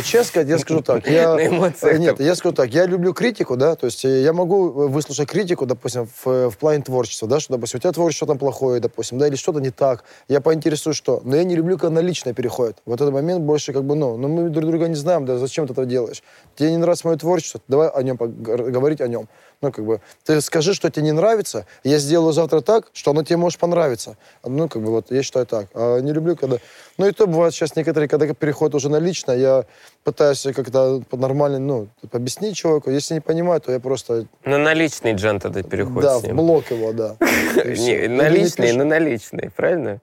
Честно 0.01 0.23
сказать, 0.23 0.49
я 0.49 0.57
скажу 0.57 0.81
так. 0.81 1.07
Я, 1.07 1.35
На 1.35 1.47
эмоциях 1.47 1.99
Нет, 1.99 2.19
я 2.19 2.35
скажу 2.35 2.55
так, 2.55 2.73
я 2.73 2.85
люблю 2.85 3.13
критику, 3.13 3.55
да, 3.55 3.75
то 3.75 3.85
есть 3.85 4.03
э, 4.05 4.23
я 4.23 4.33
могу 4.33 4.69
э, 4.69 4.87
выслушать 4.87 5.29
критику, 5.29 5.67
допустим, 5.67 6.07
в, 6.07 6.27
э, 6.27 6.49
в 6.49 6.57
плане 6.57 6.81
творчества, 6.81 7.27
да, 7.27 7.39
что, 7.39 7.53
допустим, 7.53 7.77
у 7.77 7.81
тебя 7.81 7.91
творчество 7.91 8.27
там 8.27 8.39
плохое, 8.39 8.81
допустим, 8.81 9.19
да, 9.19 9.27
или 9.27 9.35
что-то 9.35 9.59
не 9.59 9.69
так, 9.69 10.03
я 10.27 10.41
поинтересуюсь, 10.41 10.97
что. 10.97 11.21
Но 11.23 11.35
я 11.35 11.43
не 11.43 11.55
люблю, 11.55 11.77
когда 11.77 12.01
на 12.01 12.05
личное 12.05 12.33
переходит. 12.33 12.77
Вот 12.85 13.01
этот 13.01 13.13
момент 13.13 13.41
больше 13.41 13.71
как 13.71 13.83
бы, 13.83 13.95
ну, 13.95 14.17
ну 14.17 14.27
мы 14.27 14.49
друг 14.49 14.65
друга 14.65 14.87
не 14.87 14.95
знаем, 14.95 15.25
да, 15.25 15.37
зачем 15.37 15.67
ты 15.67 15.73
это 15.73 15.85
делаешь? 15.85 16.23
Тебе 16.55 16.71
не 16.71 16.77
нравится 16.77 17.07
мое 17.07 17.17
творчество, 17.17 17.61
давай 17.67 17.89
о 17.89 18.01
нем 18.01 18.17
пог- 18.17 18.33
говорить 18.33 18.99
о 18.99 19.07
нем. 19.07 19.29
Ну, 19.63 19.71
как 19.71 19.85
бы, 19.85 20.01
ты 20.25 20.41
скажи, 20.41 20.73
что 20.73 20.91
тебе 20.91 21.05
не 21.05 21.13
нравится, 21.13 21.65
я 21.85 21.97
сделаю 21.97 22.33
завтра 22.33 22.59
так, 22.59 22.87
что 22.91 23.11
оно 23.11 23.23
тебе 23.23 23.37
может 23.37 23.59
понравиться. 23.59 24.17
Ну, 24.43 24.67
как 24.67 24.81
бы, 24.81 24.91
вот, 24.91 25.09
я 25.09 25.23
считаю 25.23 25.45
так. 25.45 25.67
А 25.73 25.99
не 25.99 26.11
люблю, 26.11 26.35
когда... 26.35 26.57
Ну, 26.97 27.07
и 27.07 27.13
то 27.13 27.27
бывает 27.27 27.53
сейчас 27.53 27.77
некоторые, 27.77 28.09
когда 28.09 28.27
переходят 28.33 28.75
уже 28.75 28.89
на 28.89 28.99
личное, 28.99 29.37
я 29.37 29.63
пытаюсь 30.03 30.45
как-то 30.53 31.01
нормально, 31.13 31.59
ну, 31.59 31.87
объяснить 32.11 32.57
человеку. 32.57 32.91
Если 32.91 33.13
не 33.13 33.21
понимаю, 33.21 33.61
то 33.61 33.71
я 33.71 33.79
просто, 33.79 34.25
На 34.43 34.57
наличный 34.57 35.13
Джан 35.13 35.39
тогда 35.39 35.63
переходит 35.63 36.01
да, 36.01 36.19
в 36.19 36.27
блок 36.35 36.69
его, 36.69 36.91
да. 36.91 37.15
Наличный, 37.55 38.73
на 38.73 38.83
наличный, 38.83 39.49
правильно? 39.49 40.01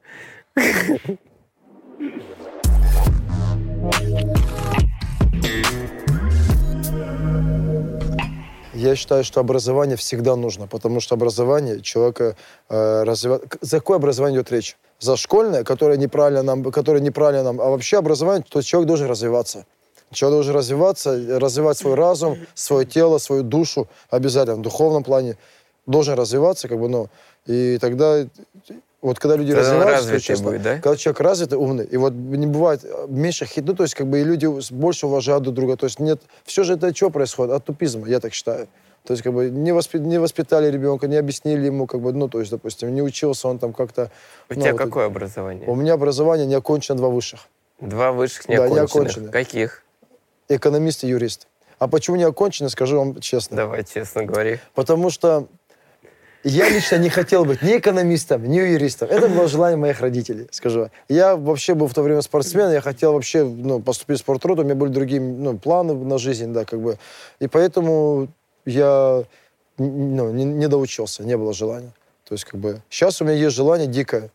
Я 8.81 8.97
считаю, 8.97 9.25
что 9.25 9.41
образование 9.41 9.99
всегда 9.99 10.37
нужно, 10.37 10.67
потому 10.67 11.01
что 11.01 11.15
образование 11.15 11.83
человека 11.83 12.35
э, 12.71 13.03
развивает... 13.03 13.43
За 13.61 13.79
какое 13.79 13.99
образование 13.99 14.41
идет 14.41 14.51
речь? 14.51 14.79
За 14.99 15.19
школьное, 15.19 15.65
которое 15.65 15.99
неправильно 15.99 16.43
нам, 16.43 16.65
которое 16.65 17.01
неправильно 17.01 17.43
нам, 17.43 17.61
а 17.61 17.69
вообще 17.69 17.99
образование, 17.99 18.43
то 18.49 18.63
человек 18.63 18.89
должен 18.89 19.07
развиваться. 19.07 19.67
Человек 20.13 20.37
должен 20.37 20.55
развиваться, 20.55 21.39
развивать 21.39 21.77
свой 21.77 21.95
разум, 21.95 22.39
свое 22.55 22.87
тело, 22.87 23.19
свою 23.19 23.43
душу 23.43 23.87
обязательно 24.09 24.57
в 24.57 24.63
духовном 24.63 25.05
плане 25.05 25.37
должен 25.85 26.15
развиваться, 26.15 26.67
как 26.67 26.81
бы, 26.81 26.89
ну, 26.89 27.11
и 27.45 27.77
тогда 27.83 28.27
вот 29.03 29.19
когда 29.19 29.37
люди 29.37 29.55
Тогда 29.55 29.71
развиваются, 29.73 30.21
честно, 30.21 30.51
будет, 30.51 30.63
да? 30.63 30.75
когда 30.79 30.97
человек 30.97 31.21
развитый, 31.21 31.59
умный, 31.59 31.85
и 31.85 31.97
вот 31.97 32.13
не 32.13 32.47
бывает 32.47 32.85
меньше 33.09 33.47
хит, 33.47 33.65
ну, 33.67 33.75
то 33.75 33.83
есть, 33.85 33.95
как 33.95 34.07
бы, 34.07 34.21
и 34.21 34.25
люди 34.25 34.47
больше 34.73 35.07
уважают 35.07 35.43
друг 35.43 35.55
друга, 35.55 35.77
то 35.77 35.85
есть, 35.87 36.01
нет, 36.01 36.21
все 36.45 36.65
же 36.65 36.75
это 36.75 36.93
чего 36.93 37.09
происходит? 37.11 37.55
От 37.55 37.65
тупизма, 37.65 38.07
я 38.09 38.21
так 38.21 38.35
считаю. 38.35 38.69
То 39.05 39.15
есть, 39.15 39.23
как 39.23 39.33
бы, 39.33 39.49
не, 39.49 39.71
воспи- 39.71 39.99
не 39.99 40.19
воспитали 40.19 40.71
ребенка, 40.71 41.09
не 41.09 41.17
объяснили 41.17 41.65
ему, 41.67 41.87
как 41.87 42.03
бы, 42.03 42.13
ну, 42.13 42.29
то 42.29 42.41
есть, 42.41 42.51
допустим, 42.51 42.95
не 42.95 43.01
учился 43.01 43.49
он 43.49 43.59
там 43.59 43.73
как-то... 43.73 44.11
У 44.51 44.55
ну, 44.55 44.61
тебя 44.61 44.73
вот 44.73 44.79
какое 44.83 45.05
это- 45.07 45.13
образование? 45.15 45.67
У 45.67 45.75
меня 45.75 45.95
образование 45.95 46.47
не 46.47 46.55
окончено, 46.55 46.99
два 46.99 47.09
высших. 47.09 47.41
Два 47.81 48.13
высших 48.13 48.47
Да, 48.47 48.53
неоконченных. 48.69 48.77
неоконченных. 48.95 49.31
Каких? 49.31 49.83
Экономист 50.51 51.05
и 51.05 51.09
юрист. 51.09 51.47
А 51.79 51.89
почему 51.89 52.17
не 52.17 52.25
окончено, 52.25 52.69
скажу 52.69 52.99
вам 52.99 53.21
честно. 53.21 53.57
Давай, 53.57 53.85
честно 53.85 54.25
говори. 54.27 54.59
Потому 54.75 55.09
что 55.09 55.47
я 56.43 56.69
лично 56.69 56.97
не 56.97 57.11
хотел 57.11 57.45
быть 57.45 57.63
ни 57.63 57.77
экономистом, 57.77 58.45
ни 58.45 58.57
юристом. 58.57 59.09
Это 59.11 59.29
было 59.29 59.47
желание 59.47 59.77
моих 59.77 60.01
родителей, 60.01 60.49
скажу. 60.51 60.91
Я 61.09 61.37
вообще 61.37 61.75
был 61.75 61.87
в 61.87 61.95
то 61.95 62.03
время 62.03 62.23
спортсменом, 62.23 62.73
я 62.73 62.81
хотел 62.81 63.13
вообще 63.13 63.45
ну, 63.45 63.81
поступить 63.81 64.19
в 64.19 64.21
спортрот, 64.21 64.59
у 64.59 64.63
меня 64.63 64.75
были 64.75 64.91
другие 64.91 65.21
ну, 65.21 65.59
планы 65.59 65.95
на 65.95 66.19
жизнь, 66.19 66.53
да, 66.53 66.65
как 66.65 66.81
бы. 66.81 66.99
И 67.41 67.47
поэтому 67.47 68.29
я 68.65 69.25
ну, 69.77 70.31
не, 70.33 70.45
не 70.45 70.69
доучился, 70.69 71.25
не 71.25 71.37
было 71.37 71.53
желания. 71.53 71.93
То 72.27 72.35
есть, 72.35 72.45
как 72.45 72.61
бы, 72.61 72.81
сейчас 72.89 73.21
у 73.21 73.25
меня 73.25 73.37
есть 73.37 73.57
желание 73.57 73.87
дикое 73.87 74.31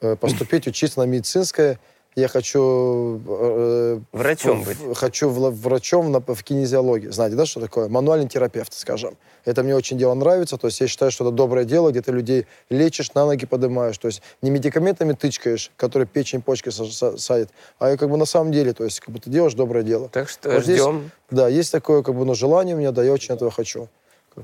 э, 0.00 0.16
поступить, 0.16 0.66
учиться 0.66 1.00
на 1.00 1.04
медицинское, 1.04 1.78
я 2.14 2.28
хочу... 2.28 3.20
Э, 3.26 4.00
врачом 4.12 4.62
в, 4.62 4.66
быть. 4.66 4.96
Хочу 4.96 5.28
в, 5.30 5.60
врачом 5.62 6.12
в, 6.12 6.34
в 6.34 6.44
кинезиологии. 6.44 7.08
Знаете, 7.08 7.36
да, 7.36 7.46
что 7.46 7.60
такое? 7.60 7.88
Мануальный 7.88 8.28
терапевт, 8.28 8.74
скажем. 8.74 9.16
Это 9.44 9.62
мне 9.62 9.74
очень 9.74 9.98
дело 9.98 10.14
нравится. 10.14 10.58
То 10.58 10.66
есть 10.66 10.80
я 10.80 10.88
считаю, 10.88 11.10
что 11.10 11.24
это 11.24 11.34
доброе 11.34 11.64
дело, 11.64 11.90
где 11.90 12.02
ты 12.02 12.12
людей 12.12 12.46
лечишь, 12.68 13.14
на 13.14 13.24
ноги 13.24 13.46
поднимаешь. 13.46 13.96
То 13.96 14.08
есть 14.08 14.22
не 14.42 14.50
медикаментами 14.50 15.14
тычкаешь, 15.14 15.70
которые 15.76 16.06
печень, 16.06 16.42
почки 16.42 16.70
садят, 16.70 17.50
а 17.78 17.96
как 17.96 18.10
бы 18.10 18.16
на 18.16 18.26
самом 18.26 18.52
деле, 18.52 18.72
то 18.74 18.84
есть 18.84 19.00
как 19.00 19.14
бы 19.14 19.18
ты 19.18 19.30
делаешь 19.30 19.54
доброе 19.54 19.82
дело. 19.82 20.08
Так 20.08 20.28
что 20.28 20.50
вот 20.50 20.62
ждем. 20.62 20.98
Здесь, 20.98 21.10
да, 21.30 21.48
есть 21.48 21.72
такое 21.72 22.02
как 22.02 22.14
бы 22.14 22.24
ну, 22.24 22.34
желание 22.34 22.76
у 22.76 22.78
меня, 22.78 22.92
да, 22.92 23.02
я 23.02 23.12
очень 23.12 23.34
этого 23.34 23.50
хочу. 23.50 23.88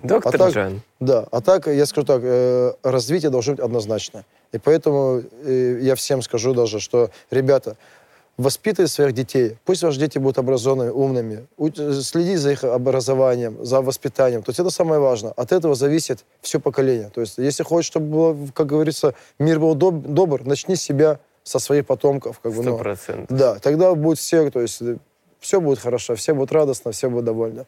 Доктор 0.02 0.34
а 0.34 0.38
так, 0.38 0.52
Жан. 0.52 0.80
Да, 1.00 1.26
а 1.30 1.40
так, 1.40 1.66
я 1.66 1.86
скажу 1.86 2.06
так, 2.06 2.20
э, 2.22 2.72
развитие 2.82 3.30
должно 3.30 3.54
быть 3.54 3.64
однозначно. 3.64 4.24
И 4.52 4.58
поэтому 4.58 5.22
э, 5.44 5.78
я 5.80 5.94
всем 5.94 6.22
скажу 6.22 6.54
даже, 6.54 6.80
что, 6.80 7.10
ребята, 7.30 7.76
воспитывайте 8.36 8.92
своих 8.92 9.12
детей. 9.12 9.56
Пусть 9.64 9.82
ваши 9.82 9.98
дети 9.98 10.18
будут 10.18 10.38
образованными, 10.38 10.90
умными. 10.90 11.46
Следи 12.02 12.36
за 12.36 12.52
их 12.52 12.64
образованием, 12.64 13.64
за 13.64 13.82
воспитанием. 13.82 14.42
То 14.42 14.50
есть 14.50 14.60
это 14.60 14.70
самое 14.70 15.00
важное. 15.00 15.32
От 15.32 15.52
этого 15.52 15.74
зависит 15.74 16.24
все 16.40 16.60
поколение. 16.60 17.10
То 17.14 17.20
есть 17.20 17.38
если 17.38 17.64
хочешь, 17.64 17.86
чтобы, 17.86 18.06
было, 18.06 18.48
как 18.54 18.66
говорится, 18.66 19.14
мир 19.38 19.58
был 19.58 19.74
доб 19.74 20.06
добр, 20.06 20.44
начни 20.44 20.76
с 20.76 20.82
себя, 20.82 21.18
со 21.42 21.58
своих 21.58 21.86
потомков. 21.86 22.40
Как 22.40 22.52
бы, 22.52 22.62
ну. 22.62 22.76
Да, 23.28 23.58
тогда 23.58 23.94
будет 23.94 24.18
все, 24.18 24.50
то 24.50 24.60
есть 24.60 24.82
все 25.40 25.60
будет 25.60 25.78
хорошо, 25.78 26.14
все 26.14 26.34
будут 26.34 26.52
радостно, 26.52 26.92
все 26.92 27.08
будут 27.08 27.24
довольны. 27.24 27.66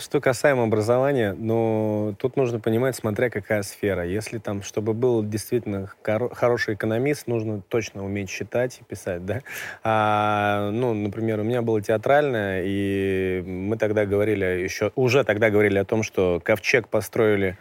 Что 0.00 0.20
касаемо 0.20 0.62
образования, 0.62 1.34
ну, 1.36 2.14
тут 2.20 2.36
нужно 2.36 2.60
понимать, 2.60 2.94
смотря 2.94 3.30
какая 3.30 3.62
сфера. 3.62 4.06
Если 4.06 4.38
там, 4.38 4.62
чтобы 4.62 4.94
был 4.94 5.24
действительно 5.24 5.90
хороший 6.04 6.74
экономист, 6.74 7.26
нужно 7.26 7.62
точно 7.62 8.04
уметь 8.04 8.30
считать 8.30 8.78
и 8.80 8.84
писать, 8.84 9.26
да. 9.26 9.40
А, 9.82 10.70
ну, 10.70 10.94
например, 10.94 11.40
у 11.40 11.42
меня 11.42 11.62
было 11.62 11.82
театральное, 11.82 12.62
и 12.64 13.42
мы 13.44 13.76
тогда 13.76 14.06
говорили 14.06 14.44
еще, 14.44 14.92
уже 14.94 15.24
тогда 15.24 15.50
говорили 15.50 15.78
о 15.78 15.84
том, 15.84 16.04
что 16.04 16.40
ковчег 16.44 16.86
построили 16.86 17.58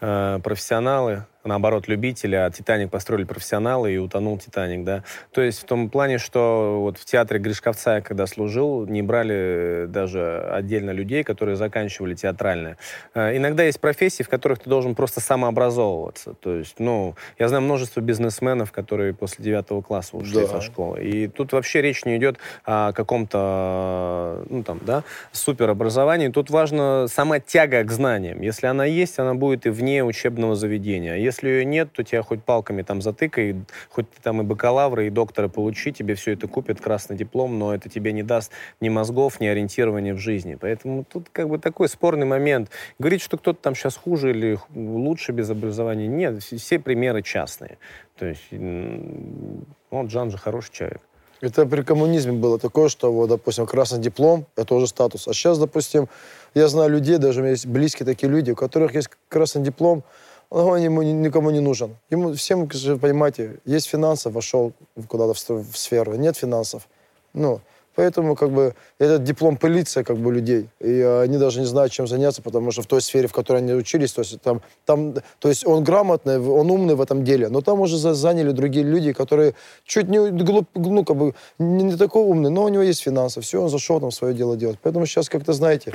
э, 0.00 0.40
профессионалы, 0.42 1.26
наоборот, 1.46 1.88
любители, 1.88 2.34
а 2.36 2.50
«Титаник» 2.50 2.90
построили 2.90 3.24
профессионалы, 3.24 3.92
и 3.92 3.98
утонул 3.98 4.38
«Титаник», 4.38 4.84
да. 4.84 5.04
То 5.32 5.42
есть 5.42 5.62
в 5.62 5.64
том 5.64 5.90
плане, 5.90 6.18
что 6.18 6.80
вот 6.80 6.98
в 6.98 7.04
театре 7.04 7.40
Гришковца, 7.40 8.00
когда 8.00 8.26
служил, 8.26 8.86
не 8.86 9.02
брали 9.02 9.86
даже 9.88 10.48
отдельно 10.52 10.90
людей, 10.90 11.24
которые 11.24 11.56
заканчивали 11.56 12.14
театральное. 12.14 12.76
Э, 13.14 13.36
иногда 13.36 13.64
есть 13.64 13.80
профессии, 13.80 14.22
в 14.22 14.28
которых 14.28 14.60
ты 14.60 14.70
должен 14.70 14.94
просто 14.94 15.20
самообразовываться. 15.20 16.34
То 16.34 16.56
есть, 16.56 16.78
ну, 16.78 17.14
я 17.38 17.48
знаю 17.48 17.62
множество 17.62 18.00
бизнесменов, 18.00 18.72
которые 18.72 19.14
после 19.14 19.44
девятого 19.44 19.82
класса 19.82 20.16
ушли 20.16 20.42
да. 20.42 20.46
со 20.46 20.60
школы. 20.60 21.02
И 21.02 21.28
тут 21.28 21.52
вообще 21.52 21.82
речь 21.82 22.04
не 22.04 22.16
идет 22.16 22.38
о 22.64 22.92
каком-то, 22.92 24.44
ну, 24.48 24.62
там, 24.62 24.80
да, 24.84 25.04
суперобразовании. 25.32 26.28
Тут 26.28 26.50
важна 26.50 27.08
сама 27.08 27.40
тяга 27.40 27.82
к 27.84 27.90
знаниям. 27.90 28.40
Если 28.40 28.66
она 28.66 28.84
есть, 28.84 29.18
она 29.18 29.34
будет 29.34 29.66
и 29.66 29.70
вне 29.70 30.04
учебного 30.04 30.54
заведения. 30.54 31.14
А 31.14 31.16
если 31.36 31.48
ее 31.48 31.64
нет, 31.64 31.92
то 31.92 32.02
тебя 32.02 32.22
хоть 32.22 32.42
палками 32.42 32.82
там 32.82 33.02
затыкай, 33.02 33.56
хоть 33.90 34.10
ты 34.10 34.22
там 34.22 34.40
и 34.40 34.44
бакалавры, 34.44 35.06
и 35.06 35.10
доктора 35.10 35.48
получи, 35.48 35.92
тебе 35.92 36.14
все 36.14 36.32
это 36.32 36.48
купят, 36.48 36.80
красный 36.80 37.16
диплом, 37.16 37.58
но 37.58 37.74
это 37.74 37.88
тебе 37.88 38.12
не 38.12 38.22
даст 38.22 38.52
ни 38.80 38.88
мозгов, 38.88 39.40
ни 39.40 39.46
ориентирования 39.46 40.14
в 40.14 40.18
жизни. 40.18 40.56
Поэтому 40.60 41.04
тут 41.04 41.28
как 41.30 41.48
бы 41.48 41.58
такой 41.58 41.88
спорный 41.88 42.26
момент. 42.26 42.70
Говорить, 42.98 43.22
что 43.22 43.36
кто-то 43.36 43.60
там 43.60 43.74
сейчас 43.74 43.96
хуже 43.96 44.30
или 44.30 44.58
лучше 44.74 45.32
без 45.32 45.50
образования, 45.50 46.06
нет, 46.06 46.42
все 46.42 46.78
примеры 46.78 47.22
частные. 47.22 47.78
То 48.18 48.26
есть, 48.26 48.50
он 48.52 50.06
Джан 50.06 50.30
же 50.30 50.38
хороший 50.38 50.72
человек. 50.72 51.00
Это 51.42 51.66
при 51.66 51.82
коммунизме 51.82 52.32
было 52.32 52.58
такое, 52.58 52.88
что, 52.88 53.12
вот, 53.12 53.28
допустим, 53.28 53.66
красный 53.66 54.00
диплом– 54.00 54.46
это 54.56 54.74
уже 54.74 54.86
статус. 54.86 55.28
А 55.28 55.34
сейчас, 55.34 55.58
допустим, 55.58 56.08
я 56.54 56.66
знаю 56.68 56.90
людей, 56.90 57.18
даже 57.18 57.40
у 57.40 57.42
меня 57.42 57.50
есть 57.50 57.66
близкие 57.66 58.06
такие 58.06 58.32
люди, 58.32 58.52
у 58.52 58.56
которых 58.56 58.94
есть 58.94 59.10
красный 59.28 59.62
диплом– 59.62 60.02
он 60.50 60.78
ему 60.78 61.02
никому 61.02 61.50
не 61.50 61.60
нужен. 61.60 61.96
Ему 62.10 62.32
всем, 62.34 62.68
понимаете, 62.68 63.60
есть 63.64 63.88
финансы, 63.88 64.30
вошел 64.30 64.72
куда-то 65.08 65.34
в, 65.34 65.72
в 65.72 65.76
сферу, 65.76 66.14
нет 66.14 66.36
финансов. 66.36 66.88
Ну, 67.32 67.60
поэтому 67.96 68.36
как 68.36 68.50
бы 68.50 68.74
этот 68.98 69.24
диплом 69.24 69.56
пылится 69.56 70.04
как 70.04 70.16
бы 70.18 70.32
людей, 70.32 70.68
и 70.80 71.00
они 71.00 71.38
даже 71.38 71.60
не 71.60 71.66
знают, 71.66 71.92
чем 71.92 72.06
заняться, 72.06 72.42
потому 72.42 72.70
что 72.70 72.82
в 72.82 72.86
той 72.86 73.00
сфере, 73.00 73.26
в 73.26 73.32
которой 73.32 73.58
они 73.58 73.72
учились, 73.72 74.12
то 74.12 74.20
есть 74.20 74.40
там, 74.40 74.62
там, 74.84 75.14
то 75.40 75.48
есть 75.48 75.66
он 75.66 75.82
грамотный, 75.82 76.38
он 76.38 76.70
умный 76.70 76.94
в 76.94 77.00
этом 77.00 77.24
деле, 77.24 77.48
но 77.48 77.60
там 77.60 77.80
уже 77.80 77.96
заняли 77.98 78.52
другие 78.52 78.84
люди, 78.84 79.12
которые 79.12 79.54
чуть 79.84 80.08
не 80.08 80.30
глуп, 80.30 80.68
ну 80.74 81.04
как 81.04 81.16
бы 81.16 81.34
не, 81.58 81.84
не 81.84 81.96
такой 81.96 82.22
умный, 82.22 82.50
но 82.50 82.64
у 82.64 82.68
него 82.68 82.82
есть 82.82 83.02
финансы, 83.02 83.40
все, 83.40 83.62
он 83.62 83.68
зашел 83.68 84.00
там 84.00 84.10
свое 84.10 84.34
дело 84.34 84.56
делать. 84.56 84.78
Поэтому 84.82 85.06
сейчас 85.06 85.28
как-то 85.28 85.52
знаете, 85.52 85.92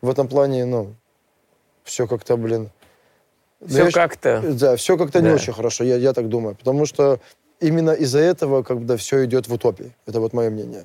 в 0.00 0.08
этом 0.08 0.28
плане, 0.28 0.64
ну, 0.64 0.94
все 1.84 2.06
как-то, 2.06 2.36
блин, 2.36 2.70
все 3.66 3.84
да, 3.86 3.90
как-то. 3.90 4.42
Да, 4.44 4.76
все 4.76 4.96
как-то 4.96 5.20
да. 5.20 5.28
не 5.28 5.34
очень 5.34 5.52
хорошо, 5.52 5.84
я, 5.84 5.96
я 5.96 6.12
так 6.12 6.28
думаю. 6.28 6.54
Потому 6.54 6.86
что 6.86 7.20
именно 7.60 7.90
из-за 7.90 8.20
этого 8.20 8.62
когда 8.62 8.96
все 8.96 9.24
идет 9.24 9.48
в 9.48 9.52
утопии. 9.52 9.92
Это 10.06 10.20
вот 10.20 10.32
мое 10.32 10.50
мнение. 10.50 10.84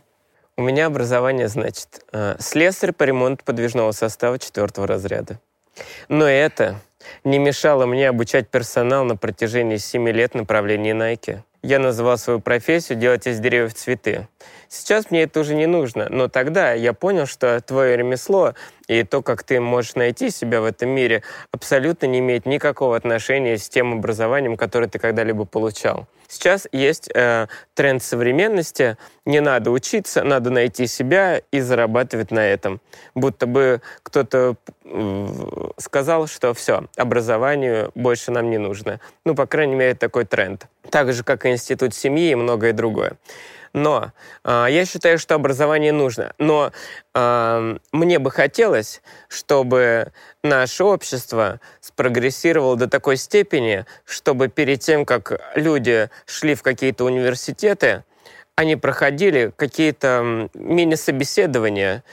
У 0.55 0.61
меня 0.61 0.85
образование, 0.85 1.47
значит, 1.47 2.05
э, 2.11 2.35
слесарь 2.39 2.91
по 2.91 3.03
ремонту 3.03 3.43
подвижного 3.43 3.91
состава 3.91 4.37
четвертого 4.37 4.85
разряда. 4.85 5.39
Но 6.09 6.27
это 6.27 6.79
не 7.23 7.39
мешало 7.39 7.85
мне 7.85 8.09
обучать 8.09 8.49
персонал 8.49 9.03
на 9.03 9.15
протяжении 9.15 9.77
семи 9.77 10.11
лет 10.11 10.35
направлении 10.35 10.93
Nike. 10.93 11.39
Я 11.63 11.79
называл 11.79 12.17
свою 12.17 12.39
профессию 12.39 12.99
делать 12.99 13.25
из 13.25 13.39
деревьев 13.39 13.73
цветы. 13.73 14.27
Сейчас 14.67 15.11
мне 15.11 15.23
это 15.23 15.39
уже 15.39 15.55
не 15.55 15.65
нужно, 15.65 16.07
но 16.09 16.27
тогда 16.27 16.73
я 16.73 16.93
понял, 16.93 17.25
что 17.25 17.59
твое 17.61 17.95
ремесло 17.95 18.53
и 18.99 19.03
то, 19.03 19.21
как 19.21 19.43
ты 19.43 19.59
можешь 19.59 19.95
найти 19.95 20.29
себя 20.29 20.61
в 20.61 20.65
этом 20.65 20.89
мире, 20.89 21.23
абсолютно 21.51 22.05
не 22.05 22.19
имеет 22.19 22.45
никакого 22.45 22.95
отношения 22.95 23.57
с 23.57 23.69
тем 23.69 23.93
образованием, 23.93 24.57
которое 24.57 24.87
ты 24.87 24.99
когда-либо 24.99 25.45
получал. 25.45 26.07
Сейчас 26.27 26.67
есть 26.71 27.09
э, 27.13 27.47
тренд 27.75 28.01
современности. 28.01 28.97
Не 29.25 29.39
надо 29.39 29.69
учиться, 29.69 30.23
надо 30.23 30.49
найти 30.49 30.87
себя 30.87 31.41
и 31.51 31.59
зарабатывать 31.59 32.31
на 32.31 32.45
этом. 32.45 32.81
Будто 33.13 33.45
бы 33.45 33.81
кто-то 34.01 34.55
сказал, 35.77 36.27
что 36.27 36.53
все, 36.53 36.85
образованию 36.97 37.91
больше 37.95 38.31
нам 38.31 38.49
не 38.49 38.57
нужно. 38.57 38.99
Ну, 39.25 39.35
по 39.35 39.45
крайней 39.45 39.75
мере, 39.75 39.95
такой 39.95 40.25
тренд. 40.25 40.67
Так 40.89 41.13
же, 41.13 41.23
как 41.23 41.45
и 41.45 41.51
институт 41.51 41.93
семьи 41.93 42.31
и 42.31 42.35
многое 42.35 42.73
другое. 42.73 43.13
Но 43.73 44.11
э, 44.43 44.67
я 44.69 44.85
считаю, 44.85 45.17
что 45.17 45.33
образование 45.35 45.91
нужно. 45.91 46.33
Но 46.37 46.71
э, 47.15 47.77
мне 47.91 48.19
бы 48.19 48.29
хотелось, 48.29 49.01
чтобы 49.27 50.11
наше 50.43 50.83
общество 50.83 51.59
спрогрессировало 51.81 52.75
до 52.75 52.87
такой 52.87 53.17
степени, 53.17 53.85
чтобы 54.05 54.47
перед 54.47 54.79
тем, 54.81 55.05
как 55.05 55.41
люди 55.55 56.09
шли 56.27 56.53
в 56.53 56.61
какие-то 56.61 57.03
университеты, 57.03 58.03
они 58.55 58.75
проходили 58.75 59.51
какие-то 59.55 60.49
мини-собеседования 60.53 62.03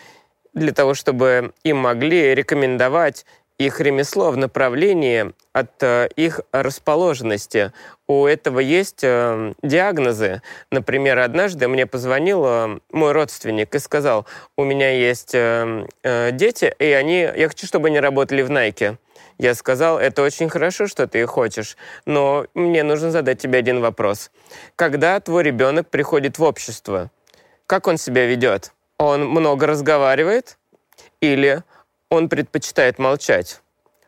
для 0.55 0.73
того, 0.73 0.95
чтобы 0.95 1.53
им 1.63 1.77
могли 1.77 2.35
рекомендовать 2.35 3.27
их 3.61 3.79
ремесло 3.79 4.31
в 4.31 4.39
направлении 4.39 5.33
от 5.53 5.83
э, 5.83 6.09
их 6.17 6.41
расположенности. 6.51 7.73
У 8.07 8.25
этого 8.25 8.59
есть 8.59 9.01
э, 9.03 9.53
диагнозы. 9.63 10.41
Например, 10.71 11.19
однажды 11.19 11.69
мне 11.69 11.87
позвонил 11.87 12.43
э, 12.47 12.79
мой 12.91 13.13
родственник 13.13 13.75
и 13.75 13.79
сказал, 13.79 14.27
у 14.57 14.65
меня 14.65 14.91
есть 14.91 15.33
дети, 15.33 16.75
и 16.79 16.85
они, 16.87 17.19
я 17.21 17.49
хочу, 17.49 17.67
чтобы 17.67 17.89
они 17.89 18.01
работали 18.01 18.41
в 18.41 18.51
Nike. 18.51 18.97
Я 19.37 19.55
сказал, 19.55 19.99
это 19.99 20.23
очень 20.23 20.49
хорошо, 20.49 20.87
что 20.87 21.07
ты 21.07 21.27
хочешь, 21.27 21.77
но 22.07 22.47
мне 22.55 22.83
нужно 22.83 23.11
задать 23.11 23.41
тебе 23.41 23.59
один 23.59 23.81
вопрос. 23.81 24.31
Когда 24.75 25.21
твой 25.21 25.43
ребенок 25.43 25.89
приходит 25.91 26.39
в 26.39 26.43
общество, 26.43 27.11
как 27.67 27.87
он 27.87 27.99
себя 27.99 28.25
ведет? 28.25 28.73
Он 28.99 29.29
много 29.29 29.67
разговаривает 29.67 30.57
или 31.21 31.63
он 32.11 32.29
предпочитает 32.29 32.99
молчать. 32.99 33.63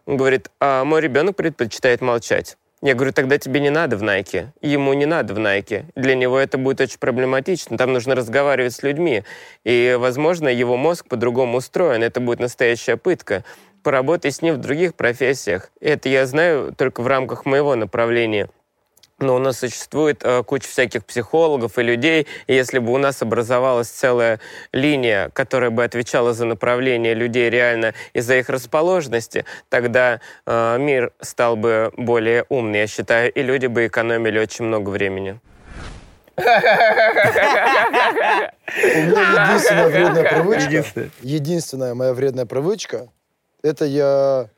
Он 0.04 0.16
говорит, 0.16 0.50
а 0.60 0.84
мой 0.84 1.00
ребенок 1.00 1.36
предпочитает 1.36 2.00
молчать. 2.00 2.58
Я 2.82 2.94
говорю, 2.94 3.12
тогда 3.12 3.38
тебе 3.38 3.60
не 3.60 3.70
надо 3.70 3.96
в 3.96 4.02
Nike. 4.02 4.48
Ему 4.60 4.92
не 4.94 5.06
надо 5.06 5.34
в 5.34 5.38
Nike. 5.38 5.84
Для 5.94 6.16
него 6.16 6.36
это 6.36 6.58
будет 6.58 6.80
очень 6.80 6.98
проблематично. 6.98 7.78
Там 7.78 7.92
нужно 7.92 8.16
разговаривать 8.16 8.74
с 8.74 8.82
людьми. 8.82 9.22
И, 9.62 9.96
возможно, 9.98 10.48
его 10.48 10.76
мозг 10.76 11.06
по-другому 11.06 11.58
устроен. 11.58 12.02
Это 12.02 12.18
будет 12.18 12.40
настоящая 12.40 12.96
пытка. 12.96 13.44
Поработай 13.84 14.32
с 14.32 14.42
ним 14.42 14.56
в 14.56 14.58
других 14.58 14.96
профессиях. 14.96 15.70
Это 15.80 16.08
я 16.08 16.26
знаю 16.26 16.74
только 16.76 17.02
в 17.02 17.06
рамках 17.06 17.46
моего 17.46 17.76
направления– 17.76 18.50
но 19.22 19.36
у 19.36 19.38
нас 19.38 19.60
существует 19.60 20.20
э, 20.22 20.42
куча 20.42 20.68
всяких 20.68 21.04
психологов 21.04 21.78
и 21.78 21.82
людей, 21.82 22.26
и 22.46 22.54
если 22.54 22.78
бы 22.78 22.92
у 22.92 22.98
нас 22.98 23.22
образовалась 23.22 23.88
целая 23.88 24.40
линия, 24.72 25.30
которая 25.32 25.70
бы 25.70 25.84
отвечала 25.84 26.34
за 26.34 26.44
направление 26.44 27.14
людей 27.14 27.48
реально 27.48 27.94
и 28.12 28.20
за 28.20 28.36
их 28.36 28.48
расположенности, 28.48 29.44
тогда 29.68 30.20
э, 30.46 30.76
мир 30.78 31.12
стал 31.20 31.56
бы 31.56 31.92
более 31.96 32.44
умный, 32.48 32.80
я 32.80 32.86
считаю, 32.86 33.32
и 33.32 33.42
люди 33.42 33.66
бы 33.66 33.86
экономили 33.86 34.38
очень 34.38 34.66
много 34.66 34.90
времени. 34.90 35.40
У 36.36 36.42
меня 36.42 38.52
единственная 39.44 39.88
вредная 39.88 40.30
привычка. 40.30 41.10
Единственная 41.20 41.94
моя 41.94 42.14
вредная 42.14 42.46
привычка, 42.46 43.08
это 43.62 43.84
я 43.84 44.48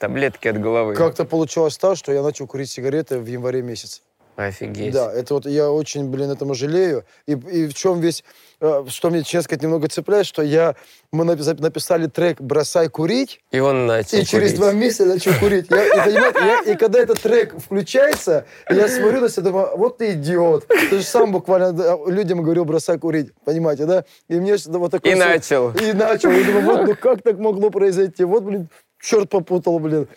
Таблетки 0.00 0.48
от 0.48 0.58
головы. 0.60 0.94
как-то 0.94 1.24
получилось 1.24 1.76
так, 1.76 1.96
что 1.96 2.10
я 2.12 2.22
начал 2.22 2.46
курить 2.46 2.70
сигареты 2.70 3.18
в 3.18 3.26
январе 3.26 3.60
месяце. 3.62 4.00
Офигеть. 4.36 4.94
Да, 4.94 5.12
это 5.12 5.34
вот 5.34 5.44
я 5.44 5.70
очень, 5.70 6.08
блин, 6.08 6.30
этому 6.30 6.54
жалею. 6.54 7.04
И, 7.26 7.32
и 7.32 7.66
в 7.68 7.74
чем 7.74 8.00
весь, 8.00 8.24
э, 8.62 8.84
что 8.88 9.10
мне, 9.10 9.22
честно 9.22 9.42
сказать, 9.42 9.62
немного 9.62 9.86
цепляет, 9.88 10.24
что 10.24 10.40
я, 10.40 10.76
мы 11.12 11.24
напи- 11.26 11.60
написали 11.60 12.06
трек 12.06 12.40
«Бросай 12.40 12.88
курить», 12.88 13.40
И 13.50 13.58
он 13.58 13.84
начал 13.86 14.16
и 14.16 14.24
через 14.24 14.52
курить. 14.52 14.56
два 14.56 14.72
месяца 14.72 15.04
начал 15.04 15.32
курить. 15.38 15.66
Я, 15.68 16.06
и, 16.06 16.12
я- 16.12 16.62
и 16.72 16.74
когда 16.76 17.00
этот 17.00 17.20
трек 17.20 17.54
включается, 17.60 18.46
я 18.70 18.88
смотрю 18.88 19.20
на 19.20 19.28
себя, 19.28 19.42
думаю, 19.42 19.76
вот 19.76 19.98
ты 19.98 20.12
идиот. 20.12 20.66
Ты 20.68 20.98
же 21.00 21.02
сам 21.02 21.32
буквально 21.32 21.74
людям 22.06 22.40
говорил, 22.42 22.64
бросай 22.64 22.98
курить. 22.98 23.32
Понимаете, 23.44 23.84
да? 23.84 24.04
И 24.28 24.40
мне 24.40 24.56
вот 24.68 24.90
такое... 24.92 25.12
И 25.12 25.16
начал. 25.16 25.72
И 25.72 25.92
начал. 25.92 26.30
Я 26.30 26.44
думаю, 26.46 26.64
вот, 26.64 26.86
ну 26.86 26.94
как 26.96 27.20
так 27.20 27.38
могло 27.38 27.68
произойти? 27.68 28.24
Вот, 28.24 28.44
блин, 28.44 28.68
черт 29.00 29.28
попутал, 29.30 29.78
блин. 29.78 30.06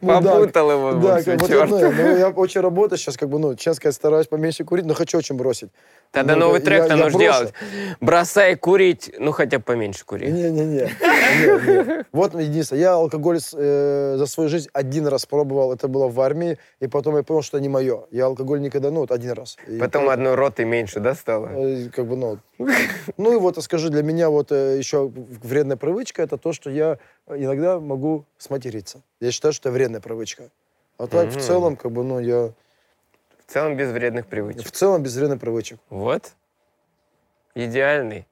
Попутал 0.00 0.70
его, 0.70 0.92
Да, 0.94 1.22
как 1.22 1.38
бы, 1.38 1.48
ну, 2.02 2.16
я 2.16 2.28
очень 2.30 2.60
работаю 2.60 2.98
сейчас, 2.98 3.16
как 3.16 3.28
бы, 3.28 3.38
ну, 3.38 3.54
честно 3.54 3.74
сказать, 3.74 3.94
стараюсь 3.94 4.26
поменьше 4.26 4.64
курить, 4.64 4.84
но 4.86 4.94
хочу 4.94 5.18
очень 5.18 5.36
бросить. 5.36 5.70
Тогда 6.10 6.34
Ну, 6.34 6.46
новый 6.46 6.58
я- 6.58 6.64
трек-то 6.64 6.94
я 6.96 7.04
нужно 7.04 7.18
делать. 7.20 7.52
Бросай 8.00 8.56
курить, 8.56 9.12
ну 9.18 9.30
хотя 9.32 9.58
бы 9.58 9.64
поменьше 9.64 10.04
кури. 10.04 10.26
Не-не-не. 10.30 10.90
Не, 10.90 11.86
не. 11.86 12.04
Вот 12.12 12.34
единственное. 12.34 12.82
Я 12.82 12.92
алкоголь 12.94 13.38
э, 13.52 14.14
за 14.18 14.26
свою 14.26 14.48
жизнь 14.50 14.68
один 14.72 15.06
раз 15.06 15.24
пробовал. 15.26 15.72
Это 15.72 15.86
было 15.86 16.08
в 16.08 16.20
армии. 16.20 16.58
И 16.80 16.88
потом 16.88 17.16
я 17.16 17.22
понял, 17.22 17.42
что 17.42 17.58
это 17.58 17.62
не 17.62 17.68
мое. 17.68 18.06
Я 18.10 18.26
алкоголь 18.26 18.60
никогда, 18.60 18.90
ну, 18.90 19.00
вот 19.00 19.12
один 19.12 19.32
раз. 19.32 19.56
Потом 19.78 20.06
то- 20.06 20.10
одной 20.10 20.34
роты 20.34 20.64
меньше, 20.64 20.98
да, 20.98 21.14
стало? 21.14 21.46
э, 21.52 21.88
как 21.94 22.06
бы, 22.06 22.16
ну... 22.16 22.38
Ну 23.16 23.32
и 23.32 23.36
вот, 23.36 23.56
я 23.56 23.62
скажу, 23.62 23.88
для 23.88 24.02
меня 24.02 24.28
вот 24.28 24.52
э, 24.52 24.76
еще 24.76 25.08
вредная 25.08 25.76
привычка, 25.76 26.22
это 26.22 26.36
то, 26.36 26.52
что 26.52 26.70
я 26.70 26.98
иногда 27.26 27.80
могу 27.80 28.24
сматериться. 28.38 29.00
Я 29.20 29.32
считаю, 29.32 29.52
что 29.52 29.68
это 29.68 29.74
вредная 29.74 30.00
привычка. 30.00 30.50
А 30.98 31.06
так, 31.06 31.30
в 31.30 31.40
целом, 31.40 31.76
как 31.76 31.92
бы, 31.92 32.04
ну, 32.04 32.20
я... 32.20 32.52
В 33.46 33.52
целом 33.52 33.76
без 33.76 33.90
вредных 33.90 34.26
привычек. 34.26 34.66
В 34.66 34.70
целом 34.70 35.02
без 35.02 35.16
вредных 35.16 35.40
привычек. 35.40 35.78
Вот. 35.88 36.32
Идеальный. 37.54 38.26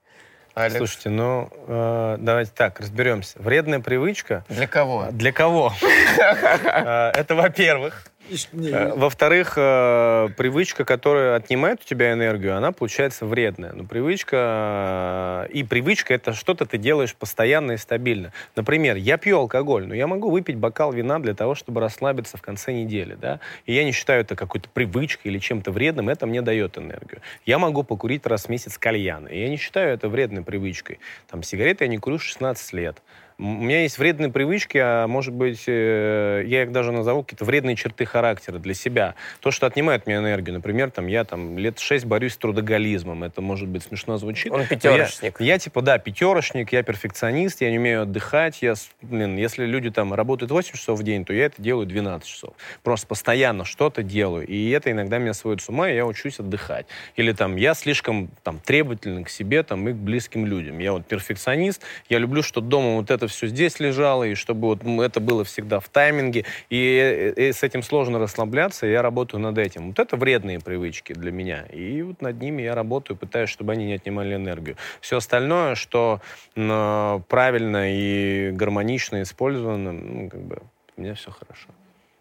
Алекс. 0.54 0.76
Слушайте, 0.76 1.08
ну, 1.10 1.48
э, 1.66 2.16
давайте 2.18 2.50
так, 2.54 2.80
разберемся. 2.80 3.38
Вредная 3.38 3.80
привычка 3.80 4.44
Для 4.48 4.66
кого? 4.66 5.06
для 5.12 5.32
кого? 5.32 5.72
Э, 6.18 7.10
Это, 7.14 7.34
во-первых. 7.34 8.06
Э, 8.52 8.92
Во-вторых, 8.94 9.54
э, 9.56 10.28
привычка, 10.36 10.84
которая 10.84 11.36
отнимает 11.36 11.80
у 11.82 11.84
тебя 11.84 12.12
энергию, 12.12 12.56
она 12.56 12.72
получается 12.72 13.26
вредная. 13.26 13.72
Но 13.72 13.84
привычка... 13.84 15.46
э, 15.48 15.52
И 15.52 15.64
привычка— 15.64 16.14
это 16.14 16.32
что-то 16.32 16.66
ты 16.66 16.78
делаешь 16.78 17.14
постоянно 17.14 17.72
и 17.72 17.76
стабильно. 17.76 18.32
Например, 18.56 18.96
я 18.96 19.16
пью 19.16 19.38
алкоголь, 19.38 19.86
но 19.86 19.94
я 19.94 20.06
могу 20.06 20.30
выпить 20.30 20.56
бокал 20.56 20.92
вина 20.92 21.18
для 21.18 21.34
того, 21.34 21.54
чтобы 21.54 21.80
расслабиться 21.80 22.36
в 22.36 22.42
конце 22.42 22.72
недели, 22.72 23.14
да? 23.14 23.40
И 23.66 23.74
я 23.74 23.84
не 23.84 23.92
считаю 23.92 24.20
это 24.20 24.36
какой-то 24.36 24.68
привычкой 24.68 25.30
или 25.30 25.38
чем-то 25.38 25.72
вредным, 25.72 26.08
это 26.08 26.26
мне 26.26 26.42
дает 26.42 26.78
энергию. 26.78 27.20
Я 27.46 27.58
могу 27.58 27.82
покурить 27.82 28.26
раз 28.26 28.46
в 28.46 28.48
месяц 28.48 28.78
кальян, 28.78 29.26
и 29.26 29.38
я 29.38 29.48
не 29.48 29.56
считаю 29.56 29.92
это 29.94 30.08
вредной 30.08 30.42
привычкой. 30.42 30.98
Там, 31.30 31.42
сигареты 31.42 31.84
я 31.84 31.88
не 31.88 31.98
курю 31.98 32.18
16 32.18 32.72
лет. 32.72 33.02
У 33.40 33.44
меня 33.44 33.82
есть 33.82 33.98
вредные 33.98 34.32
привычки, 34.32 34.78
а 34.78 35.06
может 35.06 35.32
быть, 35.32 35.62
э, 35.68 36.42
я 36.44 36.64
их 36.64 36.72
даже 36.72 36.90
назову 36.90 37.22
какие-то 37.22 37.44
вредные 37.44 37.76
черты 37.76 38.04
характера 38.04 38.58
для 38.58 38.74
себя. 38.74 39.14
То, 39.38 39.52
что 39.52 39.66
отнимает 39.66 40.06
мне 40.08 40.16
энергию. 40.16 40.54
Например, 40.54 40.90
там, 40.90 41.06
я 41.06 41.22
там 41.22 41.56
лет 41.56 41.78
шесть 41.78 42.04
борюсь 42.04 42.32
с 42.32 42.36
трудоголизмом. 42.36 43.22
Это, 43.22 43.40
может 43.40 43.68
быть, 43.68 43.84
смешно 43.84 44.18
звучит. 44.18 44.50
Он 44.50 44.58
но 44.58 44.62
я- 44.64 44.68
пятерочник. 44.68 45.40
Я, 45.40 45.56
типа, 45.60 45.82
да, 45.82 45.98
пятерочник, 45.98 46.72
я 46.72 46.82
перфекционист, 46.82 47.60
я 47.60 47.70
не 47.70 47.78
умею 47.78 48.02
отдыхать. 48.02 48.60
Я, 48.60 48.74
блин, 49.02 49.36
если 49.36 49.66
люди 49.66 49.92
там 49.92 50.12
работают 50.14 50.50
8 50.50 50.74
часов 50.74 50.98
в 50.98 51.04
день, 51.04 51.24
то 51.24 51.32
я 51.32 51.44
это 51.44 51.62
делаю 51.62 51.86
12 51.86 52.26
часов. 52.28 52.54
Просто 52.82 53.06
постоянно 53.06 53.64
что-то 53.64 54.02
делаю. 54.02 54.48
И 54.48 54.68
это 54.70 54.90
иногда 54.90 55.18
меня 55.18 55.32
сводит 55.32 55.62
с 55.62 55.68
ума, 55.68 55.88
и 55.88 55.94
я 55.94 56.06
учусь 56.06 56.40
отдыхать. 56.40 56.86
Или 57.14 57.30
там, 57.30 57.54
я 57.54 57.74
слишком 57.74 58.30
там 58.42 58.58
требователен 58.58 59.22
к 59.22 59.28
себе 59.30 59.62
там, 59.62 59.88
и 59.88 59.92
к 59.92 59.96
близким 59.96 60.44
людям. 60.44 60.80
Я 60.80 60.90
вот 60.90 61.06
перфекционист, 61.06 61.82
я 62.08 62.18
люблю, 62.18 62.42
что 62.42 62.60
дома 62.60 62.96
вот 62.96 63.12
это 63.12 63.27
все 63.28 63.46
здесь 63.46 63.80
лежало, 63.80 64.24
и 64.24 64.34
чтобы 64.34 64.68
вот 64.68 64.82
это 64.84 65.20
было 65.20 65.44
всегда 65.44 65.80
в 65.80 65.88
тайминге. 65.88 66.44
И, 66.70 67.34
э, 67.36 67.48
э, 67.48 67.52
с 67.52 67.62
этим 67.62 67.82
сложно 67.82 68.18
расслабляться, 68.18 68.86
и 68.86 68.90
я 68.90 69.02
работаю 69.02 69.40
над 69.40 69.58
этим. 69.58 69.88
Вот 69.88 69.98
это 69.98 70.16
вредные 70.16 70.60
привычки 70.60 71.12
для 71.12 71.30
меня. 71.30 71.66
И 71.72 72.02
вот 72.02 72.20
над 72.20 72.40
ними 72.40 72.62
я 72.62 72.74
работаю, 72.74 73.16
пытаюсь, 73.16 73.50
чтобы 73.50 73.72
они 73.72 73.86
не 73.86 73.94
отнимали 73.94 74.34
энергию. 74.34 74.76
Все 75.00 75.18
остальное, 75.18 75.74
что 75.74 76.20
м, 76.56 77.22
правильно 77.28 77.92
и 77.94 78.50
гармонично 78.52 79.22
использовано, 79.22 79.92
ну, 79.92 80.28
как 80.28 80.40
бы, 80.40 80.62
у 80.96 81.00
меня 81.00 81.14
все 81.14 81.30
хорошо. 81.30 81.68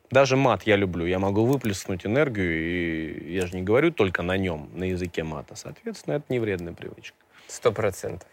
Даже 0.09 0.37
мат 0.37 0.63
я 0.63 0.77
люблю. 0.77 1.05
Я 1.05 1.19
могу 1.19 1.45
выплеснуть 1.45 2.05
энергию, 2.05 2.53
и 2.53 3.33
я 3.33 3.45
же 3.45 3.55
не 3.55 3.61
говорю 3.61 3.91
только 3.91 4.23
на 4.23 4.37
нем, 4.37 4.69
на 4.73 4.85
языке 4.85 5.23
мата. 5.23 5.55
Соответственно, 5.55 6.15
это 6.15 6.25
не 6.29 6.39
вредная 6.39 6.73
привычка. 6.73 7.17
Сто 7.47 7.71
процентов. 7.71 8.29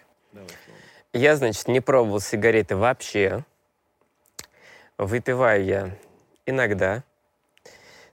Я, 1.15 1.37
значит, 1.37 1.69
не 1.69 1.79
пробовал 1.79 2.19
сигареты 2.19 2.75
вообще. 2.75 3.45
Выпиваю 4.99 5.65
я 5.65 5.91
иногда. 6.45 7.05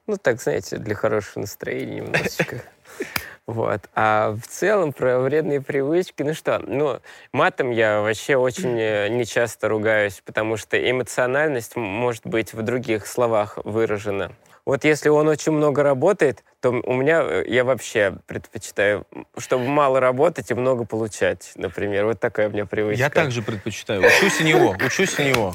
Ну, 0.05 0.17
так, 0.17 0.39
знаете, 0.39 0.77
для 0.77 0.93
хорошего 0.93 1.41
настроения 1.41 2.01
немножечко. 2.01 2.61
Вот. 3.47 3.89
А 3.95 4.33
в 4.33 4.47
целом 4.47 4.93
про 4.93 5.19
вредные 5.19 5.61
привычки, 5.61 6.21
ну 6.21 6.33
что, 6.33 6.59
ну, 6.59 6.99
матом 7.33 7.71
я 7.71 7.99
вообще 7.99 8.37
очень 8.37 8.79
э, 8.79 9.09
нечасто 9.09 9.67
ругаюсь, 9.67 10.21
потому 10.23 10.55
что 10.55 10.77
эмоциональность 10.77 11.75
может 11.75 12.25
быть 12.25 12.53
в 12.53 12.61
других 12.61 13.07
словах 13.07 13.57
выражена. 13.65 14.31
Вот 14.65 14.83
если 14.83 15.09
он 15.09 15.27
очень 15.27 15.51
много 15.51 15.83
работает, 15.83 16.43
то 16.59 16.69
у 16.69 16.93
меня, 16.93 17.23
э, 17.23 17.43
я 17.47 17.63
вообще 17.63 18.17
предпочитаю, 18.27 19.05
чтобы 19.37 19.67
мало 19.67 19.99
работать 19.99 20.51
и 20.51 20.53
много 20.53 20.85
получать, 20.85 21.51
например. 21.55 22.05
Вот 22.05 22.19
такая 22.19 22.49
у 22.49 22.51
меня 22.51 22.65
привычка. 22.65 23.03
Я 23.03 23.09
также 23.09 23.41
предпочитаю. 23.41 24.01
Учусь 24.01 24.41
у 24.41 24.43
него, 24.43 24.75
учусь 24.85 25.19
у 25.19 25.23
него. 25.23 25.53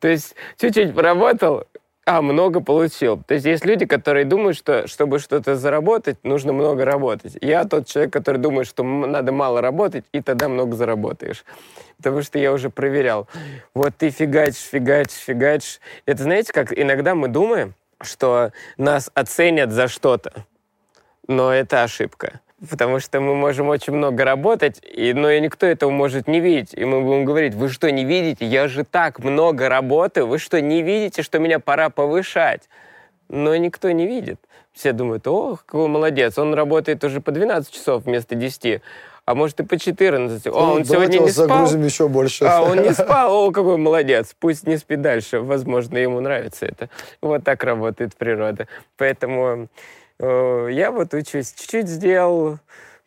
То 0.00 0.08
есть 0.08 0.34
чуть-чуть 0.58 0.94
поработал, 0.94 1.64
а 2.06 2.20
много 2.20 2.60
получил. 2.60 3.22
То 3.22 3.34
есть 3.34 3.46
есть 3.46 3.64
люди, 3.64 3.86
которые 3.86 4.24
думают, 4.24 4.56
что 4.56 4.86
чтобы 4.86 5.18
что-то 5.18 5.56
заработать, 5.56 6.18
нужно 6.22 6.52
много 6.52 6.84
работать. 6.84 7.36
Я 7.40 7.64
тот 7.64 7.86
человек, 7.86 8.12
который 8.12 8.38
думает, 8.38 8.66
что 8.66 8.82
надо 8.82 9.32
мало 9.32 9.60
работать, 9.60 10.04
и 10.12 10.20
тогда 10.20 10.48
много 10.48 10.76
заработаешь. 10.76 11.44
Потому 11.96 12.22
что 12.22 12.38
я 12.38 12.52
уже 12.52 12.70
проверял. 12.70 13.28
Вот 13.72 13.94
ты 13.96 14.10
фигачишь, 14.10 14.68
фигачишь, 14.70 15.18
фигачишь. 15.18 15.80
Это 16.06 16.22
знаете, 16.22 16.52
как 16.52 16.78
иногда 16.78 17.14
мы 17.14 17.28
думаем, 17.28 17.74
что 18.00 18.52
нас 18.76 19.10
оценят 19.14 19.72
за 19.72 19.88
что-то. 19.88 20.32
Но 21.26 21.52
это 21.52 21.82
ошибка. 21.82 22.40
Потому 22.68 22.98
что 22.98 23.20
мы 23.20 23.34
можем 23.34 23.68
очень 23.68 23.92
много 23.92 24.24
работать, 24.24 24.80
и, 24.82 25.12
но 25.12 25.30
и 25.30 25.40
никто 25.40 25.66
этого 25.66 25.90
может 25.90 26.28
не 26.28 26.40
видеть. 26.40 26.72
И 26.72 26.84
мы 26.84 27.02
будем 27.02 27.24
говорить, 27.24 27.54
вы 27.54 27.68
что, 27.68 27.90
не 27.90 28.04
видите? 28.04 28.46
Я 28.46 28.68
же 28.68 28.84
так 28.84 29.18
много 29.18 29.68
работаю. 29.68 30.26
Вы 30.26 30.38
что, 30.38 30.60
не 30.60 30.82
видите, 30.82 31.22
что 31.22 31.38
меня 31.38 31.58
пора 31.58 31.90
повышать? 31.90 32.68
Но 33.28 33.54
никто 33.56 33.90
не 33.90 34.06
видит. 34.06 34.40
Все 34.72 34.92
думают, 34.92 35.26
о, 35.28 35.56
какой 35.56 35.88
молодец, 35.88 36.36
он 36.36 36.52
работает 36.52 37.04
уже 37.04 37.20
по 37.20 37.30
12 37.30 37.72
часов 37.72 38.04
вместо 38.04 38.34
10, 38.34 38.82
а 39.26 39.34
может 39.34 39.60
и 39.60 39.62
по 39.64 39.78
14. 39.78 40.46
О, 40.46 40.50
Ну, 40.50 40.56
он 40.74 40.84
сегодня 40.84 41.18
не 41.18 41.30
спал. 41.30 41.48
загрузим 41.48 41.84
еще 41.84 42.08
больше. 42.08 42.44
А 42.44 42.62
он 42.62 42.82
не 42.82 42.92
спал, 42.92 43.32
о, 43.34 43.50
какой 43.50 43.78
молодец, 43.78 44.34
пусть 44.38 44.66
не 44.66 44.76
спит 44.76 45.00
дальше, 45.00 45.40
возможно, 45.40 45.96
ему 45.96 46.20
нравится 46.20 46.66
это. 46.66 46.90
Вот 47.20 47.44
так 47.44 47.64
работает 47.64 48.14
природа. 48.16 48.68
Поэтому 48.96 49.68
э, 50.18 50.68
я 50.72 50.90
вот 50.90 51.14
учусь, 51.14 51.52
чуть-чуть 51.52 51.88
сделал, 51.88 52.58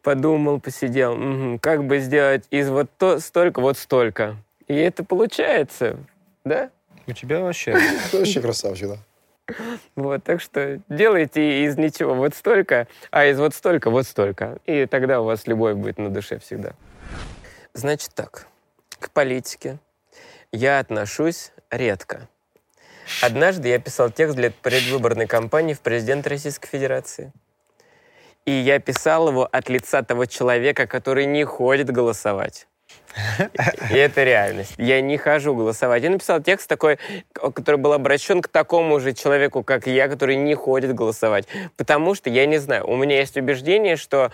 подумал, 0.01 0.59
посидел, 0.59 1.59
как 1.59 1.83
бы 1.85 1.99
сделать 1.99 2.45
из 2.49 2.69
вот 2.69 2.89
то, 2.97 3.19
столько, 3.19 3.61
вот 3.61 3.77
столько. 3.77 4.37
И 4.67 4.75
это 4.75 5.03
получается, 5.03 5.97
да? 6.43 6.69
У 7.05 7.13
тебя 7.13 7.39
вообще... 7.41 7.77
Ты 8.11 8.17
вообще 8.17 8.41
красавчик, 8.41 8.89
да. 8.89 8.97
Вот, 9.95 10.23
так 10.23 10.41
что 10.41 10.79
делайте 10.89 11.65
из 11.65 11.77
ничего 11.77 12.13
вот 12.13 12.35
столько, 12.35 12.87
а 13.11 13.25
из 13.25 13.39
вот 13.39 13.53
столько 13.53 13.89
вот 13.89 14.05
столько. 14.05 14.59
И 14.65 14.85
тогда 14.85 15.21
у 15.21 15.25
вас 15.25 15.47
любовь 15.47 15.75
будет 15.75 15.97
на 15.97 16.09
душе 16.09 16.39
всегда. 16.39 16.73
Значит 17.73 18.13
так, 18.13 18.47
к 18.99 19.09
политике 19.11 19.79
я 20.51 20.79
отношусь 20.79 21.51
редко. 21.69 22.27
Однажды 23.21 23.69
я 23.69 23.79
писал 23.79 24.11
текст 24.11 24.35
для 24.35 24.51
предвыборной 24.51 25.27
кампании 25.27 25.73
в 25.73 25.79
президент 25.79 26.27
Российской 26.27 26.67
Федерации. 26.67 27.31
И 28.45 28.51
я 28.51 28.79
писал 28.79 29.29
его 29.29 29.47
от 29.49 29.69
лица 29.69 30.03
того 30.03 30.25
человека, 30.25 30.87
который 30.87 31.25
не 31.25 31.43
ходит 31.43 31.89
голосовать. 31.89 32.67
И 33.89 33.95
это 33.95 34.23
реальность. 34.23 34.75
Я 34.77 35.01
не 35.01 35.17
хожу 35.17 35.55
голосовать. 35.55 36.03
Я 36.03 36.09
написал 36.09 36.41
текст 36.41 36.67
такой, 36.67 36.99
который 37.33 37.77
был 37.77 37.93
обращен 37.93 38.41
к 38.41 38.47
такому 38.47 38.99
же 38.99 39.13
человеку, 39.13 39.63
как 39.63 39.87
я, 39.87 40.07
который 40.07 40.35
не 40.35 40.55
ходит 40.55 40.93
голосовать. 40.93 41.47
Потому 41.75 42.15
что, 42.15 42.29
я 42.29 42.45
не 42.45 42.57
знаю, 42.57 42.87
у 42.87 42.95
меня 42.95 43.17
есть 43.17 43.37
убеждение, 43.37 43.95
что 43.95 44.31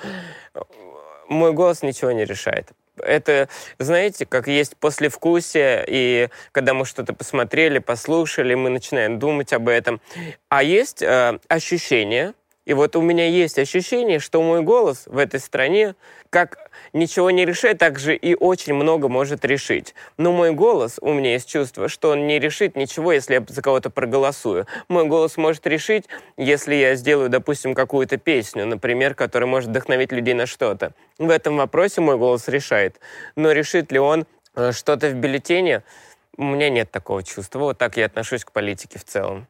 мой 1.28 1.54
голос 1.54 1.82
ничего 1.82 2.12
не 2.12 2.26
решает. 2.26 2.72
Это, 2.98 3.50
знаете, 3.80 4.26
как 4.26 4.48
есть 4.48 4.78
послевкусие, 4.78 5.84
и 5.88 6.30
когда 6.52 6.74
мы 6.74 6.86
что-то 6.86 7.14
посмотрели, 7.14 7.80
послушали, 7.80 8.54
мы 8.54 8.70
начинаем 8.70 9.18
думать 9.18 9.52
об 9.52 9.68
этом. 9.68 10.00
А 10.50 10.62
есть 10.62 11.02
э, 11.02 11.40
ощущение, 11.48 12.34
и 12.66 12.74
вот 12.74 12.96
у 12.96 13.02
меня 13.02 13.28
есть 13.28 13.60
ощущение, 13.60 14.20
что 14.20 14.42
мой 14.42 14.62
голос 14.62 15.04
в 15.08 15.18
этой 15.18 15.42
стране, 15.42 15.96
как 16.30 16.72
ничего 16.94 17.30
не 17.30 17.46
решает, 17.46 17.78
так 17.78 18.00
же 18.00 18.16
и 18.16 18.36
очень 18.36 18.74
много 18.74 19.10
может 19.10 19.44
решить. 19.44 19.94
Но 20.18 20.32
мой 20.32 20.52
голос, 20.52 20.98
у 21.02 21.12
меня 21.12 21.34
есть 21.34 21.50
чувство, 21.50 21.90
что 21.90 22.12
он 22.12 22.26
не 22.26 22.40
решит 22.40 22.78
ничего, 22.78 23.12
если 23.12 23.34
я 23.34 23.46
за 23.46 23.62
кого-то 23.62 23.90
проголосую. 23.90 24.66
Мой 24.88 25.06
голос 25.06 25.36
может 25.36 25.68
решить, 25.68 26.06
если 26.38 26.76
я 26.76 26.96
сделаю, 26.96 27.30
допустим, 27.30 27.76
какую-то 27.76 28.16
песню, 28.18 28.66
например, 28.66 29.14
которая 29.14 29.50
может 29.50 29.70
вдохновить 29.70 30.14
людей 30.14 30.34
на 30.34 30.46
что-то. 30.46 30.94
В 31.18 31.30
этом 31.30 31.58
вопросе 31.58 32.00
мой 32.00 32.18
голос 32.18 32.48
решает. 32.48 33.00
Но 33.36 33.52
решит 33.52 33.92
ли 33.92 34.00
он 34.00 34.26
э, 34.56 34.72
что-то 34.72 35.10
в 35.10 35.16
бюллетене, 35.16 35.84
у 36.38 36.44
меня 36.44 36.70
нет 36.70 36.92
такого 36.92 37.24
чувства. 37.24 37.60
Вот 37.60 37.78
так 37.78 37.98
я 37.98 38.06
отношусь 38.06 38.46
к 38.46 38.54
политике 38.54 39.00
в 39.00 39.04
целом. 39.04 39.48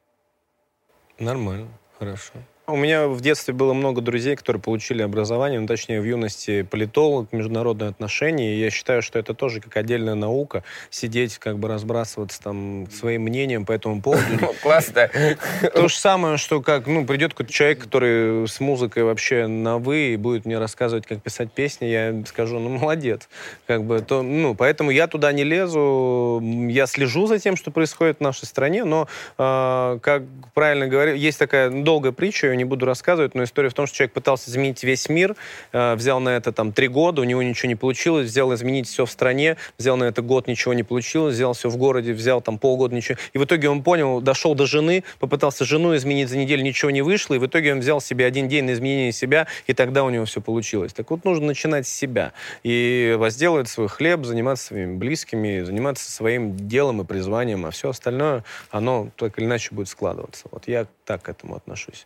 Нормально, 1.19 1.69
хорошо. 1.99 2.33
У 2.65 2.77
меня 2.77 3.09
в 3.09 3.19
детстве 3.19 3.53
было 3.53 3.73
много 3.73 3.99
друзей, 3.99 4.37
которые 4.37 4.61
получили 4.61 5.01
образование, 5.01 5.59
ну, 5.59 5.67
точнее, 5.67 5.99
в 5.99 6.05
юности 6.05 6.61
политолог, 6.61 7.33
международные 7.33 7.89
отношения. 7.89 8.55
И 8.55 8.59
я 8.61 8.69
считаю, 8.69 9.01
что 9.01 9.19
это 9.19 9.33
тоже 9.33 9.59
как 9.59 9.75
отдельная 9.75 10.15
наука. 10.15 10.63
Сидеть, 10.89 11.39
как 11.39 11.59
бы 11.59 11.67
разбрасываться 11.67 12.41
там 12.41 12.87
своим 12.89 13.23
мнением 13.23 13.65
по 13.65 13.73
этому 13.73 14.01
поводу. 14.01 14.23
Классно. 14.61 15.09
То 15.73 15.89
же 15.89 15.95
самое, 15.97 16.37
что 16.37 16.61
как, 16.61 16.87
ну, 16.87 17.05
придет 17.05 17.33
какой-то 17.33 17.51
человек, 17.51 17.79
который 17.79 18.47
с 18.47 18.61
музыкой 18.61 19.03
вообще 19.03 19.47
на 19.47 19.77
«вы» 19.77 20.13
и 20.13 20.15
будет 20.15 20.45
мне 20.45 20.57
рассказывать, 20.57 21.05
как 21.05 21.21
писать 21.21 21.51
песни, 21.51 21.87
я 21.87 22.23
скажу, 22.25 22.59
ну, 22.59 22.69
молодец. 22.69 23.27
Как 23.67 23.83
бы, 23.83 23.99
то, 23.99 24.21
ну, 24.21 24.55
поэтому 24.55 24.89
я 24.89 25.07
туда 25.07 25.33
не 25.33 25.43
лезу, 25.43 26.41
я 26.69 26.87
слежу 26.87 27.27
за 27.27 27.39
тем, 27.39 27.57
что 27.57 27.71
происходит 27.71 28.19
в 28.19 28.21
нашей 28.21 28.45
стране, 28.45 28.85
но, 28.85 29.09
э, 29.37 29.99
как 30.01 30.23
правильно 30.53 30.87
говорю, 30.87 31.15
есть 31.15 31.39
такая 31.39 31.69
долгая 31.69 32.13
притча, 32.13 32.52
ее 32.53 32.57
не 32.57 32.65
буду 32.65 32.85
рассказывать, 32.85 33.35
но 33.35 33.43
история 33.43 33.69
в 33.69 33.73
том, 33.73 33.87
что 33.87 33.97
человек 33.97 34.13
пытался 34.13 34.49
изменить 34.49 34.83
весь 34.83 35.09
мир, 35.09 35.35
э, 35.71 35.95
взял 35.95 36.19
на 36.19 36.29
это 36.29 36.51
там 36.51 36.71
три 36.71 36.87
года, 36.87 37.21
у 37.21 37.23
него 37.25 37.41
ничего 37.43 37.67
не 37.67 37.75
получилось, 37.75 38.27
взял 38.27 38.53
изменить 38.53 38.87
все 38.87 39.05
в 39.05 39.11
стране, 39.11 39.57
взял 39.77 39.97
на 39.97 40.05
это 40.05 40.21
год, 40.21 40.47
ничего 40.47 40.73
не 40.73 40.83
получилось, 40.83 41.35
взял 41.35 41.53
все 41.53 41.69
в 41.69 41.77
городе, 41.77 42.13
взял 42.13 42.41
там 42.41 42.57
полгода, 42.57 42.95
ничего. 42.95 43.17
И 43.33 43.37
в 43.37 43.45
итоге 43.45 43.69
он 43.69 43.83
понял, 43.83 44.21
дошел 44.21 44.55
до 44.55 44.65
жены, 44.65 45.03
попытался 45.19 45.65
жену 45.65 45.95
изменить 45.95 46.29
за 46.29 46.37
неделю, 46.37 46.63
ничего 46.63 46.91
не 46.91 47.01
вышло, 47.01 47.33
и 47.33 47.37
в 47.39 47.45
итоге 47.45 47.73
он 47.73 47.79
взял 47.79 47.99
себе 47.99 48.25
один 48.25 48.47
день 48.47 48.65
на 48.65 48.73
изменение 48.73 49.11
себя, 49.11 49.47
и 49.67 49.73
тогда 49.73 50.03
у 50.03 50.09
него 50.09 50.25
все 50.25 50.41
получилось. 50.41 50.93
Так 50.93 51.09
вот, 51.11 51.25
нужно 51.25 51.47
начинать 51.47 51.87
с 51.87 51.93
себя 51.93 52.33
и 52.63 53.15
возделывать 53.17 53.67
свой 53.67 53.87
хлеб, 53.87 54.25
заниматься 54.25 54.67
своими 54.67 54.95
близкими, 54.95 55.61
заниматься 55.61 56.11
своим 56.11 56.55
делом 56.67 57.01
и 57.01 57.05
призванием, 57.05 57.65
а 57.65 57.71
все 57.71 57.89
остальное, 57.89 58.43
оно 58.71 59.09
так 59.17 59.37
или 59.37 59.45
иначе 59.45 59.69
будет 59.73 59.89
складываться. 59.89 60.45
Вот 60.51 60.67
я 60.67 60.87
так 61.05 61.23
к 61.23 61.29
этому 61.29 61.55
отношусь. 61.55 62.05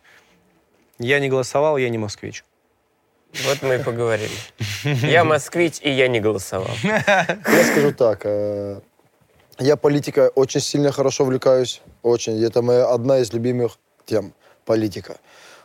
Я 0.98 1.20
не 1.20 1.28
голосовал, 1.28 1.76
я 1.78 1.88
не 1.90 1.98
москвич. 1.98 2.44
Вот 3.46 3.62
мы 3.62 3.76
и 3.76 3.78
поговорили. 3.78 4.30
Я 4.84 5.24
москвич, 5.24 5.78
и 5.82 5.90
я 5.90 6.08
не 6.08 6.20
голосовал. 6.20 6.70
Я 6.82 7.64
скажу 7.70 7.92
так. 7.92 8.22
э, 8.24 8.80
Я 9.58 9.76
политикой 9.76 10.28
очень 10.28 10.60
сильно 10.60 10.92
хорошо 10.92 11.24
увлекаюсь. 11.24 11.82
Очень. 12.02 12.42
Это 12.42 12.62
моя 12.62 12.88
одна 12.88 13.18
из 13.18 13.32
любимых 13.32 13.78
тем. 14.06 14.32
Политика. 14.64 15.16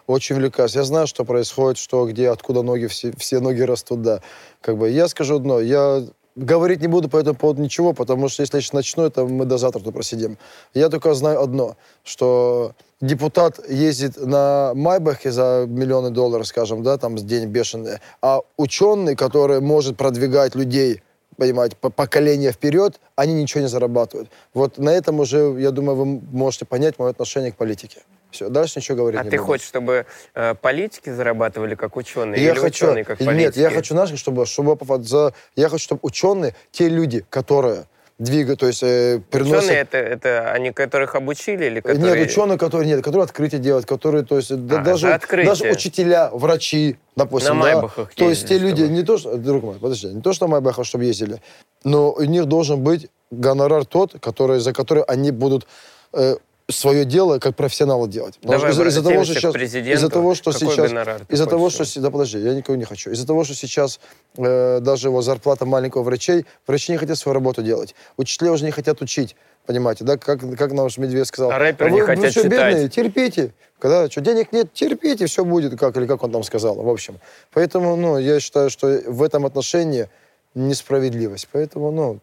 Очень 0.07 0.35
увлекаюсь. 0.35 0.75
Я 0.75 0.83
знаю, 0.83 1.07
что 1.07 1.23
происходит, 1.23 1.77
что, 1.77 2.05
где, 2.05 2.29
откуда 2.29 2.61
ноги, 2.63 2.87
все, 2.87 3.13
все 3.17 3.39
ноги 3.39 3.61
растут, 3.61 4.01
да. 4.01 4.21
Как 4.61 4.77
бы 4.77 4.89
я 4.89 5.07
скажу 5.07 5.37
одно. 5.37 5.61
Я 5.61 6.03
говорить 6.35 6.81
не 6.81 6.87
буду 6.87 7.09
по 7.09 7.17
этому 7.17 7.35
поводу 7.35 7.61
ничего, 7.61 7.93
потому 7.93 8.27
что 8.29 8.41
если 8.41 8.57
я 8.57 8.61
сейчас 8.61 8.73
начну, 8.73 9.05
это 9.05 9.25
мы 9.25 9.45
до 9.45 9.57
завтра 9.57 9.81
тут 9.81 9.93
просидим. 9.93 10.37
Я 10.73 10.89
только 10.89 11.13
знаю 11.13 11.41
одно, 11.41 11.75
что 12.03 12.73
депутат 13.01 13.59
ездит 13.69 14.17
на 14.17 14.73
Майбахе 14.75 15.31
за 15.31 15.65
миллионы 15.67 16.09
долларов, 16.09 16.47
скажем, 16.47 16.83
да, 16.83 16.97
там 16.97 17.17
с 17.17 17.23
день 17.23 17.47
бешеный, 17.47 17.99
а 18.21 18.41
ученый, 18.57 19.15
который 19.15 19.59
может 19.59 19.97
продвигать 19.97 20.55
людей, 20.55 21.01
понимаете, 21.37 21.75
по- 21.79 21.89
поколение 21.89 22.51
вперед, 22.51 22.99
они 23.15 23.33
ничего 23.33 23.61
не 23.61 23.67
зарабатывают. 23.67 24.29
Вот 24.53 24.77
на 24.77 24.89
этом 24.89 25.19
уже, 25.19 25.55
я 25.59 25.71
думаю, 25.71 25.95
вы 25.95 26.05
можете 26.31 26.65
понять 26.65 26.97
мое 26.97 27.11
отношение 27.11 27.51
к 27.51 27.55
политике. 27.55 28.01
Все, 28.33 28.49
дальше 28.49 28.79
ничего 28.79 28.97
говорить 28.97 29.21
А 29.21 29.23
не 29.23 29.29
ты 29.29 29.37
буду. 29.37 29.45
хочешь, 29.45 29.67
чтобы 29.67 30.07
э, 30.33 30.55
политики 30.55 31.11
зарабатывали 31.11 31.75
как 31.75 31.95
ученые? 31.95 32.43
Я 32.43 32.51
или 32.53 32.59
хочу, 32.59 32.87
ученые 32.87 33.03
как 33.05 33.19
политики? 33.19 33.37
нет, 33.39 33.57
я 33.57 33.69
хочу, 33.69 33.93
знаешь, 33.93 34.17
чтобы, 34.17 34.47
чтобы 34.47 34.75
за, 35.03 35.33
я 35.55 35.69
хочу, 35.69 35.83
чтобы 35.83 35.99
ученые, 36.01 36.55
те 36.71 36.89
люди, 36.89 37.23
которые 37.29 37.85
двигают, 38.17 38.61
то 38.61 38.67
есть 38.67 38.81
э, 38.81 39.21
приносят... 39.29 39.63
Ученые 39.65 39.81
это, 39.81 39.97
это 39.99 40.51
они, 40.51 40.71
которых 40.71 41.13
обучили 41.13 41.65
или 41.65 41.79
которые... 41.79 42.15
Нет, 42.15 42.27
ученые, 42.27 42.57
которые 42.57 42.87
нет, 42.87 43.03
которые 43.03 43.25
открытие 43.25 43.61
делают, 43.61 43.85
которые, 43.85 44.23
то 44.25 44.37
есть, 44.37 44.55
да- 44.65 44.79
А, 44.79 44.83
даже, 44.83 45.07
за 45.09 45.15
открытие. 45.15 45.49
даже 45.51 45.71
учителя, 45.71 46.31
врачи, 46.31 46.97
допустим, 47.15 47.59
На 47.59 47.65
да, 47.65 47.73
Майбахах 47.73 48.13
то 48.15 48.29
есть 48.29 48.47
те 48.47 48.57
люди, 48.57 48.81
чтобы- 48.83 48.93
не 48.95 49.03
то, 49.03 49.17
что, 49.17 49.37
друг 49.37 49.63
мой, 49.63 49.75
подожди, 49.75 50.07
не 50.07 50.21
то, 50.21 50.33
что 50.33 50.47
на 50.47 50.53
Майбахах, 50.53 50.85
чтобы 50.87 51.05
ездили, 51.05 51.39
но 51.83 52.11
у 52.13 52.23
них 52.23 52.45
должен 52.45 52.81
быть 52.81 53.09
гонорар 53.29 53.85
тот, 53.85 54.15
который, 54.19 54.59
за 54.59 54.73
который 54.73 55.03
они 55.03 55.29
будут 55.31 55.67
э, 56.13 56.37
свое 56.69 57.05
дело 57.05 57.39
как 57.39 57.55
профессионалы 57.55 58.07
делать. 58.07 58.39
Давай 58.41 58.71
что 58.71 58.87
из-за 58.87 59.03
того, 59.03 59.23
что 59.25 59.33
сейчас, 59.33 59.55
из-за 59.55 60.09
того, 60.09 60.33
что 60.35 60.51
Какой 60.51 60.67
сейчас, 60.67 60.91
из-за 61.29 61.45
того, 61.45 61.69
что, 61.69 62.01
да 62.01 62.09
подожди, 62.11 62.39
я 62.39 62.53
никого 62.53 62.77
не 62.77 62.85
хочу, 62.85 63.11
из-за 63.11 63.27
того, 63.27 63.43
что 63.43 63.53
сейчас 63.53 63.99
э, 64.37 64.79
даже 64.79 65.09
его 65.09 65.21
зарплата 65.21 65.65
маленького 65.65 66.03
врачей, 66.03 66.45
врачи 66.65 66.91
не 66.91 66.97
хотят 66.97 67.17
свою 67.17 67.33
работу 67.33 67.61
делать, 67.63 67.95
учителя 68.17 68.51
уже 68.51 68.65
не 68.65 68.71
хотят 68.71 69.01
учить. 69.01 69.35
Понимаете, 69.65 70.03
да, 70.03 70.17
как, 70.17 70.41
как 70.57 70.73
наш 70.73 70.97
Медведь 70.97 71.27
сказал. 71.27 71.51
А 71.51 71.57
рэперы 71.57 71.91
не 71.91 72.01
вы, 72.01 72.07
вы 72.07 72.15
хотят 72.15 72.31
что, 72.31 72.43
читать. 72.43 72.73
бедные, 72.73 72.89
терпите. 72.89 73.53
Когда 73.79 74.09
что, 74.09 74.19
денег 74.19 74.51
нет, 74.51 74.73
терпите, 74.73 75.25
все 75.25 75.45
будет, 75.45 75.79
как, 75.79 75.95
или 75.95 76.05
как 76.05 76.21
он 76.23 76.31
там 76.31 76.43
сказал, 76.43 76.75
в 76.75 76.89
общем. 76.89 77.19
Поэтому, 77.53 77.95
ну, 77.95 78.17
я 78.17 78.41
считаю, 78.41 78.69
что 78.69 78.87
в 79.07 79.23
этом 79.23 79.45
отношении 79.45 80.09
несправедливость. 80.53 81.47
Поэтому, 81.51 81.91
ну, 81.91 82.19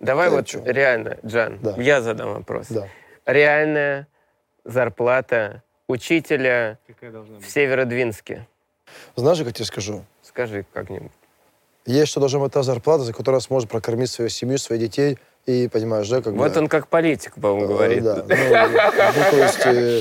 Давай 0.00 0.28
Да, 0.30 0.36
вот 0.36 0.46
чё? 0.46 0.62
реально, 0.64 1.16
Джан, 1.26 1.58
Да. 1.62 1.74
я 1.78 2.00
задам 2.02 2.34
вопрос. 2.34 2.66
да. 2.68 2.86
Реальная 3.28 4.08
зарплата 4.64 5.62
учителя 5.86 6.78
в 6.88 7.44
Северодвинске. 7.46 8.46
Знаешь, 9.16 9.36
как 9.36 9.48
я 9.48 9.52
тебе 9.52 9.64
скажу? 9.66 10.04
Скажи 10.22 10.64
как-нибудь. 10.72 11.12
Есть 11.84 12.10
что 12.10 12.20
должна 12.20 12.40
быть 12.40 12.52
та 12.52 12.62
зарплата, 12.62 13.04
за 13.04 13.12
которую 13.12 13.42
сможет 13.42 13.68
прокормить 13.68 14.10
свою 14.10 14.30
семью, 14.30 14.56
своих 14.56 14.80
детей, 14.80 15.18
и, 15.44 15.68
понимаешь, 15.68 16.08
да, 16.08 16.22
как 16.22 16.32
Вот 16.32 16.54
бы... 16.54 16.58
он 16.58 16.68
как 16.68 16.88
политик, 16.88 17.34
по-моему, 17.34 17.64
э, 17.64 17.68
говорит. 17.68 18.02
Да, 18.02 18.16
ну, 18.16 18.24
ну, 18.26 19.30
то 19.30 19.36
есть 19.36 19.66
э, 19.66 20.00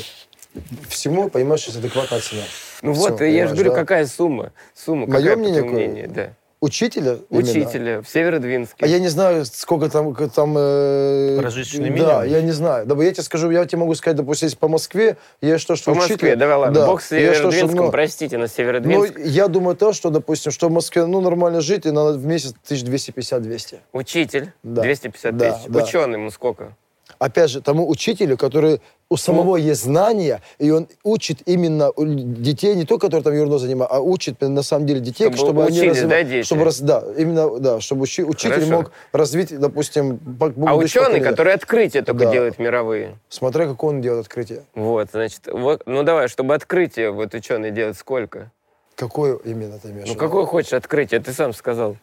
всему, 0.87 1.29
понимаешь, 1.29 1.65
есть 1.65 1.77
адекватная 1.77 2.21
цена. 2.21 2.43
Ну 2.81 2.93
вот, 2.93 3.19
я 3.19 3.47
же 3.47 3.55
говорю, 3.55 3.71
да? 3.71 3.75
какая 3.75 4.05
сумма? 4.05 4.53
Сумма, 4.73 5.05
Моё 5.05 5.21
какая, 5.21 5.35
мнение 5.35 5.63
мнению? 5.63 6.09
Да. 6.09 6.33
Учителя 6.59 7.17
именно. 7.29 7.43
Учителя 7.51 8.01
в 8.01 8.09
Северодвинске. 8.09 8.83
А 8.83 8.87
я 8.87 8.97
не 8.99 9.09
знаю, 9.09 9.45
сколько 9.45 9.89
там... 9.89 10.15
там 10.15 10.55
э, 10.57 11.37
Прожиточный 11.39 11.89
Да, 11.91 11.95
минимум? 12.23 12.23
я 12.25 12.41
не 12.41 12.51
знаю. 12.51 12.85
Да, 12.87 12.95
я 13.03 13.11
тебе 13.11 13.21
скажу, 13.21 13.51
я 13.51 13.63
тебе 13.65 13.77
могу 13.79 13.93
сказать, 13.93 14.17
допустим, 14.17 14.47
если 14.47 14.57
по 14.57 14.67
Москве, 14.67 15.17
я 15.39 15.59
что, 15.59 15.75
что 15.75 15.91
По 15.91 15.95
Москве, 15.97 16.15
учитель- 16.15 16.35
давай, 16.35 16.57
ладно. 16.57 16.79
Да, 16.79 16.87
Бог 16.87 17.03
с 17.03 17.11
я 17.11 17.33
что, 17.35 17.51
Северодвинском, 17.51 17.85
ну, 17.85 17.91
простите, 17.91 18.37
на 18.37 18.43
Ну, 18.43 18.47
Северодвинск. 18.47 19.19
я 19.19 19.47
думаю 19.47 19.75
то, 19.77 19.93
что, 19.93 20.09
допустим, 20.09 20.51
что 20.51 20.69
в 20.69 20.71
Москве, 20.71 21.05
ну, 21.05 21.21
нормально 21.21 21.61
жить, 21.61 21.85
и 21.85 21.91
надо 21.91 22.17
в 22.17 22.25
месяц 22.25 22.55
1250-200. 22.67 23.75
Учитель 23.93 24.51
Да. 24.63 24.81
250 24.81 25.37
Да, 25.37 25.51
тысяч. 25.51 25.65
да. 25.69 25.83
Ученый 25.83 26.13
ему 26.19 26.31
сколько? 26.31 26.75
Опять 27.19 27.51
же, 27.51 27.61
тому 27.61 27.87
учителю, 27.87 28.35
который 28.35 28.81
у 29.09 29.15
самого 29.17 29.55
есть 29.55 29.83
знания, 29.83 30.41
и 30.59 30.69
он 30.69 30.87
учит 31.03 31.39
именно 31.45 31.91
детей, 31.97 32.75
не 32.75 32.83
только, 32.85 33.07
которые 33.07 33.23
там 33.23 33.33
ерунду 33.33 33.57
занимают, 33.57 33.91
а 33.91 34.01
учит 34.01 34.41
на 34.41 34.61
самом 34.63 34.85
деле 34.85 34.99
детей, 34.99 35.25
Чтобы 35.25 35.37
чтобы, 35.37 35.63
они 35.65 35.79
учились, 35.79 35.97
развива- 35.97 36.09
да, 36.09 36.23
дети? 36.23 36.45
Чтобы, 36.45 36.63
раз- 36.65 36.79
да, 36.81 37.03
именно, 37.17 37.59
да, 37.59 37.79
чтобы 37.79 38.03
учи- 38.03 38.23
учитель 38.23 38.51
Хорошо. 38.55 38.71
мог 38.71 38.91
развить, 39.13 39.57
допустим, 39.57 40.19
А 40.65 40.75
ученый, 40.75 41.05
поколение. 41.05 41.29
который 41.29 41.53
открытия 41.53 42.01
только 42.01 42.25
Да. 42.25 42.31
делает 42.31 42.59
мировые. 42.59 43.17
Смотря, 43.29 43.67
как 43.67 43.81
он 43.83 44.01
делает 44.01 44.25
открытие. 44.25 44.63
Вот, 44.75 45.07
значит, 45.11 45.41
вот, 45.51 45.83
ну 45.85 46.03
давай, 46.03 46.27
чтобы 46.27 46.53
открытие 46.53 47.11
вот 47.11 47.33
ученый 47.33 47.71
делает 47.71 47.97
сколько? 47.97 48.51
Какое 48.95 49.37
именно 49.45 49.79
ты 49.79 49.89
имеешь? 49.89 50.07
Ну 50.07 50.15
какое 50.15 50.45
хочешь 50.45 50.73
открытие, 50.73 51.21
ты 51.21 51.31
сам 51.31 51.53
сказал. 51.53 51.95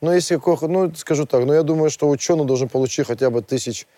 Ну, 0.00 0.12
если 0.14 0.36
какое, 0.36 0.56
ну, 0.68 0.94
скажу 0.94 1.26
так, 1.26 1.44
ну, 1.44 1.52
я 1.52 1.64
думаю, 1.64 1.90
что 1.90 2.08
ученый 2.08 2.44
должен 2.44 2.68
получить 2.68 3.06
хотя 3.08 3.30
бы 3.30 3.42
тысяч 3.42 3.88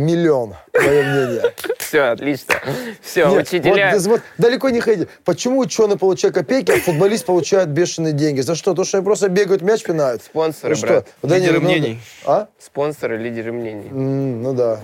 миллион, 0.00 0.54
мое 0.74 1.02
мнение. 1.02 1.52
Все, 1.78 2.02
отлично. 2.12 2.54
Все, 3.02 3.28
Нет, 3.28 3.48
учителя... 3.48 3.92
Вот, 3.94 4.06
вот 4.06 4.20
далеко 4.38 4.70
не 4.70 4.80
ходите. 4.80 5.08
Почему 5.24 5.58
ученый 5.58 5.98
получает 5.98 6.34
копейки, 6.34 6.70
а 6.70 6.80
футболист 6.80 7.26
получает 7.26 7.68
бешеные 7.68 8.12
деньги? 8.12 8.40
За 8.40 8.54
что? 8.54 8.74
То, 8.74 8.84
что 8.84 8.98
они 8.98 9.04
просто 9.04 9.28
бегают, 9.28 9.62
мяч 9.62 9.82
пинают? 9.82 10.22
Спонсоры, 10.22 10.74
Ну 10.74 10.80
брат. 10.80 11.08
что? 11.20 11.28
Да 11.28 11.36
Лидеры 11.36 11.60
ну, 11.60 11.66
мнений. 11.66 12.00
А? 12.24 12.48
Спонсоры, 12.58 13.18
лидеры 13.18 13.52
мнений. 13.52 13.88
М, 13.90 14.42
ну 14.42 14.54
да. 14.54 14.80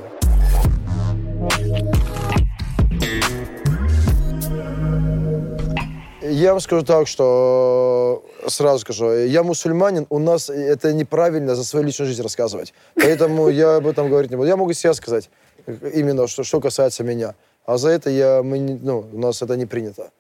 Я 6.29 6.53
вам 6.53 6.61
скажу 6.61 6.85
так, 6.85 7.07
что 7.07 8.25
э, 8.43 8.49
сразу 8.49 8.81
скажу, 8.81 9.13
я 9.13 9.43
мусульманин, 9.45 10.07
у 10.11 10.19
нас 10.19 10.51
это 10.51 10.93
неправильно 10.93 11.55
за 11.55 11.65
свою 11.65 11.87
личную 11.87 12.09
жизнь 12.09 12.23
рассказывать. 12.23 12.75
Поэтому 12.95 13.49
я 13.65 13.77
об 13.77 13.87
этом 13.87 14.09
говорить 14.09 14.31
не 14.31 14.37
буду. 14.37 14.49
Я 14.49 14.57
могу 14.57 14.73
себя 14.73 14.95
сказать, 14.95 15.31
э, 15.67 15.91
именно 15.95 16.27
что, 16.27 16.43
что 16.43 16.61
касается 16.61 17.05
меня. 17.05 17.35
А 17.65 17.79
за 17.79 17.91
это 17.91 18.11
я, 18.11 18.43
мы, 18.43 18.59
ну, 18.59 19.07
у 19.13 19.19
нас 19.19 19.41
это 19.41 19.57
не 19.57 19.67
принято. 19.67 20.11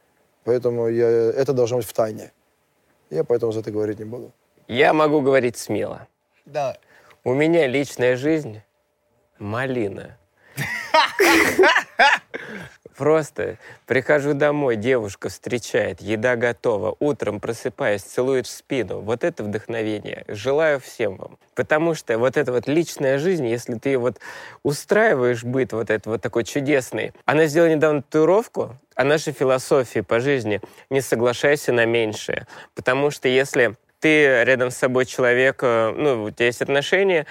Поэтому 0.44 0.88
я, 0.88 1.08
это 1.08 1.52
должно 1.52 1.78
быть 1.78 1.86
в 1.86 1.92
тайне. 1.92 2.32
Я 3.10 3.24
поэтому 3.24 3.50
за 3.52 3.60
это 3.60 3.72
говорить 3.72 3.98
не 3.98 4.04
буду. 4.04 4.30
Я 4.68 4.92
могу 4.92 5.20
говорить 5.20 5.56
смело. 5.56 6.06
Да. 6.44 6.76
У 7.24 7.34
меня 7.34 7.66
личная 7.66 8.16
жизнь 8.16 8.60
малина. 9.38 10.16
Просто 12.96 13.58
прихожу 13.86 14.32
домой, 14.32 14.76
девушка 14.76 15.28
встречает, 15.28 16.00
еда 16.00 16.36
готова, 16.36 16.96
утром 16.98 17.40
просыпаясь, 17.40 18.02
целует 18.02 18.46
в 18.46 18.50
спину. 18.50 19.00
Вот 19.00 19.22
это 19.22 19.44
вдохновение. 19.44 20.24
Желаю 20.28 20.80
всем 20.80 21.16
вам. 21.16 21.38
Потому 21.54 21.94
что 21.94 22.18
вот 22.18 22.38
эта 22.38 22.52
вот 22.52 22.68
личная 22.68 23.18
жизнь, 23.18 23.46
если 23.46 23.74
ты 23.74 23.98
вот 23.98 24.18
устраиваешь 24.62 25.44
быт 25.44 25.72
вот 25.72 25.90
этот 25.90 26.06
вот 26.06 26.22
такой 26.22 26.44
чудесный. 26.44 27.12
Она 27.26 27.46
сделала 27.46 27.70
недавно 27.70 28.02
татуировку 28.02 28.76
о 28.94 29.04
нашей 29.04 29.34
философии 29.34 30.00
по 30.00 30.18
жизни. 30.18 30.62
Не 30.88 31.02
соглашайся 31.02 31.72
на 31.72 31.84
меньшее. 31.84 32.46
Потому 32.74 33.10
что 33.10 33.28
если 33.28 33.76
ты 34.00 34.44
рядом 34.44 34.70
с 34.70 34.76
собой 34.76 35.04
человек, 35.04 35.60
э, 35.62 35.92
ну, 35.96 36.24
у 36.24 36.30
тебя 36.30 36.46
есть 36.46 36.62
отношения, 36.62 37.26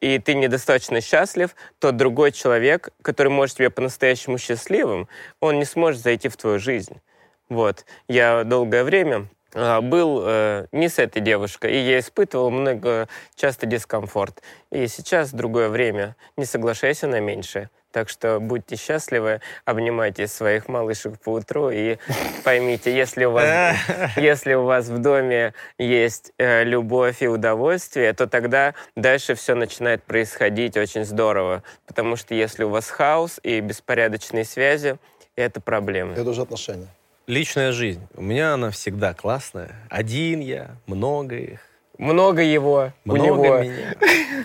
и 0.00 0.18
ты 0.18 0.34
недостаточно 0.34 1.00
счастлив, 1.00 1.54
то 1.78 1.92
другой 1.92 2.32
человек, 2.32 2.90
который 3.02 3.28
может 3.28 3.56
тебя 3.56 3.70
по-настоящему 3.70 4.38
счастливым, 4.38 5.08
он 5.40 5.58
не 5.58 5.64
сможет 5.64 6.02
зайти 6.02 6.28
в 6.28 6.36
твою 6.36 6.58
жизнь. 6.58 7.00
Вот. 7.48 7.84
Я 8.08 8.44
долгое 8.44 8.84
время 8.84 9.28
а, 9.54 9.80
был 9.80 10.22
э, 10.24 10.66
не 10.72 10.88
с 10.88 10.98
этой 10.98 11.22
девушкой, 11.22 11.72
и 11.72 11.78
я 11.78 11.98
испытывал 11.98 12.50
много, 12.50 13.08
часто 13.34 13.66
дискомфорт. 13.66 14.42
И 14.70 14.86
сейчас 14.86 15.32
другое 15.32 15.68
время. 15.68 16.16
Не 16.36 16.44
соглашайся 16.44 17.06
на 17.06 17.20
меньшее. 17.20 17.70
Так 17.92 18.08
что 18.08 18.38
будьте 18.38 18.76
счастливы, 18.76 19.40
обнимайте 19.64 20.26
своих 20.26 20.68
малышек 20.68 21.18
по 21.18 21.30
утру 21.30 21.70
и 21.70 21.96
поймите, 22.44 22.94
если 22.94 23.24
у 23.24 23.30
вас, 23.30 23.76
если 24.16 24.54
у 24.54 24.64
вас 24.64 24.88
в 24.88 24.98
доме 24.98 25.54
есть 25.78 26.32
э, 26.38 26.64
любовь 26.64 27.22
и 27.22 27.28
удовольствие, 27.28 28.12
то 28.12 28.26
тогда 28.26 28.74
дальше 28.94 29.34
все 29.34 29.54
начинает 29.54 30.02
происходить 30.02 30.76
очень 30.76 31.04
здорово. 31.04 31.62
Потому 31.86 32.16
что 32.16 32.34
если 32.34 32.64
у 32.64 32.68
вас 32.68 32.90
хаос 32.90 33.40
и 33.42 33.60
беспорядочные 33.60 34.44
связи, 34.44 34.98
это 35.36 35.60
проблемы. 35.60 36.12
Это 36.12 36.28
уже 36.28 36.42
отношения. 36.42 36.88
Личная 37.26 37.72
жизнь. 37.72 38.06
У 38.14 38.22
меня 38.22 38.54
она 38.54 38.70
всегда 38.70 39.14
классная. 39.14 39.74
Один 39.90 40.40
я, 40.40 40.70
много 40.86 41.36
их. 41.36 41.67
Много 41.98 42.42
его, 42.42 42.92
Много 43.04 43.20
у 43.20 43.26
него. 43.26 43.58
меня. 43.58 43.94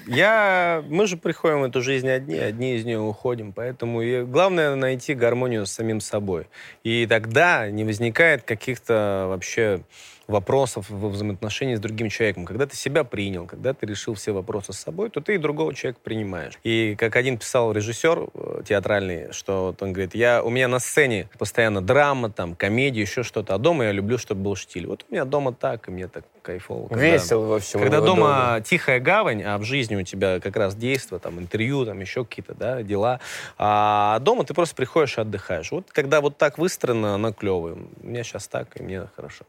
Я, 0.08 0.84
мы 0.90 1.06
же 1.06 1.18
приходим 1.18 1.62
в 1.62 1.64
эту 1.66 1.82
жизнь 1.82 2.10
одни, 2.10 2.36
одни 2.36 2.76
из 2.76 2.84
нее 2.84 3.00
уходим, 3.00 3.54
поэтому 3.54 4.02
и 4.02 4.24
главное 4.24 4.76
найти 4.76 5.14
гармонию 5.14 5.68
с 5.68 5.72
самим 5.72 6.02
собой. 6.02 6.48
И 6.84 7.06
тогда 7.08 7.70
не 7.70 7.84
возникает 7.84 8.42
каких-то 8.42 9.28
вообще 9.30 9.82
вопросов 10.28 10.90
во 10.90 11.10
взаимоотношении 11.10 11.76
с 11.76 11.80
другим 11.80 12.10
человеком. 12.10 12.46
Когда 12.46 12.66
ты 12.66 12.76
себя 12.76 13.04
принял, 13.04 13.46
когда 13.46 13.74
ты 13.74 13.86
решил 13.86 14.14
все 14.14 14.32
вопросы 14.32 14.74
с 14.74 14.78
собой, 14.80 15.10
то 15.10 15.22
ты 15.22 15.36
и 15.36 15.38
другого 15.38 15.74
человека 15.74 16.00
принимаешь. 16.04 16.54
И 16.64 16.96
как 16.98 17.16
один 17.16 17.38
писал 17.38 17.72
режиссер 17.74 18.28
э, 18.34 18.62
театральный, 18.66 19.32
что 19.34 19.68
вот 19.68 19.82
он 19.82 19.94
говорит, 19.94 20.16
я, 20.16 20.44
у 20.44 20.50
меня 20.50 20.68
на 20.68 20.80
сцене 20.80 21.30
постоянно 21.38 21.82
драма, 21.82 22.30
там, 22.30 22.56
комедия, 22.56 23.02
еще 23.02 23.24
что-то, 23.24 23.56
а 23.56 23.58
дома 23.58 23.86
я 23.86 23.92
люблю, 23.92 24.18
чтобы 24.18 24.42
был 24.42 24.56
штиль. 24.56 24.88
Вот 24.88 25.06
у 25.10 25.14
меня 25.14 25.26
дома 25.26 25.54
так, 25.54 25.88
и 25.88 25.92
мне 25.92 26.08
так 26.08 26.24
кайфово. 26.42 26.88
когда- 26.88 27.04
Весело, 27.04 27.46
в 27.46 27.54
общем. 27.54 27.80
когда 27.80 27.98
него 27.98 28.06
дома 28.08 28.62
тихая 28.66 29.00
гавань, 29.00 29.44
а 29.44 29.58
в 29.58 29.64
жизни 29.64 29.96
у 29.96 30.04
тебя 30.04 30.40
как 30.40 30.56
раз 30.56 30.76
действо, 30.76 31.20
там, 31.20 31.40
интервью, 31.40 31.86
там, 31.86 32.00
еще 32.00 32.26
какие-то, 32.26 32.54
да, 32.54 32.84
дела. 32.84 33.20
А 33.58 34.20
дома 34.20 34.44
ты 34.44 34.54
просто 34.54 34.76
приходишь 34.76 35.18
и 35.18 35.22
отдыхаешь. 35.22 35.72
Вот 35.72 35.88
когда 35.92 36.22
вот 36.22 36.38
так 36.38 36.58
выстроено, 36.58 37.16
она 37.16 37.32
клевая. 37.32 37.76
У 38.02 38.08
меня 38.08 38.24
сейчас 38.24 38.48
так, 38.48 38.68
и 38.80 38.84
мне 38.84 39.08
хорошо. 39.16 39.46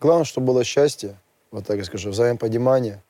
Главное, 0.00 0.24
чтобы 0.24 0.48
было 0.48 0.64
счастье, 0.64 1.16
вот 1.50 1.66
так 1.66 1.78
я 1.78 1.84
скажу, 1.84 2.10
взаимопонимание, 2.10 3.02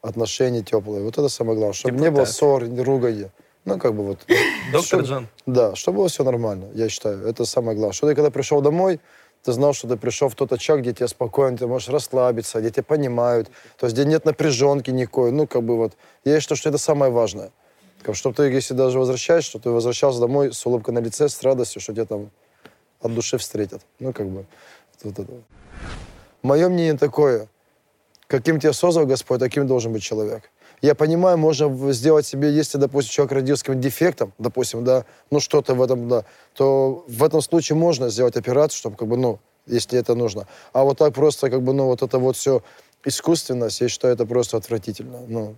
отношения 0.00 0.62
теплые. 0.62 1.02
Вот 1.02 1.18
это 1.18 1.28
самое 1.28 1.56
главное. 1.56 1.74
Чтобы 1.74 1.98
не 1.98 2.10
было 2.10 2.24
ссор, 2.24 2.64
ругания. 2.64 3.30
Ну, 3.64 3.78
как 3.78 3.94
бы 3.94 4.04
вот. 4.04 4.18
Доктор 4.72 5.00
Джон. 5.00 5.28
Да, 5.46 5.74
чтобы 5.74 5.98
было 5.98 6.08
все 6.08 6.22
нормально, 6.24 6.68
я 6.74 6.88
считаю. 6.88 7.26
Это 7.26 7.44
самое 7.44 7.76
главное. 7.76 7.94
Что 7.94 8.06
ты 8.08 8.14
когда 8.14 8.30
пришел 8.30 8.60
домой, 8.60 9.00
ты 9.42 9.52
знал, 9.52 9.72
что 9.72 9.88
ты 9.88 9.96
пришел 9.96 10.28
в 10.28 10.34
тот 10.34 10.52
очаг, 10.52 10.80
где 10.80 10.92
тебе 10.92 11.08
спокойно, 11.08 11.56
ты 11.56 11.66
можешь 11.66 11.88
расслабиться, 11.88 12.60
где 12.60 12.70
тебя 12.70 12.82
понимают, 12.82 13.50
то 13.78 13.86
есть 13.86 13.96
где 13.96 14.06
нет 14.06 14.24
напряженки 14.24 14.90
никакой. 14.90 15.32
Ну, 15.32 15.46
как 15.46 15.62
бы 15.62 15.76
вот. 15.76 15.94
Я 16.24 16.40
считаю, 16.40 16.56
что 16.56 16.68
это 16.70 16.78
самое 16.78 17.10
важное. 17.10 17.50
Как, 18.02 18.16
чтобы 18.16 18.36
ты, 18.36 18.44
если 18.44 18.74
даже 18.74 18.98
возвращаешься, 18.98 19.50
что 19.50 19.58
ты 19.58 19.70
возвращался 19.70 20.20
домой 20.20 20.52
с 20.52 20.64
улыбкой 20.66 20.92
на 20.92 20.98
лице, 20.98 21.28
с 21.28 21.42
радостью, 21.42 21.80
что 21.80 21.94
тебя 21.94 22.04
там 22.04 22.30
от 23.00 23.14
души 23.14 23.38
встретят. 23.38 23.82
Ну, 23.98 24.12
как 24.12 24.28
бы. 24.28 24.44
Вот 25.02 25.18
это. 25.18 25.32
Мое 26.44 26.68
мнение 26.68 26.98
такое. 26.98 27.48
Каким 28.26 28.60
тебя 28.60 28.74
создал 28.74 29.06
Господь, 29.06 29.40
таким 29.40 29.66
должен 29.66 29.94
быть 29.94 30.02
человек. 30.02 30.50
Я 30.82 30.94
понимаю, 30.94 31.38
можно 31.38 31.92
сделать 31.94 32.26
себе, 32.26 32.52
если, 32.52 32.76
допустим, 32.76 33.12
человек 33.12 33.32
родился 33.32 33.60
с 33.60 33.62
каким-то 33.62 33.82
дефектом, 33.82 34.34
допустим, 34.38 34.84
да, 34.84 35.06
ну 35.30 35.40
что-то 35.40 35.74
в 35.74 35.80
этом, 35.80 36.06
да, 36.06 36.24
то 36.54 37.02
в 37.08 37.24
этом 37.24 37.40
случае 37.40 37.76
можно 37.76 38.10
сделать 38.10 38.36
операцию, 38.36 38.76
чтобы, 38.76 38.96
как 38.96 39.08
бы, 39.08 39.16
ну, 39.16 39.40
если 39.66 39.98
это 39.98 40.14
нужно. 40.14 40.46
А 40.74 40.84
вот 40.84 40.98
так 40.98 41.14
просто, 41.14 41.48
как 41.48 41.62
бы, 41.62 41.72
ну, 41.72 41.86
вот 41.86 42.02
это 42.02 42.18
вот 42.18 42.36
все 42.36 42.62
искусственность, 43.06 43.80
я 43.80 43.88
считаю, 43.88 44.12
это 44.12 44.26
просто 44.26 44.58
отвратительно. 44.58 45.20
Ну, 45.26 45.56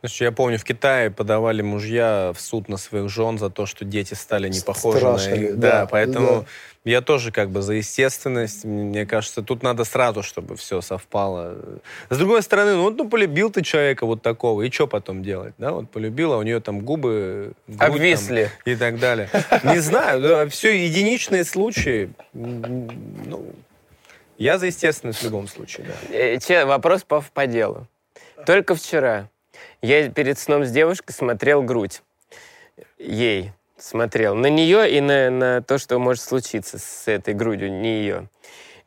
Слушай, 0.00 0.22
я 0.24 0.32
помню, 0.32 0.58
в 0.58 0.64
Китае 0.64 1.10
подавали 1.10 1.60
мужья 1.60 2.32
в 2.34 2.40
суд 2.40 2.68
на 2.70 2.78
своих 2.78 3.10
жен 3.10 3.38
за 3.38 3.50
то, 3.50 3.66
что 3.66 3.84
дети 3.84 4.14
стали 4.14 4.48
не 4.48 4.60
похожи 4.60 5.04
на 5.04 5.16
их. 5.34 5.58
да, 5.58 5.80
Да, 5.80 5.86
поэтому 5.86 6.26
да. 6.84 6.90
я 6.90 7.02
тоже 7.02 7.32
как 7.32 7.50
бы 7.50 7.60
за 7.60 7.74
естественность. 7.74 8.64
Мне 8.64 9.04
кажется, 9.04 9.42
тут 9.42 9.62
надо 9.62 9.84
сразу, 9.84 10.22
чтобы 10.22 10.56
все 10.56 10.80
совпало. 10.80 11.58
С 12.08 12.16
другой 12.16 12.42
стороны, 12.42 12.76
ну, 12.76 12.82
вот, 12.84 12.96
ну 12.96 13.10
полюбил 13.10 13.50
ты 13.50 13.60
человека 13.62 14.06
вот 14.06 14.22
такого, 14.22 14.62
и 14.62 14.70
что 14.70 14.86
потом 14.86 15.22
делать? 15.22 15.52
Да, 15.58 15.72
вот 15.72 15.90
полюбила, 15.90 16.36
у 16.36 16.42
нее 16.42 16.60
там 16.60 16.80
губы... 16.80 17.52
грудь 17.66 17.78
там 17.78 17.92
Обвисли. 17.92 18.50
и 18.64 18.76
так 18.76 18.98
далее. 18.98 19.28
Не 19.64 19.80
знаю, 19.80 20.48
все 20.48 20.82
единичные 20.82 21.44
случаи. 21.44 22.10
Ну, 22.32 23.44
я 24.38 24.56
за 24.56 24.64
естественность 24.66 25.20
в 25.20 25.24
любом 25.24 25.46
случае, 25.46 25.88
да. 25.88 26.14
Э, 26.16 26.38
че- 26.38 26.64
вопрос 26.64 27.02
по, 27.02 27.22
по 27.34 27.46
делу. 27.46 27.86
Только 28.46 28.74
вчера 28.74 29.28
я 29.82 30.10
перед 30.10 30.38
сном 30.38 30.64
с 30.64 30.70
девушкой 30.70 31.12
смотрел 31.12 31.62
грудь. 31.62 32.02
Ей 32.98 33.52
смотрел. 33.78 34.34
На 34.34 34.46
нее 34.46 34.90
и 34.90 35.00
на, 35.00 35.30
на 35.30 35.62
то, 35.62 35.78
что 35.78 35.98
может 35.98 36.22
случиться 36.22 36.78
с 36.78 37.08
этой 37.08 37.34
грудью, 37.34 37.72
не 37.72 38.00
ее. 38.00 38.28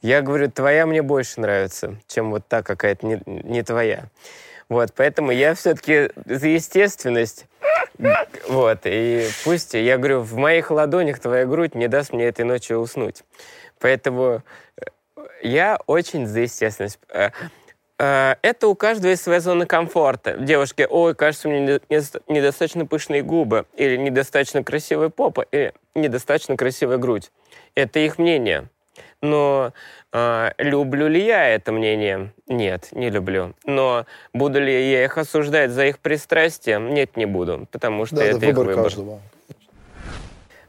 Я 0.01 0.21
говорю, 0.21 0.51
твоя 0.51 0.86
мне 0.86 1.01
больше 1.01 1.39
нравится, 1.39 1.95
чем 2.07 2.32
вот 2.32 2.45
та 2.47 2.61
какая-то 2.61 3.05
не, 3.05 3.21
не 3.26 3.63
твоя. 3.63 4.05
Вот, 4.69 4.93
поэтому 4.95 5.32
я 5.32 5.55
все-таки 5.55 6.09
за 6.26 6.47
естественность. 6.47 7.45
Вот, 8.49 8.80
и 8.86 9.28
пусть, 9.43 9.74
я 9.76 9.97
говорю, 9.97 10.21
в 10.21 10.36
моих 10.36 10.71
ладонях 10.71 11.19
твоя 11.19 11.45
грудь 11.45 11.76
не 11.76 11.88
даст 11.88 12.11
мне 12.11 12.26
этой 12.26 12.43
ночью 12.43 12.80
уснуть. 12.80 13.24
Поэтому 13.80 14.41
э, 14.78 14.82
я 15.41 15.78
очень 15.86 16.26
за 16.26 16.41
естественность. 16.41 16.99
Э, 18.04 18.36
Это 18.41 18.68
у 18.68 18.76
каждого 18.76 19.12
есть 19.12 19.24
своя 19.24 19.39
зона 19.39 19.66
комфорта. 19.66 20.34
Девушке, 20.38 20.86
ой, 20.88 21.16
кажется, 21.16 21.47
у 21.47 21.51
меня 21.51 21.62
не- 21.89 21.95
недоста- 21.95 22.22
недостаточно 22.28 22.86
пышные 22.86 23.22
губы, 23.22 23.66
или 23.78 23.95
недостаточно 23.95 24.64
красивая 24.64 25.10
попа, 25.10 25.45
или 25.51 25.74
недостаточно 25.95 26.58
красивая 26.58 26.97
грудь. 26.97 27.32
Это 27.76 27.99
их 27.99 28.18
мнение. 28.18 28.68
Но 29.22 29.72
э, 30.12 30.51
люблю 30.58 31.08
ли 31.08 31.24
я 31.24 31.47
это 31.47 31.72
мнение? 31.72 32.34
Нет, 32.47 32.89
не 32.91 33.10
люблю. 33.10 33.54
Но 33.66 34.06
буду 34.34 34.60
ли 34.60 34.91
я 34.91 35.06
их 35.06 35.18
осуждать 35.18 35.72
за 35.72 35.86
их 35.86 35.99
пристрастие? 35.99 36.80
Нет, 36.80 37.16
не 37.16 37.26
буду, 37.26 37.68
потому 37.72 38.06
что 38.06 38.18
да, 38.18 38.26
это 38.26 38.38
это 38.38 38.45
их 38.47 38.56
выбор 38.58 38.68
выбор. 38.68 38.84
каждого. 38.84 39.20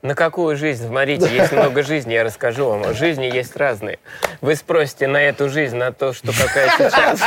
На 0.04 0.14
какую 0.14 0.54
жизнь? 0.54 0.86
Смотрите, 0.86 1.26
есть 1.34 1.50
много 1.50 1.82
жизней, 1.82 2.12
я 2.16 2.24
расскажу 2.24 2.68
вам. 2.68 2.92
Жизни 2.92 3.24
есть 3.24 3.56
разные. 3.56 3.98
Вы 4.42 4.54
спросите 4.54 5.06
на 5.06 5.16
эту 5.16 5.48
жизнь, 5.48 5.76
на 5.76 5.92
то, 5.92 6.12
что 6.12 6.26
какая 6.26 6.68
сейчас. 6.76 7.22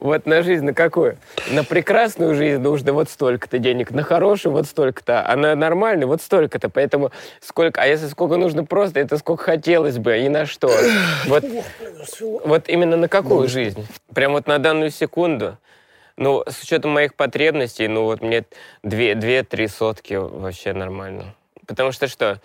Вот 0.00 0.24
на 0.24 0.40
жизнь 0.42 0.64
на 0.64 0.72
какую? 0.72 1.18
На 1.50 1.62
прекрасную 1.62 2.34
жизнь 2.34 2.58
нужно 2.58 2.94
вот 2.94 3.10
столько-то 3.10 3.58
денег, 3.58 3.90
на 3.90 4.02
хорошую 4.02 4.52
вот 4.52 4.66
столько-то, 4.66 5.28
а 5.28 5.36
на 5.36 5.54
нормальную 5.54 6.08
вот 6.08 6.22
столько-то. 6.22 6.70
Поэтому 6.70 7.12
сколько, 7.40 7.82
а 7.82 7.86
если 7.86 8.06
сколько 8.06 8.38
нужно 8.38 8.64
просто, 8.64 8.98
это 8.98 9.18
сколько 9.18 9.44
хотелось 9.44 9.98
бы, 9.98 10.16
и 10.16 10.28
на 10.30 10.46
что? 10.46 10.72
Вот, 11.26 11.44
вот 12.46 12.68
именно 12.70 12.96
на 12.96 13.08
какую 13.08 13.46
жизнь? 13.48 13.86
Прям 14.14 14.32
вот 14.32 14.46
на 14.46 14.58
данную 14.58 14.90
секунду? 14.90 15.58
Ну, 16.16 16.42
с 16.48 16.62
учетом 16.62 16.92
моих 16.92 17.14
потребностей, 17.14 17.88
ну 17.88 18.04
вот 18.04 18.22
мне 18.22 18.44
две-три 18.82 19.68
сотки 19.68 20.14
вообще 20.14 20.72
нормально. 20.72 21.34
Потому 21.66 21.92
что 21.92 22.08
что? 22.08 22.40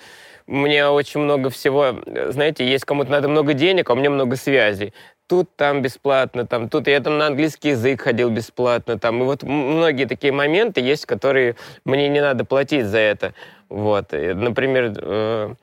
У 0.47 0.55
меня 0.55 0.91
очень 0.91 1.21
много 1.21 1.49
всего, 1.49 1.95
знаете, 2.31 2.67
есть 2.67 2.83
кому-то 2.83 3.11
надо 3.11 3.29
много 3.29 3.53
денег, 3.53 3.89
а 3.89 3.95
меня 3.95 4.09
много 4.09 4.35
связей. 4.35 4.93
Тут, 5.27 5.55
там 5.55 5.81
бесплатно, 5.81 6.45
там, 6.45 6.67
тут 6.67 6.87
я 6.87 6.99
там 6.99 7.17
на 7.17 7.27
английский 7.27 7.69
язык 7.69 8.01
ходил 8.01 8.29
бесплатно, 8.29 8.99
там, 8.99 9.21
и 9.21 9.25
вот 9.25 9.43
многие 9.43 10.05
такие 10.05 10.33
моменты 10.33 10.81
есть, 10.81 11.05
которые 11.05 11.55
мне 11.85 12.09
не 12.09 12.19
надо 12.19 12.43
платить 12.43 12.85
за 12.87 12.97
это. 12.97 13.33
Вот, 13.69 14.11
например, 14.11 14.91
э, 14.97 15.55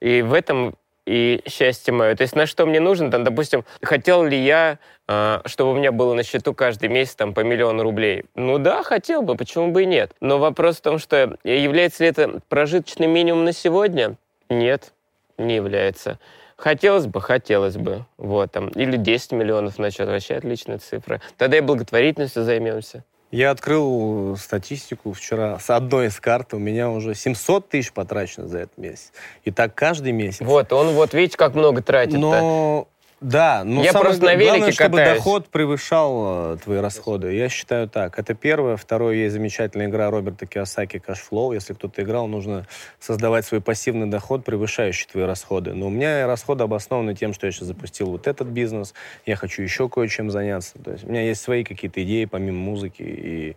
и 0.00 0.20
в 0.20 0.34
этом 0.34 0.74
и 1.06 1.42
счастье 1.46 1.92
мое. 1.92 2.14
То 2.14 2.22
есть 2.22 2.34
на 2.34 2.46
что 2.46 2.66
мне 2.66 2.80
нужно, 2.80 3.10
там, 3.10 3.24
допустим, 3.24 3.64
хотел 3.82 4.24
ли 4.24 4.38
я, 4.38 4.78
э, 5.06 5.40
чтобы 5.46 5.72
у 5.72 5.76
меня 5.76 5.92
было 5.92 6.14
на 6.14 6.22
счету 6.22 6.54
каждый 6.54 6.88
месяц 6.88 7.14
там 7.14 7.34
по 7.34 7.40
миллиону 7.40 7.82
рублей? 7.82 8.24
Ну 8.34 8.58
да, 8.58 8.82
хотел 8.82 9.22
бы, 9.22 9.36
почему 9.36 9.70
бы 9.70 9.82
и 9.82 9.86
нет. 9.86 10.12
Но 10.20 10.38
вопрос 10.38 10.78
в 10.78 10.80
том, 10.80 10.98
что 10.98 11.36
является 11.44 12.04
ли 12.04 12.10
это 12.10 12.40
прожиточным 12.48 13.10
минимум 13.10 13.44
на 13.44 13.52
сегодня? 13.52 14.16
Нет, 14.48 14.92
не 15.38 15.56
является. 15.56 16.18
Хотелось 16.56 17.06
бы, 17.06 17.20
хотелось 17.20 17.76
бы. 17.76 18.06
Вот, 18.16 18.52
там, 18.52 18.68
или 18.68 18.96
10 18.96 19.32
миллионов 19.32 19.78
на 19.78 19.90
счет, 19.90 20.06
вообще 20.06 20.36
отличная 20.36 20.78
цифра. 20.78 21.20
Тогда 21.36 21.58
и 21.58 21.60
благотворительностью 21.60 22.44
займемся. 22.44 23.04
Я 23.30 23.50
открыл 23.50 24.36
статистику 24.36 25.12
вчера 25.12 25.58
с 25.58 25.68
одной 25.70 26.06
из 26.06 26.20
карт. 26.20 26.54
У 26.54 26.58
меня 26.58 26.90
уже 26.90 27.14
700 27.14 27.68
тысяч 27.68 27.92
потрачено 27.92 28.46
за 28.46 28.60
этот 28.60 28.78
месяц. 28.78 29.12
И 29.44 29.50
так 29.50 29.74
каждый 29.74 30.12
месяц. 30.12 30.40
Вот, 30.40 30.72
он 30.72 30.94
вот, 30.94 31.14
видите, 31.14 31.36
как 31.36 31.54
много 31.54 31.82
тратит. 31.82 32.14
-то. 32.14 32.18
Но 32.18 32.88
да, 33.24 33.64
но 33.64 33.82
я 33.82 33.92
самое 33.92 34.10
просто 34.10 34.24
на 34.26 34.34
велике 34.34 34.50
главное, 34.50 34.72
чтобы 34.72 34.98
катаюсь. 34.98 35.16
доход 35.16 35.48
превышал 35.48 36.52
э, 36.52 36.56
твои 36.62 36.78
расходы. 36.78 37.32
Я 37.32 37.48
считаю 37.48 37.88
так. 37.88 38.18
Это 38.18 38.34
первое. 38.34 38.76
Второе, 38.76 39.14
есть 39.14 39.32
замечательная 39.32 39.86
игра 39.86 40.10
Роберта 40.10 40.44
Киосаки 40.44 40.98
«Кашфлоу». 40.98 41.54
Если 41.54 41.72
кто-то 41.72 42.02
играл, 42.02 42.28
нужно 42.28 42.66
создавать 43.00 43.46
свой 43.46 43.62
пассивный 43.62 44.08
доход, 44.08 44.44
превышающий 44.44 45.08
твои 45.10 45.24
расходы. 45.24 45.72
Но 45.72 45.86
у 45.86 45.90
меня 45.90 46.26
расходы 46.26 46.64
обоснованы 46.64 47.14
тем, 47.14 47.32
что 47.32 47.46
я 47.46 47.52
сейчас 47.52 47.68
запустил 47.68 48.10
вот 48.10 48.26
этот 48.26 48.48
бизнес, 48.48 48.92
я 49.24 49.36
хочу 49.36 49.62
еще 49.62 49.88
кое-чем 49.88 50.30
заняться. 50.30 50.78
То 50.84 50.92
есть 50.92 51.04
у 51.04 51.08
меня 51.08 51.22
есть 51.22 51.40
свои 51.40 51.64
какие-то 51.64 52.04
идеи 52.04 52.26
помимо 52.26 52.58
музыки, 52.58 53.02
и, 53.02 53.56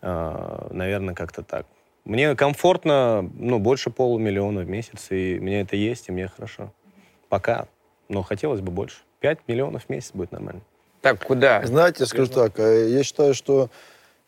э, 0.00 0.68
наверное, 0.70 1.16
как-то 1.16 1.42
так. 1.42 1.66
Мне 2.04 2.36
комфортно, 2.36 3.28
ну, 3.34 3.58
больше 3.58 3.90
полумиллиона 3.90 4.60
в 4.60 4.68
месяц, 4.68 5.08
и 5.10 5.40
мне 5.40 5.62
это 5.62 5.74
есть, 5.74 6.08
и 6.08 6.12
мне 6.12 6.28
хорошо. 6.28 6.72
Пока 7.28 7.66
но 8.08 8.22
хотелось 8.22 8.60
бы 8.60 8.70
больше. 8.70 8.98
5 9.20 9.40
миллионов 9.46 9.84
в 9.84 9.88
месяц 9.88 10.10
будет 10.12 10.32
нормально. 10.32 10.60
Так, 11.00 11.24
куда? 11.24 11.64
Знаете, 11.64 11.98
я 12.00 12.06
скажу 12.06 12.30
так, 12.32 12.58
э, 12.58 12.90
я 12.90 13.02
считаю, 13.02 13.34
что 13.34 13.70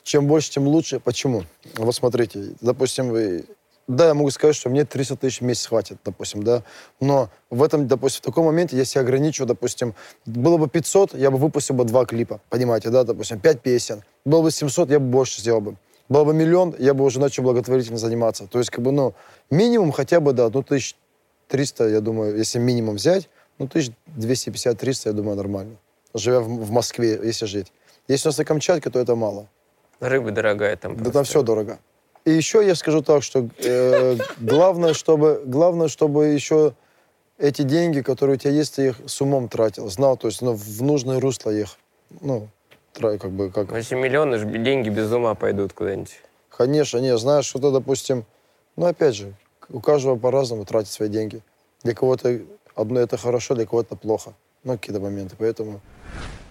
чем 0.03 0.26
больше, 0.26 0.51
тем 0.51 0.66
лучше. 0.66 1.01
Почему? 1.01 1.45
Вот 1.76 1.95
смотрите, 1.95 2.55
допустим, 2.61 3.11
вы... 3.11 3.45
Да, 3.87 4.09
я 4.09 4.14
могу 4.14 4.31
сказать, 4.31 4.55
что 4.55 4.68
мне 4.68 4.85
300 4.85 5.16
тысяч 5.16 5.41
в 5.41 5.45
месяц 5.45 5.66
хватит, 5.66 5.99
допустим, 6.05 6.43
да, 6.43 6.62
но 7.01 7.31
в 7.49 7.62
этом, 7.62 7.87
допустим, 7.89 8.20
в 8.20 8.24
таком 8.24 8.45
моменте 8.45 8.76
я 8.76 8.85
себя 8.85 9.01
ограничу, 9.01 9.47
допустим, 9.47 9.95
было 10.26 10.59
бы 10.59 10.68
500, 10.68 11.14
я 11.14 11.31
бы 11.31 11.39
выпустил 11.39 11.74
бы 11.74 11.85
два 11.85 12.05
клипа, 12.05 12.41
понимаете, 12.51 12.91
да, 12.91 13.05
допустим, 13.05 13.41
5 13.41 13.61
песен. 13.62 14.03
Было 14.26 14.43
бы 14.43 14.51
700, 14.51 14.91
я 14.91 15.01
бы 15.01 15.07
больше 15.07 15.41
сделал 15.41 15.62
бы. 15.62 15.76
Было 16.09 16.24
бы 16.24 16.35
миллион, 16.35 16.74
я 16.79 16.95
бы 16.95 17.05
уже 17.05 17.18
начал 17.18 17.43
благотворительно 17.43 17.99
заниматься. 17.99 18.47
То 18.47 18.59
есть, 18.59 18.70
как 18.70 18.85
бы, 18.85 18.93
ну, 18.93 19.14
минимум 19.51 19.93
хотя 19.93 20.20
бы, 20.20 20.33
да, 20.33 20.45
ну, 20.45 20.61
1300, 20.61 21.89
я 21.89 22.01
думаю, 22.01 22.37
если 22.37 22.59
минимум 22.59 22.97
взять, 22.97 23.29
ну, 23.59 23.66
1250-300, 23.66 25.02
я 25.06 25.12
думаю, 25.12 25.36
нормально. 25.36 25.76
Живя 26.14 26.40
в, 26.40 26.48
в 26.48 26.70
Москве, 26.70 27.20
если 27.22 27.46
жить. 27.46 27.72
Если 28.09 28.28
у 28.28 28.30
нас 28.30 28.38
на 28.38 28.44
Камчатке, 28.44 28.90
то 28.90 28.98
это 28.98 29.14
мало. 29.14 29.48
Рыба 30.00 30.30
дорогая 30.30 30.76
там. 30.76 30.96
Да 30.96 31.11
там 31.11 31.24
все 31.24 31.42
дорого. 31.42 31.78
И 32.24 32.30
еще 32.30 32.64
я 32.64 32.74
скажу 32.74 33.02
так, 33.02 33.22
что 33.22 33.48
э, 33.59 34.16
главное, 34.38 34.94
чтобы, 34.94 35.42
главное, 35.44 35.88
чтобы 35.88 36.26
еще 36.26 36.74
эти 37.38 37.62
деньги, 37.62 38.00
которые 38.00 38.36
у 38.36 38.38
тебя 38.38 38.52
есть, 38.52 38.76
ты 38.76 38.88
их 38.88 39.00
с 39.06 39.20
умом 39.20 39.48
тратил, 39.48 39.88
знал, 39.88 40.16
то 40.16 40.28
есть 40.28 40.42
ну, 40.42 40.52
в 40.52 40.82
нужное 40.82 41.20
русло 41.20 41.50
их, 41.50 41.78
ну, 42.20 42.48
трай, 42.92 43.18
как 43.18 43.30
бы, 43.30 43.50
как... 43.50 43.70
Вообще 43.70 43.96
миллионы 43.96 44.38
деньги 44.59 44.88
без 44.88 45.11
ума 45.12 45.34
пойдут 45.34 45.72
куда-нибудь. 45.72 46.20
Конечно, 46.50 46.98
не, 46.98 47.16
знаешь, 47.16 47.46
что-то, 47.46 47.70
допустим, 47.70 48.24
ну, 48.76 48.86
опять 48.86 49.14
же, 49.14 49.34
у 49.70 49.80
каждого 49.80 50.16
по-разному 50.16 50.64
тратить 50.64 50.92
свои 50.92 51.09
деньги. 51.09 51.42
Для 51.82 51.94
кого-то 51.94 52.40
одно 52.79 53.01
это 53.01 53.16
хорошо, 53.16 53.55
для 53.55 53.66
кого-то 53.66 53.97
плохо. 53.97 54.35
Ну, 54.64 54.72
какие-то 54.79 55.01
моменты, 55.01 55.37
поэтому... 55.39 55.81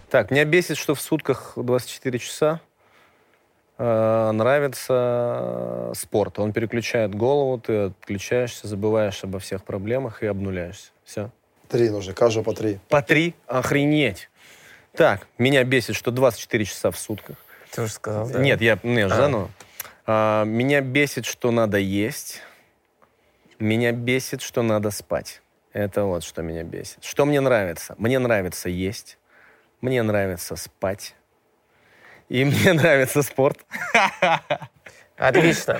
Так, 0.09 0.31
меня 0.31 0.45
бесит, 0.45 0.77
что 0.77 0.95
в 0.95 1.01
сутках 1.01 1.53
24 1.55 2.19
часа 2.19 2.61
э, 3.77 4.31
нравится 4.31 5.91
спорт. 5.95 6.39
Он 6.39 6.53
переключает 6.53 7.13
голову, 7.13 7.59
ты 7.59 7.77
отключаешься, 7.87 8.67
забываешь 8.67 9.23
обо 9.23 9.39
всех 9.39 9.63
проблемах 9.63 10.23
и 10.23 10.27
обнуляешься. 10.27 10.91
Все. 11.03 11.29
Три 11.67 11.89
нужно, 11.89 12.13
каждого 12.13 12.43
по 12.43 12.53
три. 12.53 12.79
По 12.87 13.01
три? 13.01 13.35
Охренеть. 13.47 14.29
Так, 14.93 15.27
меня 15.37 15.63
бесит, 15.63 15.95
что 15.95 16.11
24 16.11 16.65
часа 16.65 16.91
в 16.91 16.97
сутках. 16.97 17.35
Ты 17.71 17.81
уже 17.81 17.91
сказал, 17.91 18.29
да? 18.29 18.39
Нет, 18.39 18.61
я, 18.61 18.79
ну, 18.83 18.97
я 18.97 19.07
А. 19.07 19.09
заново. 19.09 19.49
А, 20.05 20.45
меня 20.45 20.79
бесит, 20.81 21.25
что 21.25 21.51
надо 21.51 21.77
есть. 21.77 22.41
Меня 23.59 23.91
бесит, 23.91 24.41
что 24.41 24.63
надо 24.63 24.89
спать. 24.91 25.41
Это 25.77 26.05
вот 26.05 26.23
что 26.23 26.41
меня 26.41 26.63
бесит. 26.63 27.03
Что 27.03 27.23
мне 27.27 27.39
нравится? 27.39 27.93
Мне 27.99 28.17
нравится 28.17 28.67
есть. 28.67 29.19
Мне 29.79 30.01
нравится 30.01 30.55
спать. 30.55 31.13
И 32.29 32.43
мне 32.45 32.73
нравится 32.73 33.21
спорт. 33.21 33.59
Отлично. 35.17 35.79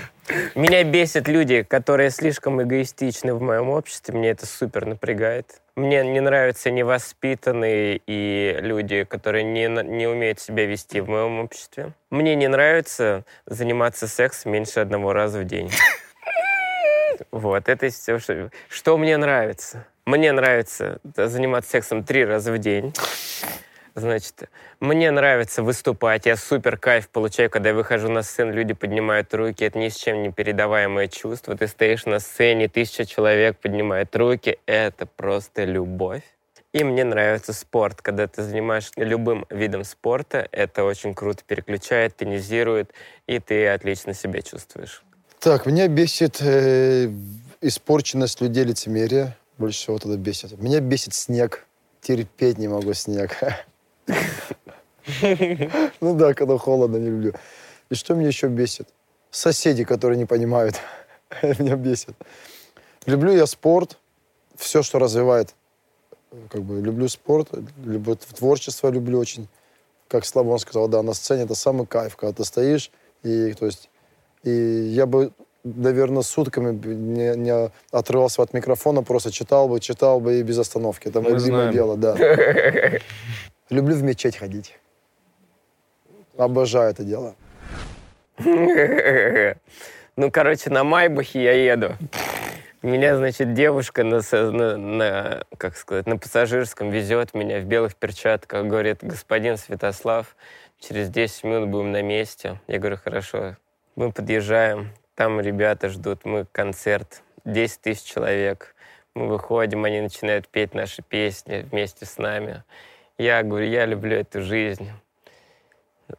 Меня 0.53 0.83
бесят 0.83 1.27
люди, 1.27 1.63
которые 1.63 2.11
слишком 2.11 2.61
эгоистичны 2.61 3.33
в 3.33 3.41
моем 3.41 3.69
обществе. 3.69 4.13
Мне 4.13 4.29
это 4.29 4.45
супер 4.45 4.85
напрягает. 4.85 5.61
Мне 5.75 6.03
не 6.03 6.19
нравятся 6.19 6.69
невоспитанные 6.69 7.99
и 8.05 8.55
люди, 8.61 9.03
которые 9.03 9.45
не, 9.45 9.67
не 9.67 10.05
умеют 10.05 10.39
себя 10.39 10.67
вести 10.67 10.99
в 10.99 11.09
моем 11.09 11.39
обществе. 11.39 11.93
Мне 12.11 12.35
не 12.35 12.47
нравится 12.47 13.25
заниматься 13.47 14.07
сексом 14.07 14.51
меньше 14.51 14.79
одного 14.79 15.11
раза 15.11 15.39
в 15.39 15.45
день. 15.45 15.71
Вот, 17.37 17.69
это 17.69 17.91
что, 17.91 18.49
что 18.67 18.97
мне 18.97 19.15
нравится. 19.15 19.85
Мне 20.05 20.31
нравится 20.31 20.99
заниматься 21.15 21.69
сексом 21.69 22.03
три 22.03 22.25
раза 22.25 22.51
в 22.51 22.57
день. 22.57 22.95
Значит, 23.93 24.49
мне 24.79 25.11
нравится 25.11 25.61
выступать, 25.61 26.25
я 26.25 26.35
супер 26.35 26.77
кайф 26.77 27.09
получаю, 27.09 27.51
когда 27.51 27.69
я 27.69 27.75
выхожу 27.75 28.09
на 28.09 28.23
сцену, 28.23 28.53
люди 28.53 28.73
поднимают 28.73 29.31
руки, 29.35 29.63
это 29.63 29.77
ни 29.77 29.89
с 29.89 29.95
чем 29.97 30.23
не 30.23 30.31
передаваемое 30.31 31.07
чувство. 31.07 31.55
Ты 31.55 31.67
стоишь 31.67 32.05
на 32.05 32.19
сцене, 32.19 32.67
тысяча 32.67 33.05
человек 33.05 33.57
поднимает 33.57 34.15
руки, 34.15 34.57
это 34.65 35.05
просто 35.05 35.63
любовь. 35.63 36.23
И 36.73 36.83
мне 36.83 37.03
нравится 37.03 37.53
спорт, 37.53 38.01
когда 38.01 38.27
ты 38.27 38.41
занимаешься 38.41 38.93
любым 38.97 39.45
видом 39.51 39.83
спорта, 39.83 40.47
это 40.51 40.83
очень 40.83 41.13
круто 41.13 41.43
переключает, 41.45 42.15
тонизирует, 42.15 42.93
и 43.27 43.39
ты 43.39 43.67
отлично 43.67 44.13
себя 44.13 44.41
чувствуешь. 44.41 45.03
Так, 45.39 45.67
меня 45.67 45.87
бесит 45.87 46.41
э, 46.41 47.11
испорченность 47.61 48.41
людей 48.41 48.63
лицемерие. 48.63 49.37
Больше 49.57 49.77
всего 49.77 49.99
тогда 49.99 50.17
бесит. 50.17 50.59
Меня 50.59 50.79
бесит 50.79 51.13
снег. 51.13 51.65
Терпеть 52.01 52.57
не 52.57 52.67
могу 52.67 52.93
снег. 52.93 53.37
Ну 56.01 56.15
да, 56.15 56.33
когда 56.33 56.57
холодно, 56.57 56.97
не 56.97 57.09
люблю. 57.09 57.33
И 57.89 57.95
что 57.95 58.13
меня 58.13 58.27
еще 58.27 58.47
бесит? 58.49 58.89
Соседи, 59.31 59.85
которые 59.85 60.17
не 60.17 60.25
понимают. 60.25 60.81
Меня 61.41 61.77
бесит. 61.77 62.13
Люблю 63.05 63.31
я 63.31 63.45
спорт, 63.45 63.97
все, 64.57 64.83
что 64.83 64.99
развивает. 64.99 65.55
Как 66.49 66.61
бы 66.61 66.81
люблю 66.81 67.07
спорт, 67.07 67.47
люблю 67.85 68.15
творчество, 68.15 68.89
люблю 68.89 69.17
очень. 69.17 69.47
Как 70.09 70.25
Славон 70.25 70.59
сказал, 70.59 70.89
да, 70.89 71.01
на 71.01 71.13
сцене 71.13 71.43
это 71.43 71.55
самый 71.55 71.87
кайф, 71.87 72.17
когда 72.17 72.33
ты 72.33 72.43
стоишь, 72.43 72.91
и, 73.23 73.53
то 73.53 73.65
есть, 73.65 73.89
и 74.43 74.51
я 74.51 75.05
бы, 75.05 75.31
наверное, 75.63 76.21
сутками 76.21 76.73
не, 76.73 77.35
не 77.35 77.71
отрывался 77.91 78.41
от 78.41 78.53
микрофона, 78.53 79.03
просто 79.03 79.31
читал 79.31 79.67
бы, 79.67 79.79
читал 79.79 80.19
бы 80.19 80.39
и 80.39 80.43
без 80.43 80.57
остановки. 80.57 81.07
Это 81.07 81.21
мое 81.21 81.35
любимое 81.35 81.71
знаем. 81.71 81.73
дело, 81.73 81.97
да. 81.97 82.15
Люблю 83.69 83.95
в 83.95 84.03
мечеть 84.03 84.37
ходить. 84.37 84.77
Обожаю 86.37 86.91
это 86.91 87.03
дело. 87.03 87.35
Ну, 90.19 90.31
короче, 90.31 90.71
на 90.71 90.83
Майбахе 90.83 91.43
я 91.43 91.73
еду. 91.73 91.95
Меня, 92.81 93.17
значит, 93.17 93.53
девушка 93.53 94.03
на, 94.03 94.21
на, 94.31 94.77
на, 94.77 95.43
как 95.59 95.77
сказать, 95.77 96.07
на 96.07 96.17
пассажирском 96.17 96.89
везет 96.89 97.35
меня 97.35 97.59
в 97.59 97.65
белых 97.65 97.95
перчатках. 97.95 98.65
Говорит, 98.65 98.97
господин 99.01 99.57
Святослав, 99.57 100.35
через 100.79 101.09
10 101.09 101.43
минут 101.43 101.69
будем 101.69 101.91
на 101.91 102.01
месте. 102.01 102.59
Я 102.65 102.79
говорю, 102.79 102.97
хорошо. 102.97 103.57
Мы 103.97 104.11
подъезжаем, 104.11 104.93
там 105.15 105.41
ребята 105.41 105.89
ждут, 105.89 106.23
мы 106.23 106.45
концерт, 106.51 107.23
10 107.45 107.81
тысяч 107.81 108.03
человек. 108.03 108.75
Мы 109.15 109.27
выходим, 109.27 109.85
они 109.85 110.01
начинают 110.01 110.47
петь 110.47 110.75
наши 110.75 111.01
песни 111.01 111.65
вместе 111.71 112.05
с 112.05 112.19
нами. 112.19 112.63
Я 113.17 113.41
говорю, 113.41 113.65
я 113.65 113.87
люблю 113.87 114.15
эту 114.15 114.43
жизнь. 114.43 114.87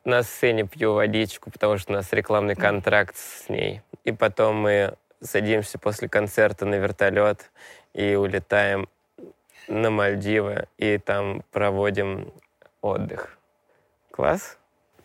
На 0.04 0.24
сцене 0.24 0.66
пью 0.66 0.94
водичку, 0.94 1.52
потому 1.52 1.78
что 1.78 1.92
у 1.92 1.94
нас 1.94 2.12
рекламный 2.12 2.56
контракт 2.56 3.14
с 3.16 3.48
ней. 3.48 3.80
И 4.02 4.10
потом 4.10 4.56
мы 4.56 4.94
садимся 5.20 5.78
после 5.78 6.08
концерта 6.08 6.66
на 6.66 6.74
вертолет 6.74 7.48
и 7.94 8.16
улетаем 8.16 8.88
на 9.68 9.90
Мальдивы, 9.90 10.66
и 10.78 10.98
там 10.98 11.44
проводим 11.52 12.32
отдых. 12.80 13.38
Класс? 14.10 14.58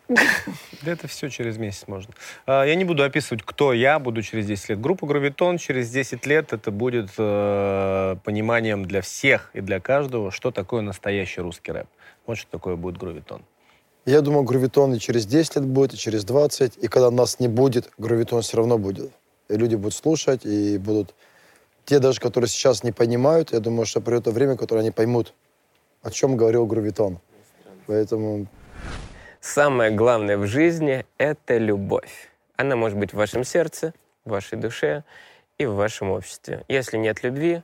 Да 0.08 0.92
это 0.92 1.08
все 1.08 1.28
через 1.30 1.56
месяц 1.56 1.88
можно. 1.88 2.12
А, 2.46 2.64
я 2.64 2.74
не 2.74 2.84
буду 2.84 3.02
описывать, 3.02 3.42
кто 3.42 3.72
я 3.72 3.98
буду 3.98 4.22
через 4.22 4.46
10 4.46 4.70
лет. 4.70 4.80
Группа 4.80 5.06
Грувитон 5.06 5.56
через 5.58 5.90
10 5.90 6.26
лет 6.26 6.52
это 6.52 6.70
будет 6.70 7.10
э, 7.16 8.16
пониманием 8.22 8.84
для 8.84 9.00
всех 9.00 9.50
и 9.54 9.60
для 9.60 9.80
каждого, 9.80 10.30
что 10.30 10.50
такое 10.50 10.82
настоящий 10.82 11.40
русский 11.40 11.72
рэп. 11.72 11.86
Вот 12.26 12.36
что 12.36 12.50
такое 12.50 12.76
будет 12.76 12.98
Грувитон. 12.98 13.42
Я 14.04 14.20
думаю, 14.20 14.44
Грувитон 14.44 14.92
и 14.92 14.98
через 14.98 15.24
10 15.24 15.56
лет 15.56 15.64
будет, 15.64 15.94
и 15.94 15.96
через 15.96 16.24
20. 16.24 16.76
И 16.76 16.88
когда 16.88 17.10
нас 17.10 17.40
не 17.40 17.48
будет, 17.48 17.90
Грувитон 17.96 18.42
все 18.42 18.58
равно 18.58 18.76
будет. 18.76 19.10
И 19.48 19.56
люди 19.56 19.76
будут 19.76 19.94
слушать, 19.94 20.44
и 20.44 20.76
будут... 20.76 21.14
Те 21.86 21.98
даже, 21.98 22.20
которые 22.20 22.48
сейчас 22.48 22.82
не 22.82 22.92
понимают, 22.92 23.52
я 23.52 23.60
думаю, 23.60 23.86
что 23.86 24.00
придет 24.00 24.26
время, 24.26 24.56
которое 24.56 24.80
они 24.80 24.90
поймут, 24.90 25.34
о 26.02 26.10
чем 26.10 26.36
говорил 26.36 26.66
Грувитон. 26.66 27.18
Поэтому 27.86 28.46
Самое 29.46 29.90
главное 29.90 30.38
в 30.38 30.46
жизни— 30.46 31.04
это 31.18 31.58
любовь. 31.58 32.30
Она 32.56 32.76
может 32.76 32.96
быть 32.96 33.12
в 33.12 33.18
вашем 33.18 33.44
сердце, 33.44 33.92
в 34.24 34.30
вашей 34.30 34.56
душе 34.56 35.04
и 35.58 35.66
в 35.66 35.74
вашем 35.74 36.10
обществе. 36.10 36.64
Если 36.66 36.96
нет 36.96 37.22
любви, 37.22 37.62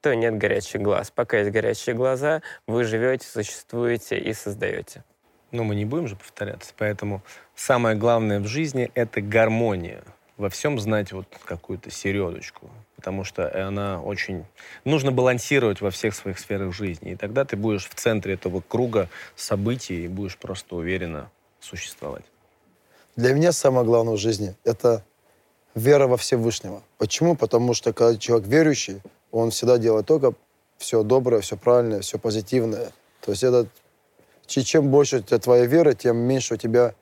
то 0.00 0.16
нет 0.16 0.36
горячих 0.36 0.82
глаз. 0.82 1.12
Пока 1.12 1.38
есть 1.38 1.52
горячие 1.52 1.94
глаза, 1.94 2.42
вы 2.66 2.82
живете, 2.82 3.24
существуете 3.24 4.18
и 4.18 4.32
создаете. 4.32 5.04
Но 5.52 5.62
мы 5.62 5.76
не 5.76 5.84
будем 5.84 6.08
же 6.08 6.16
повторяться. 6.16 6.72
Поэтому 6.76 7.22
самое 7.54 7.94
главное 7.94 8.40
в 8.40 8.48
жизни— 8.48 8.90
это 8.94 9.20
гармония. 9.20 10.02
Во 10.36 10.50
всем 10.50 10.80
знать 10.80 11.12
вот 11.12 11.28
какую-то 11.44 11.88
середочку. 11.88 12.68
Потому 12.96 13.24
что 13.24 13.66
она 13.66 14.00
очень... 14.02 14.44
Нужно 14.84 15.12
балансировать 15.12 15.80
во 15.80 15.90
всех 15.90 16.14
своих 16.14 16.38
сферах 16.38 16.74
жизни. 16.74 17.12
И 17.12 17.16
тогда 17.16 17.44
ты 17.44 17.56
будешь 17.56 17.88
в 17.88 17.94
центре 17.94 18.34
этого 18.34 18.62
круга 18.66 19.08
событий 19.36 20.04
и 20.04 20.08
будешь 20.08 20.38
просто 20.38 20.76
уверенно 20.76 21.30
существовать. 21.60 22.24
Для 23.16 23.34
меня 23.34 23.52
самое 23.52 23.86
главное 23.86 24.14
в 24.14 24.18
жизни— 24.18 24.54
это 24.64 25.04
вера 25.74 26.06
во 26.06 26.16
Всевышнего. 26.16 26.82
Почему? 26.98 27.36
Потому 27.36 27.74
что 27.74 27.92
когда 27.92 28.18
человек 28.18 28.48
верующий, 28.48 29.02
он 29.30 29.50
всегда 29.50 29.78
делает 29.78 30.06
только 30.06 30.32
все 30.78 31.02
доброе, 31.02 31.40
все 31.40 31.56
правильное, 31.56 32.00
все 32.00 32.18
позитивное. 32.18 32.92
То 33.20 33.32
есть 33.32 33.42
это 33.42 33.66
чем 34.46 34.90
больше 34.90 35.18
у 35.18 35.20
тебя 35.20 35.38
твоя 35.38 35.66
вера, 35.66 35.92
тем 35.92 36.16
меньше 36.16 36.54
у 36.54 36.56
тебя 36.56 36.94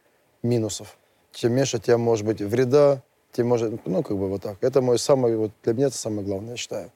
минусов. 0.42 0.96
Чем 1.32 1.52
меньше 1.52 1.76
у 1.76 1.80
тебя 1.80 1.98
может 1.98 2.24
быть 2.24 2.40
вреда, 2.40 3.02
тем 3.34 3.48
может, 3.48 3.84
ну, 3.86 4.02
как 4.02 4.16
бы 4.16 4.28
вот 4.28 4.42
так. 4.42 4.58
Это 4.62 4.80
мой 4.80 4.98
самый, 4.98 5.36
вот 5.36 5.50
для 5.64 5.74
меня 5.74 5.86
это 5.88 5.96
самое 5.98 6.26
главное, 6.26 6.52
я 6.52 6.56
считаю. 6.56 6.90